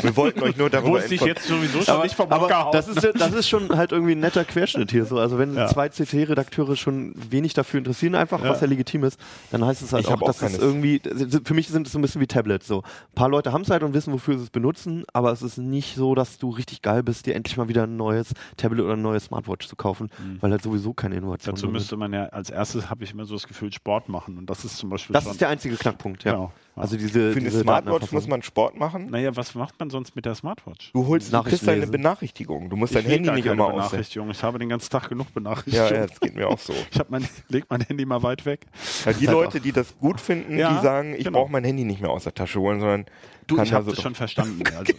Wir 0.02 0.16
wollten 0.16 0.42
euch 0.42 0.56
nur 0.56 0.70
darüber 0.70 0.92
Wusste 0.92 1.14
ich 1.16 1.20
jetzt 1.22 1.44
sowieso 1.46 1.82
schon 1.82 1.94
aber, 1.94 2.04
nicht 2.04 2.14
vom 2.14 2.30
aber 2.30 2.44
Hocker 2.44 2.64
hauen. 2.66 2.72
das, 2.72 2.86
ist, 2.88 3.02
das 3.18 3.32
ist 3.32 3.48
schon 3.48 3.76
halt 3.76 3.90
irgendwie 3.92 4.12
ein 4.12 4.20
netter 4.20 4.44
Querschnitt 4.44 4.90
hier 4.92 5.04
so. 5.04 5.18
Also 5.18 5.38
wenn 5.38 5.54
Ja. 5.56 5.66
zwei 5.66 5.88
CT-Redakteure 5.88 6.76
schon 6.76 7.14
wenig 7.30 7.54
dafür 7.54 7.78
interessieren, 7.78 8.14
einfach 8.14 8.42
Ja. 8.42 8.50
was 8.50 8.60
ja 8.60 8.66
legitim 8.68 9.02
ist, 9.04 9.18
dann 9.50 9.64
heißt 9.64 9.82
es 9.82 9.92
halt 9.92 10.04
Ich 10.04 10.10
auch, 10.12 10.20
dass 10.22 10.40
es 10.42 10.56
irgendwie, 10.58 11.00
für 11.44 11.54
mich 11.54 11.68
sind 11.68 11.86
es 11.86 11.92
so 11.92 11.98
ein 11.98 12.02
bisschen 12.02 12.20
wie 12.20 12.26
Tablets 12.26 12.66
so. 12.66 12.78
Ein 12.82 13.14
paar 13.16 13.28
Leute 13.28 13.52
haben 13.52 13.62
es 13.62 13.70
halt 13.70 13.82
und 13.82 13.92
wissen, 13.92 14.12
wofür 14.12 14.38
sie 14.38 14.44
es 14.44 14.50
benutzen, 14.50 15.04
aber 15.12 15.32
es 15.32 15.42
ist 15.42 15.58
nicht 15.58 15.96
so, 15.96 16.14
dass 16.14 16.38
du 16.38 16.50
richtig 16.50 16.80
geil 16.82 17.02
bist, 17.02 17.26
dir 17.26 17.34
endlich 17.34 17.56
mal 17.56 17.68
wieder 17.68 17.84
ein 17.84 17.96
neues 17.96 18.32
Tablet 18.56 18.84
oder 18.84 18.92
ein 18.94 19.02
neues 19.02 19.24
Smartwatch 19.24 19.66
zu 19.66 19.74
kaufen, 19.76 20.10
weil 20.40 20.52
halt 20.52 20.62
sowieso 20.62 20.94
keine 20.94 21.16
Innovation 21.16 21.54
Dazu 21.56 21.66
mehr 21.66 21.72
müsste 21.72 21.96
man 21.96 22.12
ja 22.12 22.26
als 22.26 22.50
erstes, 22.50 22.88
habe 22.88 23.02
ich 23.02 23.12
immer 23.12 23.24
so 23.24 23.34
das 23.34 23.48
Gefühl, 23.48 23.72
Sport 23.72 24.08
machen. 24.08 24.38
Und 24.38 24.48
das 24.48 24.64
ist 24.64 24.76
zum 24.76 24.90
Beispiel 24.90 25.12
Das 25.14 25.24
schon. 25.24 25.32
ist 25.32 25.40
der 25.40 25.48
einzige 25.48 25.74
Knackpunkt, 25.76 26.22
ja. 26.24 26.35
Genau. 26.36 26.52
Also 26.78 26.98
diese, 26.98 27.32
Für 27.32 27.38
eine 27.38 27.48
diese 27.48 27.60
Smartwatch 27.62 28.12
muss 28.12 28.26
man 28.28 28.42
Sport 28.42 28.76
machen. 28.78 29.06
naja, 29.10 29.34
was 29.34 29.54
macht 29.54 29.80
man 29.80 29.88
sonst 29.88 30.14
mit 30.14 30.26
der 30.26 30.34
Smartwatch? 30.34 30.92
Du 30.92 31.06
holst, 31.06 31.32
du 31.32 31.42
kriegst 31.42 31.62
Nachrichten 31.62 31.66
deine. 31.66 31.86
Benachrichtigung. 31.86 32.68
Du 32.68 32.76
musst 32.76 32.94
dein 32.94 33.04
will 33.06 33.12
Handy 33.12 33.26
gar 33.28 33.34
nicht 33.34 33.44
keine 33.46 33.54
immer. 33.54 33.70
Benachrichtigung. 33.72 34.30
Ich 34.30 34.42
habe 34.42 34.58
den 34.58 34.68
ganzen 34.68 34.90
Tag 34.90 35.08
genug 35.08 35.26
Ja, 35.28 35.32
Benachrichtigungen. 35.34 35.94
ja, 35.94 36.06
das 36.06 36.20
geht 36.20 36.34
mir 36.36 36.46
auch 36.48 36.58
so. 36.58 36.74
Ich 36.90 36.98
hab 36.98 37.08
mein, 37.08 37.26
leg 37.48 37.64
mein 37.70 37.80
Handy 37.80 38.04
mal 38.04 38.22
weit 38.22 38.44
weg. 38.44 38.66
Ja, 39.06 39.12
die 39.14 39.26
halt 39.26 39.34
Leute, 39.38 39.60
die 39.60 39.72
das 39.72 39.96
gut 39.98 40.20
finden, 40.20 40.58
Ja, 40.58 40.76
die 40.76 40.82
sagen, 40.84 41.14
ich 41.16 41.24
genau. 41.24 41.38
brauche 41.40 41.52
mein 41.52 41.64
Handy 41.64 41.84
nicht 41.84 42.02
mehr 42.02 42.10
aus 42.10 42.24
der 42.24 42.34
Tasche 42.34 42.60
holen, 42.60 42.80
sondern 42.80 43.06
Du, 43.46 43.58
ich 43.62 43.72
habe 43.72 43.84
so 43.86 43.92
das 43.92 44.02
schon 44.02 44.14
verstanden. 44.14 44.62
Also. 44.76 44.92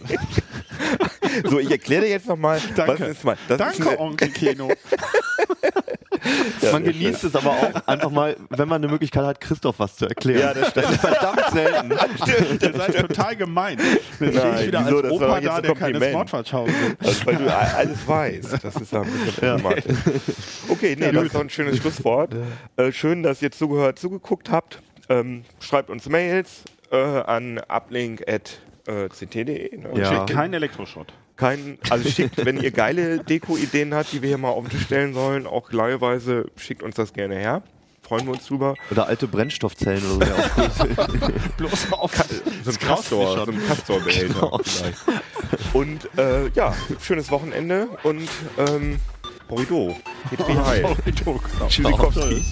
So, 1.50 1.58
ich 1.60 1.70
erkläre 1.70 2.02
dir 2.02 2.10
jetzt 2.10 2.26
nochmal, 2.26 2.56
was 2.56 2.74
Danke. 2.74 3.04
ist 3.04 3.22
mal. 3.22 3.36
Das 3.46 3.60
ist 3.60 3.78
Danke, 3.78 3.90
eine, 3.90 4.00
Onkel 4.00 4.30
Keno. 4.30 4.68
ja, 6.62 6.72
man 6.72 6.84
genießt 6.84 7.24
es 7.24 7.36
aber 7.36 7.50
auch 7.50 7.86
einfach 7.86 8.10
mal, 8.10 8.36
wenn 8.50 8.68
man 8.68 8.82
eine 8.82 8.90
Möglichkeit 8.90 9.24
hat, 9.24 9.40
Christoph 9.40 9.78
was 9.78 9.96
zu 9.96 10.06
erklären. 10.06 10.40
Ja, 10.40 10.54
das 10.54 10.72
das 10.72 10.90
ist 10.90 11.00
verdammt 11.00 11.42
selten. 11.52 11.90
Ihr 12.62 12.72
seid 12.74 12.96
total 12.96 13.36
gemein. 13.36 13.78
Jetzt 13.78 14.14
stehe 14.16 14.30
Nein, 14.32 14.54
ich 14.60 14.66
wieder 14.68 14.84
wieso? 14.86 14.96
als 14.96 15.02
Das 15.02 15.10
war 15.12 15.16
Opa 15.28 15.40
da, 15.40 15.54
ein 15.56 15.62
der 15.62 15.74
keine 15.74 15.92
Kompliment. 15.92 16.10
Smartwatch 16.12 16.52
haben 16.52 16.66
will. 16.68 16.96
Also, 17.04 17.26
weil 17.26 17.36
du 17.36 17.56
alles 17.76 18.08
weißt. 18.08 18.64
Das 18.64 18.76
ist 18.76 18.92
da 18.92 19.02
ein 19.02 19.10
bisschen 19.10 19.32
problematisch. 19.34 19.84
Okay, 20.68 20.96
nee, 20.98 21.12
das 21.12 21.24
ist 21.24 21.34
doch 21.34 21.40
ein 21.40 21.50
schönes 21.50 21.76
Schlusswort. 21.78 22.34
Äh, 22.76 22.92
schön, 22.92 23.22
dass 23.22 23.42
ihr 23.42 23.50
zugehört, 23.50 23.98
zugeguckt 23.98 24.50
habt. 24.50 24.80
Ähm, 25.08 25.44
schreibt 25.60 25.90
uns 25.90 26.08
Mails 26.08 26.62
äh, 26.90 26.96
an 26.96 27.60
uplink.ct.de. 27.68 29.76
Ne? 29.78 29.88
Ja. 29.94 30.12
Schickt 30.12 30.30
keinen 30.30 30.54
Elektroschrott. 30.54 31.12
Kein, 31.38 31.78
also 31.88 32.08
schickt, 32.10 32.44
wenn 32.44 32.60
ihr 32.60 32.72
geile 32.72 33.20
Deko-Ideen 33.20 33.94
habt, 33.94 34.12
die 34.12 34.20
wir 34.22 34.28
hier 34.28 34.38
mal 34.38 34.50
auf 34.50 34.64
den 34.64 34.70
Tisch 34.70 34.82
stellen 34.82 35.14
sollen, 35.14 35.46
auch 35.46 35.70
leihweise, 35.72 36.46
schickt 36.56 36.82
uns 36.82 36.96
das 36.96 37.12
gerne 37.12 37.36
her. 37.36 37.62
Freuen 38.02 38.26
wir 38.26 38.32
uns 38.32 38.46
drüber. 38.46 38.74
Oder 38.90 39.06
alte 39.06 39.28
Brennstoffzellen 39.28 40.02
oder 40.16 40.26
so. 40.76 40.84
Bloß 41.58 41.92
auf. 41.92 42.12
So 42.64 42.70
ein 42.70 42.78
Castor, 42.78 43.44
so 43.44 43.52
ein 43.52 43.66
Castor-Behälter 43.68 44.34
Genau. 44.34 44.60
vielleicht. 44.64 44.98
Und 45.74 46.08
äh, 46.18 46.48
ja, 46.54 46.74
schönes 47.00 47.30
Wochenende 47.30 47.88
und 48.02 48.28
ähm, 48.56 48.98
Horrido. 49.48 49.94
Geht 50.30 50.40
wie 50.48 50.58
heil. 50.58 50.96
Genau. 51.04 51.40
Tschüssikowski. 51.68 52.42